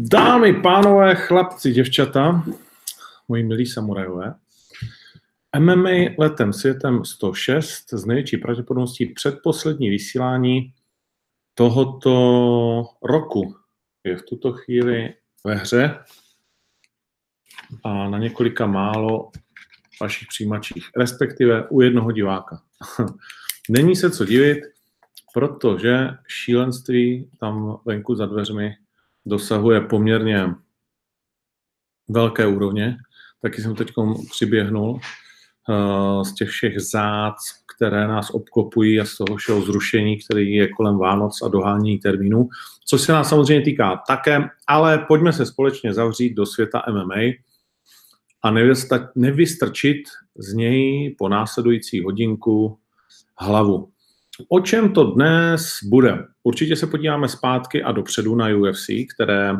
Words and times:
Dámy, 0.00 0.52
pánové, 0.52 1.14
chlapci, 1.14 1.72
děvčata, 1.72 2.44
moji 3.28 3.44
milí 3.44 3.66
samurajové, 3.66 4.34
MMA 5.58 6.14
letem 6.18 6.52
světem 6.52 7.04
106 7.04 7.90
z 7.92 8.04
největší 8.04 8.36
pravděpodobností 8.36 9.06
předposlední 9.06 9.90
vysílání 9.90 10.74
tohoto 11.54 12.84
roku 13.02 13.56
je 14.04 14.16
v 14.16 14.22
tuto 14.22 14.52
chvíli 14.52 15.14
ve 15.44 15.54
hře 15.54 15.98
a 17.84 18.08
na 18.08 18.18
několika 18.18 18.66
málo 18.66 19.30
vašich 20.00 20.28
přijímačích, 20.28 20.90
respektive 20.96 21.68
u 21.68 21.80
jednoho 21.80 22.12
diváka. 22.12 22.62
Není 23.70 23.96
se 23.96 24.10
co 24.10 24.24
divit, 24.24 24.58
protože 25.34 26.08
šílenství 26.28 27.30
tam 27.40 27.78
venku 27.84 28.14
za 28.14 28.26
dveřmi 28.26 28.76
dosahuje 29.28 29.80
poměrně 29.80 30.54
velké 32.08 32.46
úrovně. 32.46 32.96
Taky 33.42 33.62
jsem 33.62 33.74
teď 33.74 33.92
přiběhnul 34.30 34.90
uh, 34.90 36.22
z 36.22 36.34
těch 36.34 36.48
všech 36.48 36.80
zác, 36.80 37.36
které 37.76 38.08
nás 38.08 38.30
obklopují 38.30 39.00
a 39.00 39.04
z 39.04 39.16
toho 39.16 39.36
všeho 39.36 39.60
zrušení, 39.60 40.18
který 40.18 40.54
je 40.54 40.68
kolem 40.68 40.98
Vánoc 40.98 41.42
a 41.42 41.48
dohání 41.48 41.98
termínů, 41.98 42.48
co 42.86 42.98
se 42.98 43.12
nás 43.12 43.28
samozřejmě 43.28 43.64
týká 43.64 44.02
také, 44.06 44.44
ale 44.66 44.98
pojďme 44.98 45.32
se 45.32 45.46
společně 45.46 45.94
zavřít 45.94 46.34
do 46.34 46.46
světa 46.46 46.82
MMA 46.90 47.22
a 48.42 48.50
nevystrčit 49.16 49.98
z 50.38 50.54
něj 50.54 51.14
po 51.18 51.28
následující 51.28 52.02
hodinku 52.02 52.78
hlavu. 53.38 53.88
O 54.48 54.60
čem 54.60 54.92
to 54.92 55.04
dnes 55.04 55.78
bude? 55.88 56.24
Určitě 56.42 56.76
se 56.76 56.86
podíváme 56.86 57.28
zpátky 57.28 57.82
a 57.82 57.92
dopředu 57.92 58.36
na 58.36 58.46
UFC, 58.56 58.86
které 59.14 59.52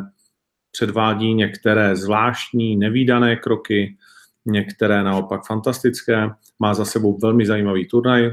předvádí 0.71 1.33
některé 1.33 1.95
zvláštní, 1.95 2.75
nevýdané 2.75 3.35
kroky, 3.35 3.97
některé 4.45 5.03
naopak 5.03 5.45
fantastické. 5.47 6.29
Má 6.59 6.73
za 6.73 6.85
sebou 6.85 7.17
velmi 7.17 7.45
zajímavý 7.45 7.87
turnaj 7.87 8.31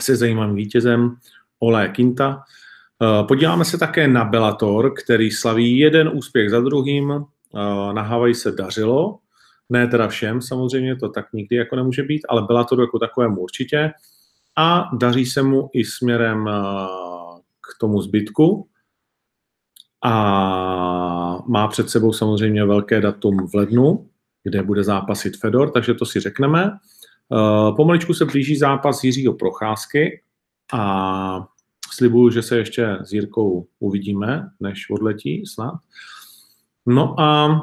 se 0.00 0.16
zajímavým 0.16 0.56
vítězem 0.56 1.16
Olé 1.58 1.88
Kinta. 1.88 2.42
Eh, 3.02 3.24
podíváme 3.24 3.64
se 3.64 3.78
také 3.78 4.08
na 4.08 4.24
Bellator, 4.24 4.94
který 4.94 5.30
slaví 5.30 5.78
jeden 5.78 6.10
úspěch 6.14 6.50
za 6.50 6.60
druhým. 6.60 7.12
Eh, 7.12 7.92
na 7.92 8.02
Havaji 8.02 8.34
se 8.34 8.52
dařilo, 8.52 9.18
ne 9.68 9.86
teda 9.86 10.08
všem, 10.08 10.42
samozřejmě 10.42 10.96
to 10.96 11.08
tak 11.08 11.32
nikdy 11.32 11.56
jako 11.56 11.76
nemůže 11.76 12.02
být, 12.02 12.22
ale 12.28 12.42
Bellator 12.42 12.80
jako 12.80 12.98
takovému 12.98 13.40
určitě 13.40 13.92
a 14.56 14.90
daří 14.96 15.26
se 15.26 15.42
mu 15.42 15.70
i 15.72 15.84
směrem 15.84 16.48
eh, 16.48 16.52
k 17.60 17.80
tomu 17.80 18.02
zbytku. 18.02 18.68
A 20.04 21.42
má 21.46 21.68
před 21.68 21.90
sebou 21.90 22.12
samozřejmě 22.12 22.64
velké 22.64 23.00
datum 23.00 23.46
v 23.46 23.54
lednu, 23.54 24.08
kde 24.44 24.62
bude 24.62 24.84
zápasit 24.84 25.36
Fedor, 25.36 25.70
takže 25.70 25.94
to 25.94 26.06
si 26.06 26.20
řekneme. 26.20 26.70
Eh, 27.32 27.72
pomaličku 27.76 28.14
se 28.14 28.24
blíží 28.24 28.56
zápas 28.56 29.04
Jiřího 29.04 29.34
Procházky 29.34 30.22
a 30.72 31.46
slibuju, 31.94 32.30
že 32.30 32.42
se 32.42 32.56
ještě 32.56 32.98
s 33.02 33.12
Jirkou 33.12 33.66
uvidíme, 33.80 34.48
než 34.60 34.90
odletí 34.90 35.46
snad. 35.46 35.74
No 36.86 37.20
a 37.20 37.60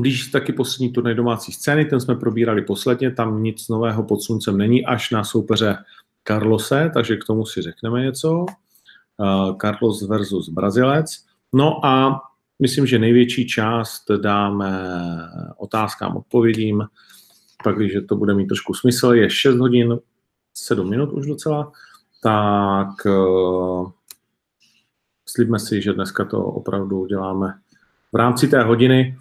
když 0.00 0.26
taky 0.26 0.52
poslední 0.52 0.92
turnaj 0.92 1.14
domácí 1.14 1.52
scény, 1.52 1.84
ten 1.84 2.00
jsme 2.00 2.14
probírali 2.14 2.62
posledně, 2.62 3.10
tam 3.10 3.42
nic 3.42 3.68
nového 3.68 4.02
pod 4.02 4.22
sluncem 4.22 4.58
není, 4.58 4.86
až 4.86 5.10
na 5.10 5.24
soupeře 5.24 5.76
Carlose, 6.28 6.90
takže 6.94 7.16
k 7.16 7.24
tomu 7.24 7.46
si 7.46 7.62
řekneme 7.62 8.02
něco. 8.02 8.46
Uh, 9.16 9.56
Carlos 9.56 10.02
versus 10.02 10.48
Brazilec. 10.48 11.24
No 11.52 11.86
a 11.86 12.20
myslím, 12.58 12.86
že 12.86 12.98
největší 12.98 13.46
část 13.46 14.10
dáme 14.22 14.88
otázkám, 15.56 16.16
odpovědím, 16.16 16.82
když 17.76 17.92
to 18.08 18.16
bude 18.16 18.34
mít 18.34 18.46
trošku 18.46 18.74
smysl, 18.74 19.12
je 19.12 19.30
6 19.30 19.56
hodin 19.56 19.98
7 20.54 20.90
minut 20.90 21.12
už 21.12 21.26
docela, 21.26 21.72
tak 22.22 23.06
uh, 23.06 23.90
slibme 25.26 25.58
si, 25.58 25.82
že 25.82 25.92
dneska 25.92 26.24
to 26.24 26.44
opravdu 26.44 27.06
děláme 27.06 27.54
v 28.12 28.16
rámci 28.16 28.48
té 28.48 28.62
hodiny 28.62 29.18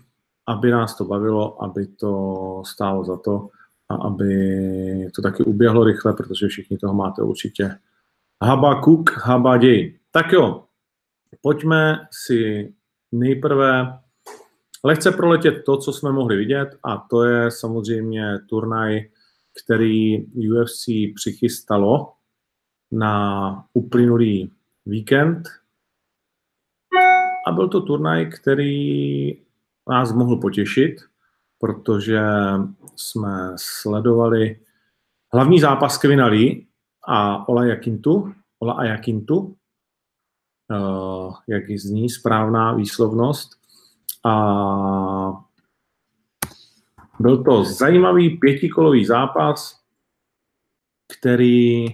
aby 0.47 0.71
nás 0.71 0.97
to 0.97 1.05
bavilo, 1.05 1.63
aby 1.63 1.87
to 1.87 2.61
stálo 2.65 3.05
za 3.05 3.17
to 3.17 3.49
a 3.89 3.95
aby 3.95 5.11
to 5.15 5.21
taky 5.21 5.43
uběhlo 5.43 5.83
rychle, 5.83 6.13
protože 6.13 6.47
všichni 6.47 6.77
toho 6.77 6.93
máte 6.93 7.21
určitě. 7.21 7.77
Habakuk, 8.43 9.17
Habaděj. 9.17 9.99
Tak 10.11 10.31
jo, 10.31 10.63
pojďme 11.41 12.07
si 12.11 12.73
nejprve 13.11 13.99
lehce 14.83 15.11
proletět 15.11 15.63
to, 15.65 15.77
co 15.77 15.93
jsme 15.93 16.11
mohli 16.11 16.37
vidět 16.37 16.69
a 16.83 16.97
to 16.97 17.23
je 17.23 17.51
samozřejmě 17.51 18.39
turnaj, 18.49 19.09
který 19.63 20.25
UFC 20.25 20.85
přichystalo 21.15 22.13
na 22.91 23.65
uplynulý 23.73 24.51
víkend. 24.85 25.49
A 27.47 27.51
byl 27.51 27.67
to 27.67 27.81
turnaj, 27.81 28.25
který 28.25 29.43
nás 29.89 30.11
mohl 30.11 30.35
potěšit, 30.35 30.95
protože 31.59 32.21
jsme 32.95 33.51
sledovali 33.55 34.59
hlavní 35.33 35.59
zápas 35.59 35.97
Kevina 35.97 36.25
Lee 36.25 36.65
a 37.07 37.49
Ola 37.49 37.65
Jakintu, 37.65 38.33
Ola 38.59 38.73
a 38.73 38.83
Jakintu, 38.83 39.37
uh, 39.37 41.35
jak 41.47 41.63
zní 41.71 42.09
správná 42.09 42.73
výslovnost. 42.73 43.49
A 44.25 44.33
byl 47.19 47.43
to 47.43 47.63
zajímavý 47.63 48.37
pětikolový 48.37 49.05
zápas, 49.05 49.79
který 51.19 51.85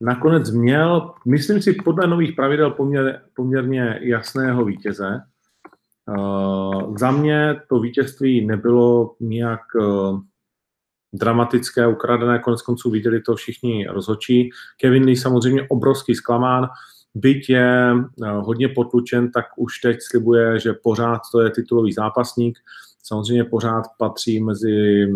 nakonec 0.00 0.50
měl, 0.50 1.14
myslím 1.26 1.62
si, 1.62 1.72
podle 1.72 2.06
nových 2.06 2.34
pravidel 2.34 2.70
poměr, 2.70 3.22
poměrně 3.34 3.98
jasného 4.02 4.64
vítěze. 4.64 5.22
Uh, 6.08 6.96
za 6.96 7.10
mě 7.10 7.60
to 7.68 7.80
vítězství 7.80 8.46
nebylo 8.46 9.14
nějak 9.20 9.60
uh, 9.74 10.20
dramatické, 11.12 11.86
ukradené, 11.86 12.38
konec 12.38 12.62
konců 12.62 12.90
viděli 12.90 13.20
to 13.20 13.34
všichni 13.34 13.86
rozhočí. 13.86 14.50
Kevin 14.80 15.04
Lee 15.04 15.16
samozřejmě 15.16 15.66
obrovský 15.68 16.14
zklamán, 16.14 16.68
byť 17.14 17.50
je 17.50 17.94
uh, 17.94 18.28
hodně 18.28 18.68
potlučen, 18.68 19.30
tak 19.30 19.44
už 19.56 19.78
teď 19.78 19.96
slibuje, 20.00 20.60
že 20.60 20.72
pořád 20.72 21.20
to 21.32 21.40
je 21.40 21.50
titulový 21.50 21.92
zápasník. 21.92 22.58
Samozřejmě 23.02 23.44
pořád 23.44 23.82
patří 23.98 24.40
mezi 24.40 25.06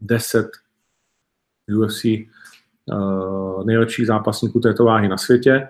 10 0.00 0.46
UFC 1.78 2.04
nejlepších 3.64 4.06
zápasníků 4.06 4.60
této 4.60 4.84
váhy 4.84 5.08
na 5.08 5.16
světě. 5.16 5.68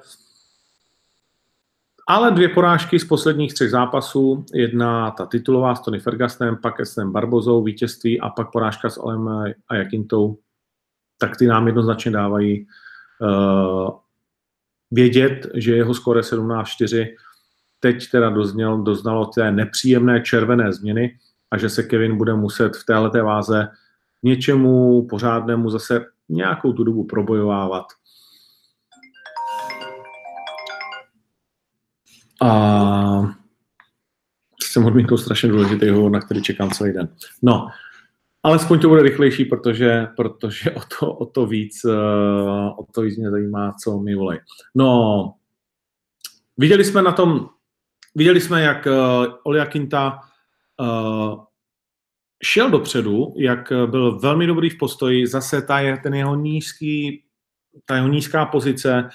Ale 2.11 2.31
dvě 2.31 2.49
porážky 2.49 2.99
z 2.99 3.05
posledních 3.05 3.55
třech 3.55 3.71
zápasů, 3.71 4.45
jedna 4.55 5.11
ta 5.11 5.27
titulová 5.27 5.75
s 5.75 5.81
Tony 5.81 5.99
Fergusonem, 5.99 6.57
pak 6.57 6.81
s 6.81 7.05
Barbozou 7.05 7.63
vítězství 7.65 8.21
a 8.21 8.29
pak 8.29 8.53
porážka 8.53 8.91
s 8.91 8.99
Olem 8.99 9.29
a 9.69 9.75
Jakintou, 9.75 10.39
tak 11.19 11.37
ty 11.37 11.47
nám 11.47 11.67
jednoznačně 11.67 12.11
dávají 12.11 12.67
uh, 13.21 13.91
vědět, 14.91 15.47
že 15.55 15.77
jeho 15.77 15.95
skore 15.95 16.21
17-4 16.21 17.07
teď 17.81 18.11
teda 18.11 18.31
dozněl, 18.31 18.83
doznalo 18.83 19.27
té 19.27 19.53
nepříjemné 19.53 20.21
červené 20.21 20.73
změny 20.73 21.19
a 21.51 21.59
že 21.59 21.69
se 21.69 21.83
Kevin 21.83 22.17
bude 22.17 22.35
muset 22.35 22.77
v 22.77 22.85
této 22.85 23.25
váze 23.25 23.69
něčemu 24.23 25.07
pořádnému 25.11 25.71
zase 25.71 26.07
nějakou 26.29 26.73
tu 26.73 26.85
dobu 26.85 27.05
probojovávat. 27.05 27.87
A 32.43 33.23
jsem 34.63 34.85
odmítl 34.85 35.17
strašně 35.17 35.49
důležitý 35.49 35.87
na 36.11 36.21
který 36.21 36.43
čekám 36.43 36.71
celý 36.71 36.93
den. 36.93 37.09
No, 37.43 37.67
alespoň 38.43 38.81
to 38.81 38.89
bude 38.89 39.03
rychlejší, 39.03 39.45
protože, 39.45 40.07
protože 40.17 40.71
o, 40.71 40.81
to, 41.01 41.13
o, 41.15 41.27
to 41.27 41.47
víc, 41.47 41.85
uh, 41.85 42.81
o 42.81 42.87
to 42.95 43.03
víc 43.03 43.17
mě 43.17 43.31
zajímá, 43.31 43.73
co 43.85 43.99
mi 43.99 44.15
volej. 44.15 44.41
No, 44.75 45.33
viděli 46.57 46.85
jsme 46.85 47.03
na 47.03 47.13
tom, 47.13 47.49
viděli 48.15 48.41
jsme, 48.41 48.63
jak 48.63 48.87
uh, 48.87 49.35
Olia 49.43 49.67
Kinta 49.67 50.19
uh, 50.81 51.45
šel 52.43 52.71
dopředu, 52.71 53.35
jak 53.37 53.73
byl 53.87 54.19
velmi 54.19 54.47
dobrý 54.47 54.71
v 54.71 54.79
postoji, 54.79 55.27
zase 55.27 55.63
ta 55.63 55.81
je, 55.81 55.97
ten 55.97 56.15
jeho 56.15 56.37
nízký, 56.37 57.25
ta 57.85 57.97
jeho 57.97 58.09
nízká 58.09 58.47
pozice, 58.47 59.09
Eh, 59.09 59.11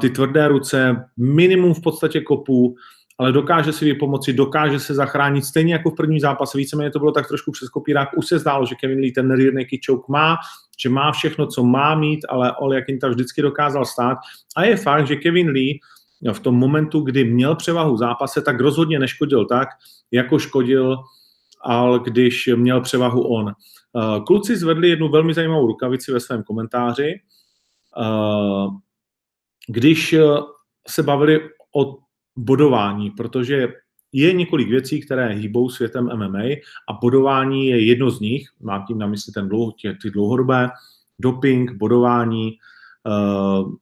ty 0.00 0.10
tvrdé 0.10 0.48
ruce, 0.48 1.04
minimum 1.16 1.74
v 1.74 1.82
podstatě 1.82 2.20
kopů, 2.20 2.74
ale 3.18 3.32
dokáže 3.32 3.72
si 3.72 3.84
vypomoci, 3.84 4.32
dokáže 4.32 4.80
se 4.80 4.94
zachránit, 4.94 5.44
stejně 5.44 5.72
jako 5.72 5.90
v 5.90 5.94
prvním 5.94 6.20
zápase, 6.20 6.58
víceméně 6.58 6.90
to 6.90 6.98
bylo 6.98 7.12
tak 7.12 7.28
trošku 7.28 7.52
přes 7.52 7.68
kopírák, 7.68 8.08
už 8.16 8.26
se 8.26 8.38
zdálo, 8.38 8.66
že 8.66 8.74
Kevin 8.74 8.98
Lee 8.98 9.12
ten 9.12 9.30
rear 9.30 9.54
naked 9.54 9.80
choke 9.86 10.12
má, 10.12 10.36
že 10.82 10.88
má 10.88 11.12
všechno, 11.12 11.46
co 11.46 11.64
má 11.64 11.94
mít, 11.94 12.20
ale 12.28 12.52
Oli 12.56 12.76
Jakinta 12.76 13.08
vždycky 13.08 13.42
dokázal 13.42 13.84
stát. 13.84 14.18
A 14.56 14.64
je 14.64 14.76
fakt, 14.76 15.06
že 15.06 15.16
Kevin 15.16 15.48
Lee 15.48 15.78
v 16.32 16.40
tom 16.40 16.54
momentu, 16.54 17.00
kdy 17.00 17.24
měl 17.24 17.56
převahu 17.56 17.94
v 17.94 17.98
zápase, 17.98 18.42
tak 18.42 18.60
rozhodně 18.60 18.98
neškodil 18.98 19.44
tak, 19.44 19.68
jako 20.12 20.38
škodil 20.38 20.96
ale 21.60 22.00
když 22.04 22.50
měl 22.56 22.80
převahu 22.80 23.22
on. 23.22 23.48
Eh, 23.48 24.20
kluci 24.26 24.56
zvedli 24.56 24.88
jednu 24.88 25.08
velmi 25.08 25.34
zajímavou 25.34 25.66
rukavici 25.66 26.12
ve 26.12 26.20
svém 26.20 26.42
komentáři, 26.42 27.14
eh, 28.02 28.66
když 29.70 30.14
se 30.88 31.02
bavili 31.02 31.40
o 31.76 31.98
bodování, 32.36 33.10
protože 33.10 33.68
je 34.12 34.32
několik 34.32 34.68
věcí, 34.68 35.00
které 35.00 35.28
hýbou 35.28 35.70
světem 35.70 36.10
MMA 36.16 36.42
a 36.88 36.92
bodování 37.02 37.66
je 37.66 37.86
jedno 37.86 38.10
z 38.10 38.20
nich, 38.20 38.48
mám 38.60 38.84
tím 38.86 38.98
na 38.98 39.06
mysli 39.06 39.32
ten 39.32 39.48
dlouho, 39.48 39.72
tě, 39.72 39.96
ty 40.02 40.10
dlouhodobé, 40.10 40.68
doping, 41.18 41.72
bodování, 41.72 42.52
uh, 43.06 43.74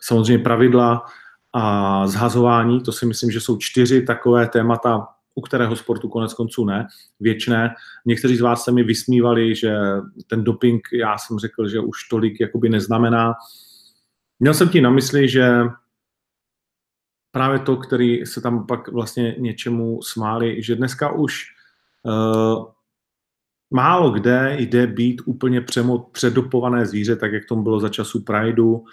samozřejmě 0.00 0.44
pravidla 0.44 1.04
a 1.52 2.06
zhazování, 2.06 2.80
to 2.80 2.92
si 2.92 3.06
myslím, 3.06 3.30
že 3.30 3.40
jsou 3.40 3.56
čtyři 3.56 4.02
takové 4.02 4.48
témata, 4.48 5.06
u 5.34 5.40
kterého 5.40 5.76
sportu 5.76 6.08
konec 6.08 6.34
konců 6.34 6.64
ne, 6.64 6.86
věčné. 7.20 7.74
Někteří 8.06 8.36
z 8.36 8.40
vás 8.40 8.64
se 8.64 8.72
mi 8.72 8.82
vysmívali, 8.82 9.54
že 9.54 9.76
ten 10.26 10.44
doping, 10.44 10.88
já 10.92 11.18
jsem 11.18 11.38
řekl, 11.38 11.68
že 11.68 11.80
už 11.80 12.08
tolik 12.08 12.40
jakoby 12.40 12.68
neznamená. 12.68 13.34
Měl 14.40 14.54
jsem 14.54 14.68
tím 14.68 14.84
na 14.84 14.90
mysli, 14.90 15.28
že 15.28 15.50
právě 17.30 17.58
to, 17.58 17.76
který 17.76 18.26
se 18.26 18.40
tam 18.40 18.66
pak 18.66 18.88
vlastně 18.88 19.34
něčemu 19.38 20.02
smáli, 20.02 20.62
že 20.62 20.76
dneska 20.76 21.12
už 21.12 21.44
uh, 22.02 22.64
málo 23.70 24.10
kde 24.10 24.56
jde 24.58 24.86
být 24.86 25.22
úplně 25.24 25.60
přemo, 25.60 25.98
předopované 25.98 26.86
zvíře, 26.86 27.16
tak 27.16 27.32
jak 27.32 27.44
tomu 27.44 27.62
bylo 27.62 27.80
za 27.80 27.88
času 27.88 28.24
Prideu. 28.24 28.84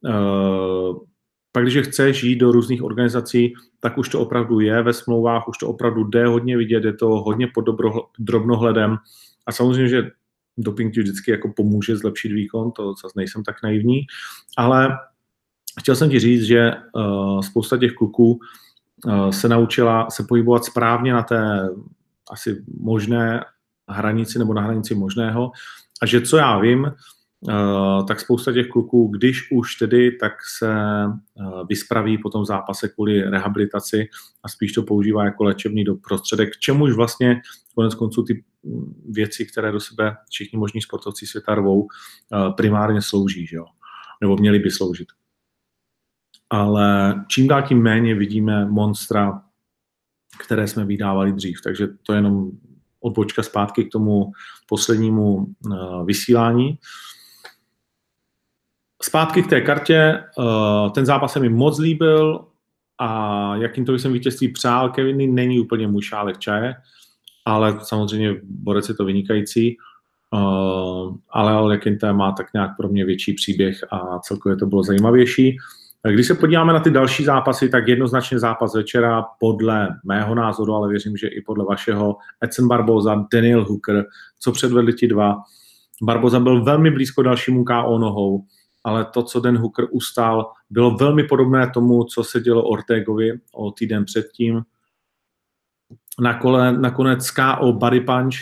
Uh, 0.00 0.98
pak, 1.52 1.62
když 1.62 1.86
chceš 1.88 2.22
jít 2.22 2.36
do 2.36 2.52
různých 2.52 2.82
organizací, 2.82 3.54
tak 3.80 3.98
už 3.98 4.08
to 4.08 4.20
opravdu 4.20 4.60
je 4.60 4.82
ve 4.82 4.92
smlouvách, 4.92 5.48
už 5.48 5.58
to 5.58 5.68
opravdu 5.68 6.04
jde 6.04 6.26
hodně 6.26 6.56
vidět, 6.56 6.84
je 6.84 6.92
to 6.92 7.06
hodně 7.06 7.48
pod 7.54 7.64
drobnohledem. 8.18 8.96
A 9.46 9.52
samozřejmě, 9.52 9.88
že 9.88 10.10
doping 10.58 10.94
ti 10.94 11.00
vždycky 11.00 11.30
jako 11.30 11.52
pomůže 11.56 11.96
zlepšit 11.96 12.32
výkon, 12.32 12.72
to 12.72 12.94
zase 13.02 13.12
nejsem 13.16 13.44
tak 13.44 13.62
naivní, 13.62 14.00
ale 14.56 14.98
chtěl 15.80 15.96
jsem 15.96 16.10
ti 16.10 16.20
říct, 16.20 16.42
že 16.42 16.72
uh, 16.94 17.40
spousta 17.40 17.78
těch 17.78 17.92
kluků 17.92 18.40
uh, 19.06 19.30
se 19.30 19.48
naučila 19.48 20.10
se 20.10 20.24
pohybovat 20.28 20.64
správně 20.64 21.12
na 21.12 21.22
té 21.22 21.68
asi 22.30 22.64
možné 22.80 23.44
hranici 23.88 24.38
nebo 24.38 24.54
na 24.54 24.62
hranici 24.62 24.94
možného 24.94 25.52
a 26.02 26.06
že 26.06 26.20
co 26.20 26.36
já 26.36 26.58
vím, 26.58 26.92
tak 28.08 28.20
spousta 28.20 28.52
těch 28.52 28.68
kluků, 28.68 29.08
když 29.08 29.50
už 29.52 29.74
tedy, 29.74 30.12
tak 30.12 30.32
se 30.58 30.74
uh, 31.06 31.66
vyspraví 31.68 32.18
po 32.18 32.30
tom 32.30 32.44
zápase 32.44 32.88
kvůli 32.88 33.22
rehabilitaci 33.22 34.08
a 34.42 34.48
spíš 34.48 34.72
to 34.72 34.82
používá 34.82 35.24
jako 35.24 35.44
léčebný 35.44 35.84
prostředek, 36.08 36.56
čemuž 36.58 36.92
vlastně 36.92 37.40
konec 37.74 37.94
konců 37.94 38.22
ty 38.22 38.44
věci, 39.08 39.46
které 39.46 39.72
do 39.72 39.80
sebe 39.80 40.16
všichni 40.30 40.58
možní 40.58 40.82
sportovci 40.82 41.26
světa 41.26 41.54
rvou, 41.54 41.80
uh, 41.80 41.88
primárně 42.56 43.02
slouží, 43.02 43.46
že 43.46 43.56
jo? 43.56 43.64
nebo 44.20 44.36
měli 44.36 44.58
by 44.58 44.70
sloužit 44.70 45.06
ale 46.50 47.14
čím 47.28 47.48
dál 47.48 47.62
tím 47.62 47.82
méně 47.82 48.14
vidíme 48.14 48.66
monstra, 48.66 49.42
které 50.44 50.68
jsme 50.68 50.84
vydávali 50.84 51.32
dřív. 51.32 51.60
Takže 51.64 51.88
to 52.02 52.12
je 52.12 52.18
jenom 52.18 52.50
odbočka 53.00 53.42
zpátky 53.42 53.84
k 53.84 53.92
tomu 53.92 54.32
poslednímu 54.68 55.34
uh, 55.34 56.06
vysílání. 56.06 56.78
Zpátky 59.10 59.42
k 59.42 59.46
té 59.46 59.60
kartě. 59.60 60.22
Uh, 60.38 60.90
ten 60.90 61.06
zápas 61.06 61.32
se 61.32 61.40
mi 61.40 61.48
moc 61.48 61.78
líbil 61.78 62.44
a 62.98 63.56
jakým 63.56 63.84
to 63.84 63.94
jsem 63.94 64.12
vítězství 64.12 64.48
přál, 64.48 64.90
Keviny 64.90 65.26
není 65.26 65.60
úplně 65.60 65.86
můj 65.86 66.02
šálek 66.02 66.38
čaje, 66.38 66.74
ale 67.44 67.78
samozřejmě 67.82 68.34
Borec 68.42 68.88
je 68.88 68.94
to 68.94 69.04
vynikající. 69.04 69.76
Uh, 70.34 71.16
ale 71.30 71.52
Alekinte 71.52 72.12
má 72.12 72.32
tak 72.32 72.46
nějak 72.54 72.70
pro 72.76 72.88
mě 72.88 73.04
větší 73.04 73.32
příběh 73.32 73.84
a 73.90 74.18
celkově 74.18 74.56
to 74.56 74.66
bylo 74.66 74.82
zajímavější. 74.82 75.56
Když 76.10 76.26
se 76.26 76.34
podíváme 76.34 76.72
na 76.72 76.80
ty 76.80 76.90
další 76.90 77.24
zápasy, 77.24 77.68
tak 77.68 77.88
jednoznačně 77.88 78.38
zápas 78.38 78.74
večera 78.74 79.24
podle 79.40 79.88
mého 80.04 80.34
názoru, 80.34 80.74
ale 80.74 80.88
věřím, 80.88 81.16
že 81.16 81.28
i 81.28 81.40
podle 81.40 81.64
vašeho, 81.64 82.16
Edson 82.44 82.68
Barboza, 82.68 83.26
Daniel 83.32 83.64
Hooker, 83.64 84.04
co 84.40 84.52
předvedli 84.52 84.92
ti 84.92 85.08
dva. 85.08 85.36
Barboza 86.02 86.40
byl 86.40 86.64
velmi 86.64 86.90
blízko 86.90 87.22
dalšímu 87.22 87.64
KO 87.64 87.98
nohou, 87.98 88.44
ale 88.84 89.04
to, 89.04 89.22
co 89.22 89.40
Den 89.40 89.58
Hooker 89.58 89.86
ustál, 89.90 90.52
bylo 90.70 90.96
velmi 90.96 91.24
podobné 91.24 91.70
tomu, 91.74 92.04
co 92.04 92.24
se 92.24 92.40
dělo 92.40 92.62
Ortegovi 92.62 93.40
o 93.52 93.70
týden 93.70 94.04
předtím. 94.04 94.62
Nakole, 96.20 96.72
nakonec 96.72 97.30
KO 97.30 97.72
Body 97.72 98.00
Punch, 98.00 98.34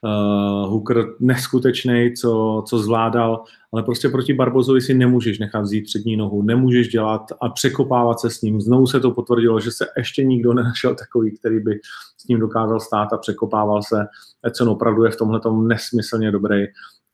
uh, 0.00 0.70
Hooker 0.70 1.04
neskutečný, 1.20 2.12
co, 2.12 2.62
co 2.68 2.78
zvládal, 2.78 3.44
ale 3.72 3.82
prostě 3.82 4.08
proti 4.08 4.34
Barbozovi 4.34 4.80
si 4.80 4.94
nemůžeš 4.94 5.38
nechat 5.38 5.60
vzít 5.60 5.84
přední 5.84 6.16
nohu, 6.16 6.42
nemůžeš 6.42 6.88
dělat 6.88 7.22
a 7.40 7.48
překopávat 7.48 8.20
se 8.20 8.30
s 8.30 8.42
ním. 8.42 8.60
Znovu 8.60 8.86
se 8.86 9.00
to 9.00 9.10
potvrdilo, 9.10 9.60
že 9.60 9.70
se 9.70 9.86
ještě 9.96 10.24
nikdo 10.24 10.52
nenašel 10.52 10.94
takový, 10.94 11.38
který 11.38 11.60
by 11.60 11.80
s 12.18 12.28
ním 12.28 12.40
dokázal 12.40 12.80
stát 12.80 13.12
a 13.12 13.18
překopával 13.18 13.82
se. 13.82 14.06
Edson 14.46 14.68
opravdu 14.68 15.04
je 15.04 15.10
v 15.10 15.16
tomhle 15.16 15.40
nesmyslně 15.66 16.30
dobrý 16.30 16.66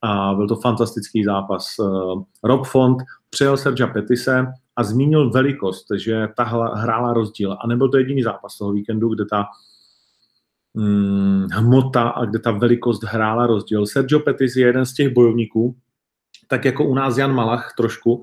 a 0.02 0.34
byl 0.34 0.48
to 0.48 0.56
fantastický 0.56 1.24
zápas. 1.24 1.78
Uh, 1.78 2.22
Rob 2.44 2.66
Font 2.66 3.02
přejel 3.30 3.56
Sergia 3.56 3.86
Petise 3.86 4.46
a 4.76 4.82
zmínil 4.84 5.30
velikost, 5.30 5.86
že 5.96 6.28
ta 6.36 6.44
hrála 6.74 7.12
rozdíl. 7.12 7.56
A 7.60 7.66
nebyl 7.66 7.88
to 7.88 7.98
jediný 7.98 8.22
zápas 8.22 8.58
toho 8.58 8.72
víkendu, 8.72 9.08
kde 9.08 9.24
ta 9.24 9.46
hmm, 10.76 11.46
hmota 11.52 12.08
a 12.08 12.24
kde 12.24 12.38
ta 12.38 12.50
velikost 12.50 13.04
hrála 13.04 13.46
rozdíl. 13.46 13.86
Sergio 13.86 14.20
Pettis 14.20 14.56
je 14.56 14.66
jeden 14.66 14.86
z 14.86 14.94
těch 14.94 15.14
bojovníků, 15.14 15.76
tak 16.48 16.64
jako 16.64 16.84
u 16.84 16.94
nás 16.94 17.18
Jan 17.18 17.34
Malach 17.34 17.74
trošku, 17.76 18.22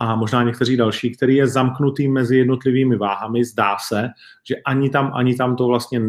a 0.00 0.16
možná 0.16 0.42
někteří 0.42 0.76
další, 0.76 1.16
který 1.16 1.36
je 1.36 1.46
zamknutý 1.46 2.08
mezi 2.08 2.36
jednotlivými 2.36 2.96
váhami, 2.96 3.44
zdá 3.44 3.76
se, 3.78 4.08
že 4.48 4.56
ani 4.66 4.90
tam, 4.90 5.10
ani 5.14 5.34
tam 5.34 5.56
to 5.56 5.66
vlastně 5.66 6.00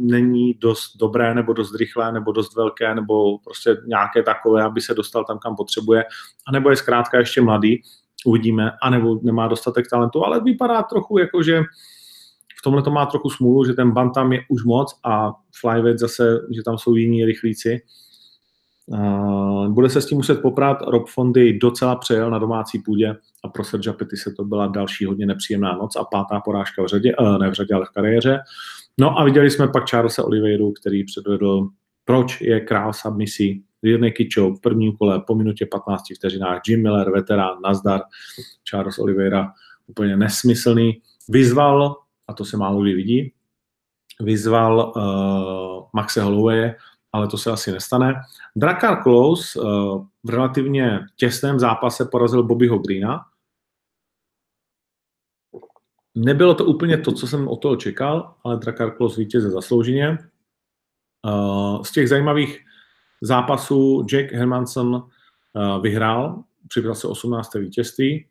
není 0.00 0.54
dost 0.54 0.96
dobré, 0.96 1.34
nebo 1.34 1.52
dost 1.52 1.74
rychlé, 1.74 2.12
nebo 2.12 2.32
dost 2.32 2.56
velké, 2.56 2.94
nebo 2.94 3.38
prostě 3.38 3.76
nějaké 3.86 4.22
takové, 4.22 4.62
aby 4.62 4.80
se 4.80 4.94
dostal 4.94 5.24
tam, 5.24 5.38
kam 5.38 5.56
potřebuje, 5.56 6.04
anebo 6.48 6.70
je 6.70 6.76
zkrátka 6.76 7.18
ještě 7.18 7.40
mladý, 7.40 7.82
uvidíme, 8.24 8.72
anebo 8.82 9.20
nemá 9.22 9.48
dostatek 9.48 9.86
talentu, 9.90 10.24
ale 10.24 10.40
vypadá 10.40 10.82
trochu 10.82 11.18
jako, 11.18 11.42
že 11.42 11.62
v 12.58 12.62
tomhle 12.62 12.82
to 12.82 12.90
má 12.90 13.06
trochu 13.06 13.30
smůlu, 13.30 13.64
že 13.64 13.72
ten 13.72 13.90
bantam 13.90 14.32
je 14.32 14.40
už 14.48 14.64
moc 14.64 15.00
a 15.04 15.32
flyweight 15.60 15.98
zase, 15.98 16.38
že 16.56 16.62
tam 16.62 16.78
jsou 16.78 16.94
jiní 16.94 17.24
rychlíci, 17.24 17.80
bude 19.68 19.90
se 19.90 20.00
s 20.00 20.06
tím 20.06 20.18
muset 20.18 20.42
poprat. 20.42 20.82
Rob 20.82 21.08
Fondy 21.08 21.58
docela 21.58 21.96
přejel 21.96 22.30
na 22.30 22.38
domácí 22.38 22.78
půdě 22.78 23.16
a 23.44 23.48
pro 23.48 23.64
Sergio 23.64 23.94
se 24.14 24.32
to 24.32 24.44
byla 24.44 24.66
další 24.66 25.04
hodně 25.04 25.26
nepříjemná 25.26 25.76
noc 25.76 25.96
a 25.96 26.04
pátá 26.04 26.40
porážka 26.40 26.82
v 26.82 26.86
řadě, 26.86 27.16
uh, 27.16 27.38
ne 27.38 27.50
v 27.50 27.52
řadě, 27.52 27.74
ale 27.74 27.86
v 27.86 27.90
kariéře. 27.90 28.38
No 29.00 29.18
a 29.18 29.24
viděli 29.24 29.50
jsme 29.50 29.68
pak 29.68 29.90
Charlesa 29.90 30.24
Oliveiru, 30.24 30.72
který 30.72 31.04
předvedl, 31.04 31.68
proč 32.04 32.40
je 32.40 32.60
král 32.60 32.92
submisí. 32.92 33.62
Jirnej 33.82 34.12
Kičou 34.12 34.54
v 34.54 34.60
prvním 34.60 34.96
kole 34.96 35.22
po 35.26 35.34
minutě 35.34 35.66
15 35.66 36.02
vteřinách, 36.16 36.60
Jim 36.68 36.82
Miller, 36.82 37.10
veterán, 37.10 37.58
nazdar, 37.64 38.00
Charles 38.70 38.98
Oliveira 38.98 39.52
úplně 39.86 40.16
nesmyslný. 40.16 41.00
Vyzval, 41.28 41.96
a 42.28 42.32
to 42.32 42.44
se 42.44 42.56
málo 42.56 42.82
kdy 42.82 42.94
vidí, 42.94 43.32
vyzval 44.20 44.92
uh, 44.96 45.88
Maxe 45.92 46.22
Holloway, 46.22 46.74
ale 47.16 47.28
to 47.28 47.38
se 47.38 47.50
asi 47.50 47.72
nestane. 47.72 48.14
Drakkar 48.56 49.02
Close 49.02 49.60
uh, 49.60 50.06
v 50.24 50.30
relativně 50.30 51.00
těsném 51.16 51.58
zápase 51.58 52.04
porazil 52.04 52.42
Bobbyho 52.42 52.78
Greena. 52.78 53.24
Nebylo 56.14 56.54
to 56.54 56.64
úplně 56.64 56.98
to, 56.98 57.12
co 57.12 57.26
jsem 57.26 57.48
od 57.48 57.56
toho 57.56 57.76
čekal, 57.76 58.34
ale 58.44 58.56
Drakkar 58.56 58.96
Close 58.96 59.20
vítěze 59.20 59.50
zaslouženě. 59.50 60.18
Uh, 61.26 61.82
z 61.82 61.92
těch 61.92 62.08
zajímavých 62.08 62.64
zápasů 63.22 64.06
Jack 64.08 64.32
Hermanson 64.32 64.94
uh, 64.94 65.82
vyhrál, 65.82 66.44
přibral 66.68 66.94
se 66.94 67.08
18. 67.08 67.54
vítězství, 67.54 68.26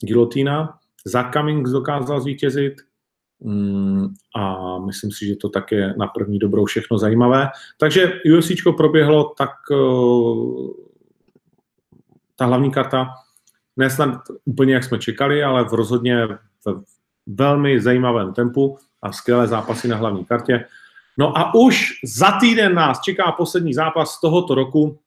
Gilotina. 0.00 0.78
Za 1.06 1.30
Cummings 1.32 1.70
dokázal 1.70 2.20
zvítězit, 2.20 2.74
a 4.36 4.78
myslím 4.78 5.12
si, 5.12 5.26
že 5.26 5.36
to 5.36 5.48
tak 5.48 5.72
je 5.72 5.94
na 5.98 6.06
první 6.06 6.38
dobrou 6.38 6.64
všechno 6.64 6.98
zajímavé. 6.98 7.48
Takže 7.78 8.12
UFC 8.36 8.50
proběhlo 8.76 9.34
tak 9.38 9.50
eh, 9.72 9.76
ta 12.36 12.46
hlavní 12.46 12.70
karta 12.70 13.08
ne 13.76 13.90
snad 13.90 14.20
úplně, 14.44 14.74
jak 14.74 14.84
jsme 14.84 14.98
čekali, 14.98 15.44
ale 15.44 15.64
v 15.64 15.72
rozhodně 15.72 16.26
v 16.66 16.84
velmi 17.26 17.80
zajímavém 17.80 18.32
tempu 18.32 18.78
a 19.02 19.12
skvělé 19.12 19.46
zápasy 19.46 19.88
na 19.88 19.96
hlavní 19.96 20.24
kartě. 20.24 20.64
No 21.18 21.38
a 21.38 21.54
už 21.54 21.88
za 22.04 22.30
týden 22.40 22.74
nás 22.74 23.00
čeká 23.00 23.32
poslední 23.32 23.74
zápas 23.74 24.20
tohoto 24.20 24.54
roku, 24.54 24.98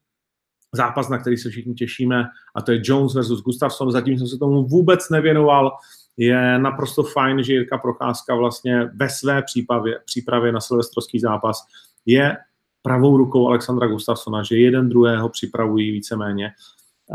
zápas, 0.74 1.10
na 1.10 1.18
který 1.18 1.38
se 1.38 1.50
všichni 1.50 1.74
těšíme, 1.74 2.26
a 2.56 2.62
to 2.62 2.72
je 2.72 2.82
Jones 2.84 3.14
versus 3.14 3.44
Gustafsson. 3.44 3.92
Zatím 3.92 4.18
jsem 4.18 4.28
se 4.28 4.38
tomu 4.38 4.64
vůbec 4.64 5.10
nevěnoval, 5.10 5.72
je 6.18 6.60
naprosto 6.60 7.04
fajn, 7.04 7.44
že 7.44 7.54
Jirka 7.54 7.78
Procházka 7.78 8.36
vlastně 8.36 8.86
ve 8.96 9.10
své 9.10 9.42
přípravě, 9.42 10.00
přípravě 10.06 10.52
na 10.52 10.60
silvestrovský 10.60 11.20
zápas 11.20 11.66
je 12.06 12.38
pravou 12.82 13.18
rukou 13.18 13.48
Alexandra 13.48 13.88
Gustafsona, 13.88 14.44
že 14.44 14.58
jeden 14.58 14.90
druhého 14.90 15.30
připravují 15.30 15.92
víceméně. 15.92 16.52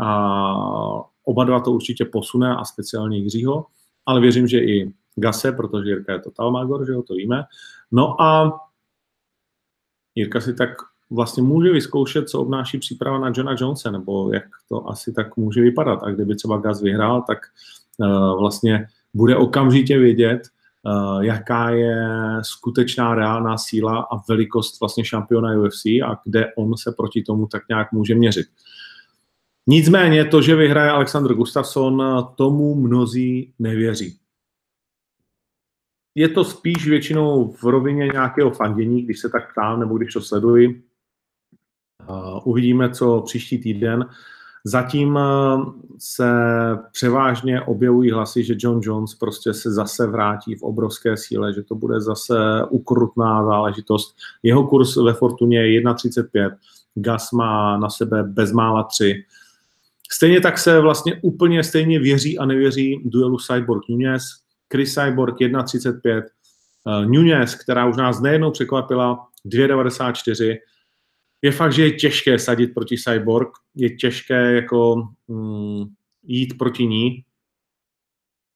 A 0.01 0.33
oba 1.23 1.43
dva 1.43 1.59
to 1.59 1.71
určitě 1.71 2.05
posune 2.05 2.55
a 2.55 2.65
speciálně 2.65 3.17
Jiřího, 3.17 3.65
ale 4.05 4.21
věřím, 4.21 4.47
že 4.47 4.59
i 4.59 4.93
Gase, 5.15 5.51
protože 5.51 5.89
Jirka 5.89 6.13
je 6.13 6.19
to 6.19 6.51
Magor, 6.51 6.85
že 6.85 6.91
jo, 6.91 7.03
to 7.03 7.13
víme. 7.13 7.43
No 7.91 8.21
a 8.21 8.59
Jirka 10.15 10.41
si 10.41 10.53
tak 10.53 10.69
vlastně 11.09 11.43
může 11.43 11.71
vyzkoušet, 11.71 12.29
co 12.29 12.41
obnáší 12.41 12.77
příprava 12.77 13.19
na 13.19 13.31
Johna 13.35 13.55
Jonese, 13.59 13.91
nebo 13.91 14.33
jak 14.33 14.43
to 14.69 14.89
asi 14.89 15.13
tak 15.13 15.37
může 15.37 15.61
vypadat. 15.61 16.03
A 16.03 16.09
kdyby 16.09 16.35
třeba 16.35 16.57
Gas 16.57 16.81
vyhrál, 16.81 17.21
tak 17.27 17.37
uh, 17.37 17.82
vlastně 18.39 18.87
bude 19.13 19.35
okamžitě 19.35 19.97
vědět, 19.97 20.41
uh, 20.83 21.23
jaká 21.23 21.69
je 21.69 22.05
skutečná 22.41 23.15
reálná 23.15 23.57
síla 23.57 24.07
a 24.11 24.17
velikost 24.29 24.79
vlastně 24.79 25.05
šampiona 25.05 25.59
UFC 25.59 25.85
a 25.85 26.21
kde 26.25 26.53
on 26.57 26.77
se 26.77 26.91
proti 26.97 27.21
tomu 27.21 27.47
tak 27.47 27.63
nějak 27.69 27.91
může 27.91 28.15
měřit. 28.15 28.47
Nicméně 29.67 30.25
to, 30.25 30.41
že 30.41 30.55
vyhraje 30.55 30.91
Alexander 30.91 31.33
Gustafsson, 31.33 32.03
tomu 32.35 32.75
mnozí 32.75 33.53
nevěří. 33.59 34.17
Je 36.15 36.29
to 36.29 36.43
spíš 36.43 36.87
většinou 36.87 37.51
v 37.51 37.63
rovině 37.63 38.07
nějakého 38.07 38.51
fandění, 38.51 39.01
když 39.01 39.19
se 39.19 39.29
tak 39.29 39.51
ptám, 39.51 39.79
nebo 39.79 39.97
když 39.97 40.13
to 40.13 40.21
sleduji. 40.21 40.83
Uvidíme, 42.43 42.89
co 42.89 43.21
příští 43.21 43.57
týden. 43.57 44.09
Zatím 44.65 45.19
se 45.97 46.31
převážně 46.91 47.61
objevují 47.61 48.11
hlasy, 48.11 48.43
že 48.43 48.55
John 48.57 48.79
Jones 48.83 49.15
prostě 49.15 49.53
se 49.53 49.71
zase 49.71 50.07
vrátí 50.07 50.55
v 50.55 50.63
obrovské 50.63 51.17
síle, 51.17 51.53
že 51.53 51.63
to 51.63 51.75
bude 51.75 52.01
zase 52.01 52.35
ukrutná 52.69 53.45
záležitost. 53.45 54.15
Jeho 54.43 54.67
kurz 54.67 54.95
ve 54.95 55.13
Fortuně 55.13 55.65
je 55.65 55.81
1,35, 55.81 56.55
Gas 56.95 57.31
má 57.31 57.77
na 57.77 57.89
sebe 57.89 58.23
bezmála 58.23 58.83
3. 58.83 59.23
Stejně 60.11 60.41
tak 60.41 60.57
se 60.57 60.79
vlastně 60.79 61.19
úplně 61.21 61.63
stejně 61.63 61.99
věří 61.99 62.37
a 62.37 62.45
nevěří 62.45 63.01
duelu 63.05 63.37
Cyborg 63.37 63.89
Nunez. 63.89 64.23
Chris 64.71 64.93
Cyborg 64.93 65.35
1,35, 65.39 66.23
uh, 66.85 67.05
Nunez, 67.05 67.55
která 67.55 67.85
už 67.85 67.97
nás 67.97 68.21
nejednou 68.21 68.51
překvapila, 68.51 69.27
2,94. 69.45 70.57
Je 71.43 71.51
fakt, 71.51 71.73
že 71.73 71.83
je 71.83 71.91
těžké 71.91 72.39
sadit 72.39 72.73
proti 72.73 72.97
Cyborg, 72.97 73.49
je 73.75 73.89
těžké 73.95 74.53
jako 74.55 75.07
mm, 75.27 75.83
jít 76.23 76.57
proti 76.57 76.87
ní. 76.87 77.23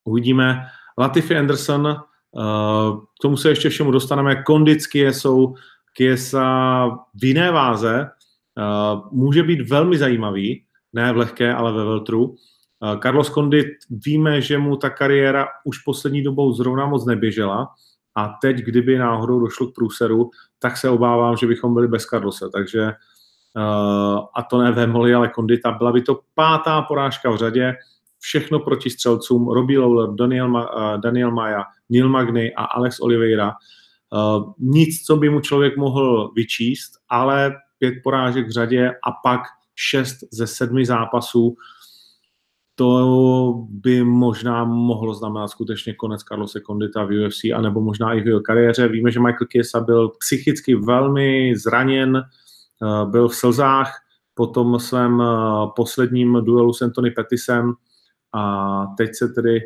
Uvidíme. 0.04 0.66
Latifi 0.98 1.38
Anderson, 1.38 1.88
uh, 1.88 3.00
k 3.00 3.22
tomu 3.22 3.38
se 3.38 3.50
ještě 3.50 3.70
všemu 3.70 3.92
dostaneme. 3.92 4.44
Kondicky 4.44 5.14
jsou 5.14 5.56
Kiesa 5.94 6.88
v 7.22 7.26
jiné 7.26 7.52
váze, 7.52 8.10
uh, 8.58 9.10
může 9.12 9.44
být 9.44 9.70
velmi 9.70 9.98
zajímavý 9.98 10.66
ne 10.94 11.14
v 11.14 11.18
lehké, 11.18 11.54
ale 11.54 11.74
ve 11.74 11.84
veltru. 11.84 12.36
Eh, 12.84 12.98
Carlos 13.02 13.30
Condit, 13.30 13.68
víme, 13.90 14.42
že 14.42 14.58
mu 14.58 14.78
ta 14.78 14.90
kariéra 14.90 15.48
už 15.66 15.78
poslední 15.78 16.24
dobou 16.24 16.54
zrovna 16.54 16.86
moc 16.86 17.06
neběžela 17.06 17.68
a 18.16 18.38
teď, 18.42 18.58
kdyby 18.58 18.98
náhodou 18.98 19.40
došlo 19.40 19.68
k 19.68 19.76
průseru, 19.76 20.30
tak 20.60 20.78
se 20.78 20.90
obávám, 20.90 21.38
že 21.38 21.48
bychom 21.48 21.74
byli 21.74 21.88
bez 21.88 22.06
Carlose, 22.06 22.50
takže 22.50 22.84
uh, 23.56 24.26
a 24.36 24.44
to 24.50 24.58
ne 24.58 24.72
Vemoli, 24.72 25.14
ale 25.14 25.28
Kondita, 25.28 25.72
byla 25.72 25.92
by 25.92 26.02
to 26.02 26.20
pátá 26.36 26.82
porážka 26.82 27.32
v 27.32 27.38
řadě, 27.38 27.76
všechno 28.20 28.60
proti 28.60 28.90
střelcům, 28.90 29.48
Robbie 29.48 29.80
Lawler, 29.80 30.10
Daniel, 30.10 30.50
Ma, 30.50 30.94
uh, 30.94 31.02
Daniel 31.02 31.32
Maja, 31.32 31.64
Neil 31.90 32.10
Magny 32.10 32.54
a 32.56 32.64
Alex 32.64 33.00
Oliveira. 33.00 33.54
Uh, 34.14 34.54
nic, 34.60 35.06
co 35.06 35.16
by 35.16 35.30
mu 35.30 35.42
člověk 35.42 35.78
mohl 35.78 36.32
vyčíst, 36.36 36.92
ale 37.10 37.56
pět 37.80 37.94
porážek 38.04 38.48
v 38.48 38.52
řadě 38.52 38.92
a 39.04 39.12
pak 39.24 39.42
šest 39.76 40.18
ze 40.32 40.48
sedmi 40.48 40.86
zápasů, 40.86 41.56
to 42.80 43.66
by 43.70 44.04
možná 44.04 44.64
mohlo 44.64 45.14
znamenat 45.14 45.48
skutečně 45.48 45.94
konec 45.94 46.24
Carlose 46.24 46.62
Condita 46.62 47.04
v 47.04 47.26
UFC, 47.26 47.44
anebo 47.56 47.82
možná 47.82 48.14
i 48.14 48.22
v 48.22 48.28
jeho 48.28 48.42
kariéře. 48.42 48.88
Víme, 48.88 49.12
že 49.12 49.20
Michael 49.20 49.48
Chiesa 49.52 49.80
byl 49.80 50.10
psychicky 50.10 50.76
velmi 50.76 51.56
zraněn, 51.56 52.18
eh, 52.18 53.06
byl 53.06 53.28
v 53.28 53.36
slzách 53.36 54.02
po 54.34 54.48
tom 54.48 54.80
svém 54.80 55.22
eh, 55.22 55.26
posledním 55.76 56.34
duelu 56.44 56.74
s 56.74 56.82
Anthony 56.82 57.12
Pettisem 57.12 57.74
a 58.34 58.86
teď 58.98 59.10
se 59.14 59.28
tedy 59.28 59.60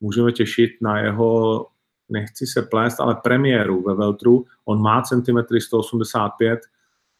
můžeme 0.00 0.32
těšit 0.32 0.70
na 0.82 0.98
jeho, 0.98 1.66
nechci 2.08 2.46
se 2.46 2.62
plést, 2.62 3.00
ale 3.00 3.16
premiéru 3.22 3.82
ve 3.82 3.94
Veltru. 3.94 4.44
On 4.64 4.82
má 4.82 5.02
centimetry 5.02 5.60
185, 5.60 6.60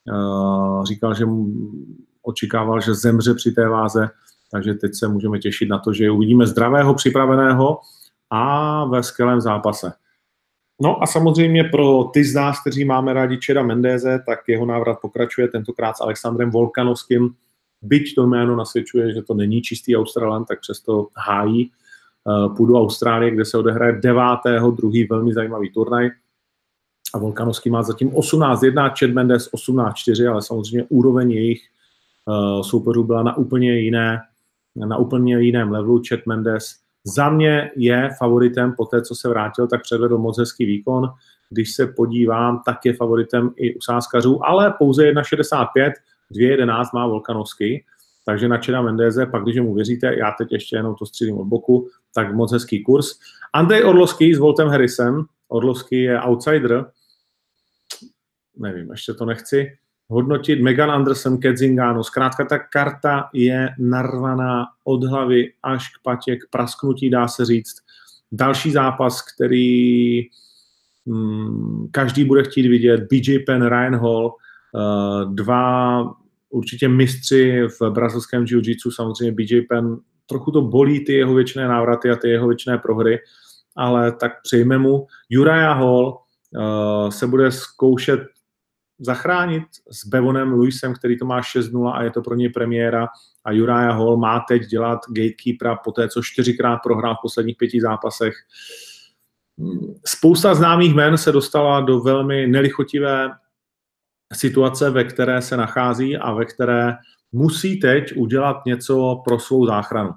Eh, 0.09 0.87
říkal, 0.87 1.15
že 1.15 1.25
očekával, 2.23 2.81
že 2.81 2.95
zemře 2.95 3.35
při 3.35 3.53
té 3.53 3.69
váze, 3.69 4.09
takže 4.57 4.75
teď 4.75 4.95
se 4.95 5.09
můžeme 5.09 5.39
těšit 5.39 5.69
na 5.69 5.79
to, 5.79 5.93
že 5.93 6.11
uvidíme 6.11 6.47
zdravého, 6.47 6.95
připraveného 6.95 7.81
a 8.31 8.85
ve 8.85 9.03
skvělém 9.03 9.41
zápase. 9.41 9.93
No 10.83 11.03
a 11.03 11.07
samozřejmě 11.07 11.65
pro 11.65 12.05
ty 12.05 12.25
z 12.25 12.35
nás, 12.35 12.61
kteří 12.61 12.85
máme 12.85 13.13
rádi 13.13 13.39
Čeda 13.39 13.63
Mendéze, 13.63 14.23
tak 14.27 14.39
jeho 14.49 14.67
návrat 14.67 14.99
pokračuje 15.03 15.49
tentokrát 15.49 15.97
s 15.97 16.01
Alexandrem 16.01 16.51
Volkanovským. 16.51 17.35
Byť 17.83 18.15
to 18.15 18.27
jméno 18.27 18.57
nasvědčuje, 18.57 19.15
že 19.15 19.23
to 19.23 19.35
není 19.35 19.63
čistý 19.63 19.97
Australan, 19.97 20.45
tak 20.45 20.61
přesto 20.61 21.09
hájí 21.17 21.71
uh, 22.25 22.57
půdu 22.57 22.81
Austrálie, 22.81 23.31
kde 23.31 23.45
se 23.45 23.59
odehraje 23.59 23.93
9. 23.93 24.23
druhý 24.77 25.05
velmi 25.05 25.35
zajímavý 25.35 25.71
turnaj 25.71 26.11
a 27.15 27.19
Volkanovský 27.19 27.71
má 27.71 27.83
zatím 27.83 28.11
18-1, 28.11 28.93
Chad 28.99 29.11
Mendes 29.11 29.53
18-4, 29.53 30.33
ale 30.33 30.43
samozřejmě 30.43 30.87
úroveň 30.89 31.31
jejich 31.31 31.61
uh, 32.25 32.63
soupeřů 32.63 33.05
byla 33.05 33.23
na 33.23 33.37
úplně 33.37 33.79
jiné, 33.79 34.21
na 34.77 34.97
úplně 34.97 35.41
jiném 35.41 35.73
levelu. 35.73 36.03
Chad 36.09 36.21
Mendes 36.27 36.75
za 37.05 37.31
mě 37.31 37.71
je 37.77 38.11
favoritem 38.19 38.75
po 38.77 38.85
té, 38.85 39.03
co 39.03 39.15
se 39.15 39.29
vrátil, 39.29 39.67
tak 39.67 39.83
předvedl 39.83 40.19
moc 40.19 40.39
hezký 40.39 40.67
výkon. 40.67 41.09
Když 41.51 41.75
se 41.75 41.87
podívám, 41.87 42.63
tak 42.67 42.85
je 42.85 42.93
favoritem 42.93 43.51
i 43.57 43.75
u 43.75 43.81
sázkařů, 43.81 44.47
ale 44.47 44.75
pouze 44.79 45.13
1,65, 45.13 45.93
2,11 46.33 46.85
má 46.95 47.07
Volkanovský, 47.07 47.85
takže 48.25 48.49
na 48.49 48.59
Čeda 48.59 48.83
Mendeze, 48.83 49.27
pak 49.27 49.43
když 49.43 49.61
mu 49.61 49.75
věříte, 49.75 50.15
já 50.19 50.35
teď 50.39 50.53
ještě 50.53 50.77
jenom 50.77 50.95
to 50.95 51.07
střílím 51.07 51.39
od 51.39 51.45
boku, 51.45 51.89
tak 52.15 52.35
moc 52.35 52.53
hezký 52.53 52.85
kurz. 52.85 53.07
Andrej 53.53 53.85
Orlovský 53.85 54.35
s 54.35 54.39
Voltem 54.39 54.69
Harrisem, 54.69 55.25
Orlovský 55.49 56.03
je 56.03 56.21
outsider, 56.21 56.87
nevím, 58.57 58.91
ještě 58.91 59.15
to 59.15 59.25
nechci 59.25 59.79
hodnotit. 60.09 60.63
Megan 60.63 60.91
Anderson, 60.91 61.39
Kedzingano, 61.39 62.05
zkrátka 62.05 62.45
ta 62.45 62.59
karta 62.59 63.29
je 63.33 63.69
narvaná 63.79 64.67
od 64.85 65.05
hlavy 65.05 65.53
až 65.63 65.89
k 65.89 66.03
patě, 66.03 66.37
k 66.37 66.51
prasknutí, 66.51 67.11
dá 67.11 67.29
se 67.29 67.45
říct. 67.45 67.77
Další 68.33 68.71
zápas, 68.73 69.23
který 69.23 70.21
hmm, 71.07 71.89
každý 71.91 72.25
bude 72.25 72.43
chtít 72.43 72.69
vidět, 72.69 73.07
BJ 73.11 73.39
Penn, 73.39 73.63
Ryan 73.63 73.97
Hall, 73.97 74.27
uh, 74.27 75.35
dva 75.35 76.03
určitě 76.51 76.89
mistři 76.89 77.63
v 77.81 77.91
brazilském 77.91 78.45
jiu-jitsu, 78.45 78.91
samozřejmě 78.91 79.33
BJ 79.33 79.61
Penn, 79.61 79.97
trochu 80.27 80.51
to 80.51 80.61
bolí 80.61 81.05
ty 81.05 81.13
jeho 81.13 81.35
věčné 81.35 81.69
návraty 81.69 82.11
a 82.11 82.17
ty 82.17 82.29
jeho 82.29 82.49
věčné 82.49 82.79
prohry, 82.79 83.19
ale 83.77 84.13
tak 84.13 84.33
přejme 84.43 84.79
mu. 84.79 85.07
Uriah 85.41 85.79
Hall 85.79 86.19
uh, 86.57 87.11
se 87.11 87.27
bude 87.27 87.53
zkoušet 87.53 88.21
zachránit 88.99 89.63
s 89.91 90.07
Bevonem 90.07 90.53
Luisem, 90.53 90.95
který 90.95 91.19
to 91.19 91.25
má 91.25 91.41
6-0 91.41 91.93
a 91.95 92.03
je 92.03 92.11
to 92.11 92.23
pro 92.23 92.35
něj 92.35 92.49
premiéra 92.49 93.09
a 93.45 93.51
Uriah 93.51 93.97
Hall 93.97 94.17
má 94.17 94.45
teď 94.49 94.63
dělat 94.63 95.01
gatekeepera 95.09 95.77
po 95.77 95.93
té, 95.93 96.09
co 96.09 96.23
čtyřikrát 96.23 96.77
prohrál 96.77 97.15
v 97.15 97.23
posledních 97.23 97.57
pěti 97.57 97.81
zápasech. 97.81 98.35
Spousta 100.07 100.55
známých 100.55 100.95
men 100.95 101.19
se 101.19 101.33
dostala 101.33 101.81
do 101.81 102.01
velmi 102.01 102.47
nelichotivé 102.47 103.31
situace, 104.33 104.91
ve 104.91 105.05
které 105.05 105.43
se 105.43 105.57
nachází 105.57 106.17
a 106.17 106.33
ve 106.33 106.45
které 106.45 106.93
musí 107.33 107.81
teď 107.81 108.17
udělat 108.17 108.57
něco 108.67 109.23
pro 109.25 109.39
svou 109.39 109.67
záchranu. 109.67 110.11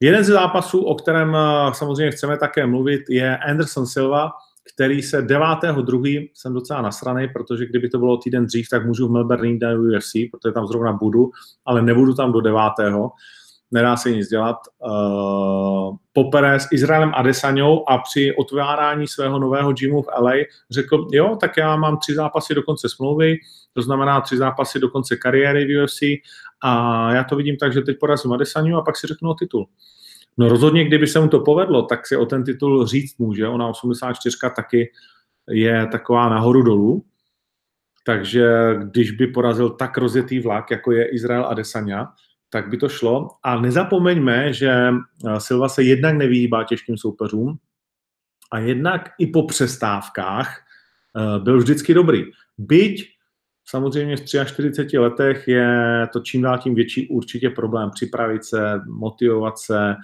Jeden 0.00 0.24
ze 0.24 0.32
zápasů, 0.32 0.84
o 0.84 0.94
kterém 0.94 1.36
eh, 1.36 1.74
samozřejmě 1.74 2.10
chceme 2.10 2.38
také 2.38 2.66
mluvit, 2.66 3.02
je 3.08 3.38
Anderson 3.38 3.86
Silva, 3.86 4.30
který 4.78 5.02
se 5.02 5.22
9.2. 5.22 6.30
jsem 6.34 6.54
docela 6.54 6.82
nasraný, 6.82 7.28
protože 7.28 7.66
kdyby 7.66 7.88
to 7.88 7.98
bylo 7.98 8.16
týden 8.16 8.46
dřív, 8.46 8.68
tak 8.70 8.86
můžu 8.86 9.08
v 9.08 9.10
Melbourne 9.10 9.58
na 9.62 9.68
UFC, 9.72 10.12
protože 10.30 10.52
tam 10.52 10.66
zrovna 10.66 10.92
budu, 10.92 11.30
ale 11.66 11.82
nebudu 11.82 12.14
tam 12.14 12.32
do 12.32 12.40
9. 12.40 12.60
Nedá 13.70 13.96
se 13.96 14.10
nic 14.10 14.28
dělat. 14.28 14.56
Uh, 14.78 15.96
popere 16.12 16.60
s 16.60 16.68
Izraelem 16.72 17.12
Adesaňou 17.14 17.84
a 17.88 17.98
při 17.98 18.34
otvárání 18.38 19.08
svého 19.08 19.38
nového 19.38 19.72
gymu 19.72 20.02
v 20.02 20.06
LA 20.20 20.32
řekl, 20.70 21.06
jo, 21.12 21.36
tak 21.40 21.56
já 21.56 21.76
mám 21.76 21.98
tři 21.98 22.14
zápasy 22.14 22.54
do 22.54 22.62
konce 22.62 22.88
smlouvy, 22.88 23.36
to 23.72 23.82
znamená 23.82 24.20
tři 24.20 24.36
zápasy 24.36 24.78
do 24.78 24.88
konce 24.88 25.16
kariéry 25.16 25.64
v 25.64 25.84
UFC 25.84 26.00
a 26.62 27.12
já 27.12 27.24
to 27.24 27.36
vidím 27.36 27.56
tak, 27.56 27.72
že 27.72 27.80
teď 27.80 27.98
porazím 28.00 28.32
Adesaňu 28.32 28.76
a 28.76 28.82
pak 28.82 28.96
si 28.96 29.06
řeknu 29.06 29.30
o 29.30 29.34
titul. 29.34 29.66
No 30.38 30.48
rozhodně, 30.48 30.84
kdyby 30.84 31.06
se 31.06 31.20
mu 31.20 31.28
to 31.28 31.40
povedlo, 31.40 31.82
tak 31.82 32.06
si 32.06 32.16
o 32.16 32.26
ten 32.26 32.44
titul 32.44 32.86
říct 32.86 33.18
může. 33.18 33.48
Ona 33.48 33.66
84 33.68 34.36
taky 34.56 34.92
je 35.50 35.86
taková 35.86 36.28
nahoru 36.28 36.62
dolů. 36.62 37.04
Takže 38.06 38.74
když 38.84 39.10
by 39.10 39.26
porazil 39.26 39.70
tak 39.70 39.98
rozjetý 39.98 40.40
vlak, 40.40 40.70
jako 40.70 40.92
je 40.92 41.08
Izrael 41.08 41.46
Adesanya, 41.46 42.12
tak 42.50 42.68
by 42.68 42.76
to 42.76 42.88
šlo. 42.88 43.28
A 43.42 43.60
nezapomeňme, 43.60 44.52
že 44.52 44.70
eh, 44.70 45.40
Silva 45.40 45.68
se 45.68 45.82
jednak 45.82 46.16
nevyhýbá 46.16 46.64
těžkým 46.64 46.96
soupeřům 46.96 47.58
a 48.52 48.58
jednak 48.58 49.10
i 49.18 49.26
po 49.26 49.42
přestávkách 49.42 50.58
eh, 50.58 51.38
byl 51.38 51.58
vždycky 51.58 51.94
dobrý. 51.94 52.24
Byť 52.58 53.08
samozřejmě 53.64 54.16
v 54.16 54.24
43 54.24 54.98
letech 54.98 55.48
je 55.48 55.68
to 56.12 56.20
čím 56.20 56.42
dál 56.42 56.58
tím 56.58 56.74
větší 56.74 57.08
určitě 57.08 57.50
problém 57.50 57.90
připravit 57.90 58.44
se, 58.44 58.80
motivovat 58.86 59.58
se, 59.58 59.96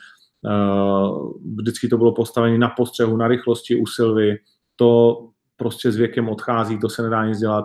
vždycky 1.57 1.89
to 1.89 1.99
bylo 1.99 2.13
postavení 2.13 2.59
na 2.59 2.69
postřehu, 2.69 3.17
na 3.17 3.29
rychlosti 3.29 3.77
u 3.77 3.87
Silvy, 3.87 4.37
to 4.77 5.19
prostě 5.57 5.93
s 5.93 5.97
věkem 5.97 6.29
odchází, 6.29 6.79
to 6.79 6.89
se 6.89 7.03
nedá 7.03 7.27
nic 7.27 7.39
dělat. 7.39 7.65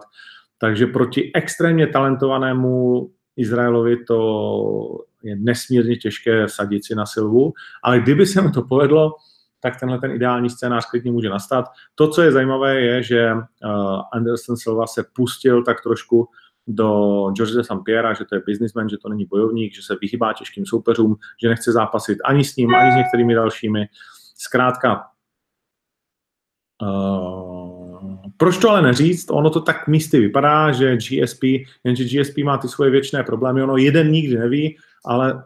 Takže 0.58 0.88
proti 0.88 1.32
extrémně 1.34 1.88
talentovanému 1.88 3.10
Izraelovi 3.36 4.04
to 4.04 4.98
je 5.24 5.36
nesmírně 5.36 5.96
těžké 5.96 6.48
sadit 6.48 6.86
si 6.86 6.96
na 6.96 7.06
Silvu, 7.06 7.54
ale 7.84 8.00
kdyby 8.00 8.26
se 8.26 8.42
mu 8.42 8.52
to 8.52 8.62
povedlo, 8.62 9.12
tak 9.60 9.80
tenhle 9.80 10.00
ten 10.00 10.12
ideální 10.12 10.50
scénář 10.50 10.86
klidně 10.90 11.12
může 11.12 11.30
nastat. 11.30 11.66
To, 11.96 12.08
co 12.08 12.22
je 12.22 12.32
zajímavé, 12.32 12.82
je, 12.82 13.04
že 13.04 13.34
uh, 13.34 13.42
Anderson 14.14 14.58
Silva 14.58 14.88
se 14.88 15.04
pustil 15.16 15.64
tak 15.64 15.84
trošku 15.84 16.28
do 16.70 17.32
George 17.34 17.54
de 17.54 17.64
Sampiera, 17.64 18.14
že 18.14 18.26
to 18.26 18.36
je 18.36 18.42
businessman, 18.46 18.90
že 18.90 18.98
to 18.98 19.10
není 19.10 19.26
bojovník, 19.26 19.74
že 19.74 19.82
se 19.82 19.96
vyhybá 20.02 20.34
těžkým 20.34 20.66
soupeřům, 20.66 21.16
že 21.42 21.50
nechce 21.50 21.72
zápasit 21.72 22.18
ani 22.26 22.44
s 22.44 22.56
ním, 22.56 22.76
ani 22.76 22.92
s 22.92 22.96
některými 22.96 23.36
dalšími. 23.36 23.86
Zkrátka, 24.36 25.06
uh, 26.82 28.16
proč 28.38 28.58
to 28.58 28.70
ale 28.70 28.82
neříct? 28.82 29.32
Ono 29.32 29.50
to 29.50 29.62
tak 29.62 29.88
místy 29.88 30.20
vypadá, 30.20 30.72
že 30.72 30.98
GSP, 30.98 31.44
jenže 31.84 32.04
GSP 32.04 32.38
má 32.38 32.58
ty 32.58 32.68
svoje 32.68 32.92
věčné 32.92 33.24
problémy, 33.24 33.64
ono 33.64 33.78
jeden 33.78 34.12
nikdy 34.12 34.38
neví, 34.38 34.78
ale 35.06 35.44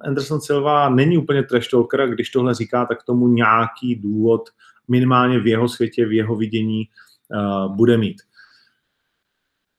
Anderson 0.00 0.40
Silva 0.40 0.88
není 0.88 1.18
úplně 1.18 1.42
trash 1.42 1.68
talker, 1.68 2.08
když 2.08 2.30
tohle 2.30 2.54
říká, 2.54 2.86
tak 2.86 3.02
tomu 3.02 3.28
nějaký 3.28 3.94
důvod 3.94 4.48
minimálně 4.88 5.40
v 5.40 5.46
jeho 5.46 5.68
světě, 5.68 6.06
v 6.06 6.12
jeho 6.12 6.36
vidění 6.36 6.88
uh, 7.28 7.76
bude 7.76 7.96
mít. 7.96 8.22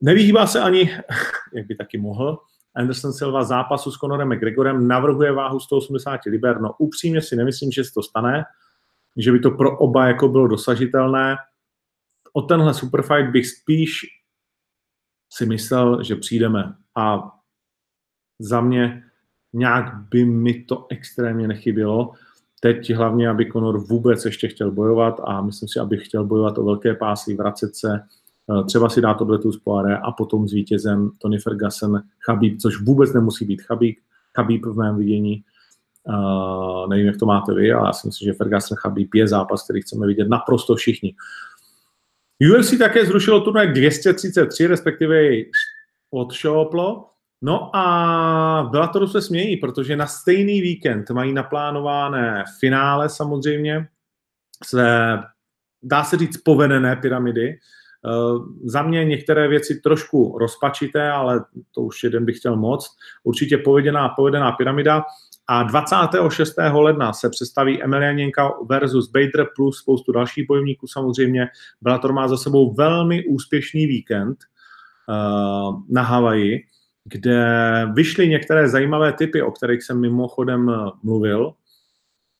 Nevyhýbá 0.02 0.48
se 0.48 0.62
ani, 0.62 0.92
jak 1.54 1.68
by 1.68 1.76
taky 1.76 1.98
mohl, 1.98 2.38
Anderson 2.76 3.14
Silva 3.14 3.44
zápasu 3.44 3.92
s 3.92 3.98
Conorem 3.98 4.30
McGregorem 4.30 4.88
navrhuje 4.88 5.32
váhu 5.32 5.60
180 5.60 6.20
liber. 6.26 6.62
No 6.62 6.74
upřímně 6.78 7.22
si 7.22 7.36
nemyslím, 7.36 7.72
že 7.72 7.84
se 7.84 7.94
to 7.94 8.04
stane, 8.04 8.44
že 9.18 9.32
by 9.32 9.40
to 9.40 9.52
pro 9.52 9.78
oba 9.78 10.08
jako 10.08 10.28
bylo 10.28 10.48
dosažitelné. 10.48 11.38
O 12.34 12.42
tenhle 12.42 12.74
superfight 12.74 13.32
bych 13.32 13.48
spíš 13.48 14.02
si 15.34 15.46
myslel, 15.46 16.04
že 16.04 16.16
přijdeme. 16.16 16.76
A 16.96 17.32
za 18.40 18.62
mě 18.62 19.04
nějak 19.54 19.96
by 20.10 20.26
mi 20.26 20.64
to 20.64 20.88
extrémně 20.90 21.48
nechybělo. 21.48 22.14
Teď 22.60 22.94
hlavně, 22.94 23.30
aby 23.30 23.52
Conor 23.52 23.80
vůbec 23.80 24.26
ještě 24.26 24.48
chtěl 24.48 24.72
bojovat 24.72 25.20
a 25.24 25.42
myslím 25.42 25.70
si, 25.70 25.80
aby 25.80 25.98
chtěl 25.98 26.26
bojovat 26.26 26.58
o 26.58 26.64
velké 26.64 26.96
pásy, 26.96 27.36
vracet 27.36 27.76
se, 27.76 28.00
třeba 28.68 28.90
si 28.90 29.02
dát 29.02 29.18
tu 29.42 29.52
z 29.52 29.60
a 30.04 30.12
potom 30.12 30.48
s 30.48 30.54
vítězem 30.54 31.12
Tony 31.18 31.40
Ferguson, 31.40 32.02
Chabib, 32.26 32.62
což 32.62 32.82
vůbec 32.82 33.14
nemusí 33.14 33.46
být 33.46 33.62
Chabib, 33.62 33.98
Chabib 34.36 34.66
v 34.66 34.76
mém 34.76 34.98
vidění. 34.98 35.44
Uh, 36.04 36.90
nevím, 36.90 37.06
jak 37.06 37.18
to 37.18 37.26
máte 37.26 37.54
vy, 37.54 37.72
ale 37.72 37.88
já 37.88 37.94
si 37.94 38.08
myslím, 38.08 38.26
že 38.26 38.34
Ferguson 38.34 38.78
Chabib 38.78 39.14
je 39.14 39.28
zápas, 39.28 39.64
který 39.64 39.82
chceme 39.82 40.08
vidět 40.08 40.28
naprosto 40.28 40.76
všichni. 40.76 41.16
UFC 42.54 42.78
také 42.78 43.06
zrušilo 43.06 43.42
turnaj 43.42 43.68
233, 43.68 44.68
respektive 44.68 45.22
odšouplo. 46.12 47.10
No 47.42 47.76
a 47.76 48.70
Bellatoru 48.72 49.08
se 49.08 49.22
smějí, 49.22 49.58
protože 49.58 49.96
na 49.96 50.08
stejný 50.08 50.62
víkend 50.62 51.10
mají 51.10 51.34
naplánované 51.34 52.44
finále 52.60 53.10
samozřejmě, 53.10 53.88
své, 54.66 55.24
dá 55.84 56.04
se 56.04 56.18
říct, 56.18 56.38
povedené 56.38 56.96
pyramidy. 56.96 57.60
Uh, 58.06 58.46
za 58.64 58.84
mě 58.84 59.06
některé 59.06 59.48
věci 59.48 59.80
trošku 59.84 60.38
rozpačité, 60.38 61.12
ale 61.12 61.46
to 61.72 61.82
už 61.82 62.04
jeden 62.04 62.26
bych 62.26 62.38
chtěl 62.38 62.58
moc. 62.58 62.88
Určitě 63.24 63.58
povedená, 63.58 64.10
povedená 64.10 64.52
pyramida. 64.52 65.04
A 65.48 65.64
26. 65.64 66.56
ledna 66.72 67.14
se 67.14 67.30
představí 67.30 67.84
Emelianenka 67.84 68.52
versus 68.70 69.12
Bader 69.12 69.48
plus 69.56 69.78
spoustu 69.78 70.12
dalších 70.12 70.48
bojovníků 70.48 70.88
samozřejmě. 70.88 71.48
Bellator 71.82 72.14
má 72.14 72.28
za 72.28 72.38
sebou 72.38 72.74
velmi 72.74 73.26
úspěšný 73.26 73.88
víkend 73.88 74.38
uh, 75.10 75.82
na 75.90 76.02
Havaji 76.02 76.64
kde 77.12 77.42
vyšly 77.94 78.28
některé 78.28 78.70
zajímavé 78.70 79.14
typy, 79.14 79.42
o 79.42 79.52
kterých 79.52 79.84
jsem 79.84 80.02
mimochodem 80.02 80.70
eh, 80.70 80.92
mluvil. 81.04 81.54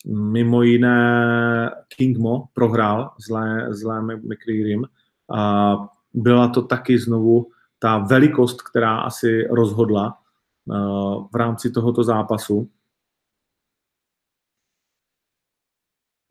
Mimo 0.06 0.64
jiné 0.64 1.72
King 1.98 2.18
Mo 2.18 2.44
prohrál 2.54 3.12
zlé, 3.28 3.68
zlé 3.70 4.02
McCrearym 4.02 4.84
a 5.32 5.76
byla 6.14 6.48
to 6.48 6.62
taky 6.62 7.00
znovu 7.00 7.52
ta 7.80 7.98
velikost, 7.98 8.62
která 8.62 8.98
asi 8.98 9.48
rozhodla 9.48 10.18
uh, 10.66 11.28
v 11.32 11.36
rámci 11.36 11.72
tohoto 11.72 12.04
zápasu. 12.04 12.70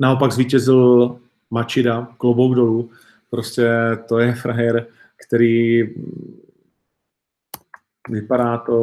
Naopak 0.00 0.32
zvítězil 0.32 1.18
Machida, 1.50 2.08
klobouk 2.18 2.54
dolů. 2.54 2.90
Prostě 3.30 3.70
to 4.08 4.18
je 4.18 4.34
frajer, 4.34 4.86
který 5.26 5.82
vypadá 8.08 8.58
to, 8.58 8.82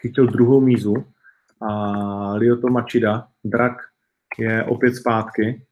chytil 0.00 0.26
druhou 0.26 0.60
mízu 0.60 0.94
a 1.60 2.32
Lyoto 2.34 2.68
Machida, 2.68 3.28
drak, 3.44 3.72
je 4.38 4.64
opět 4.64 4.94
zpátky 4.94 5.65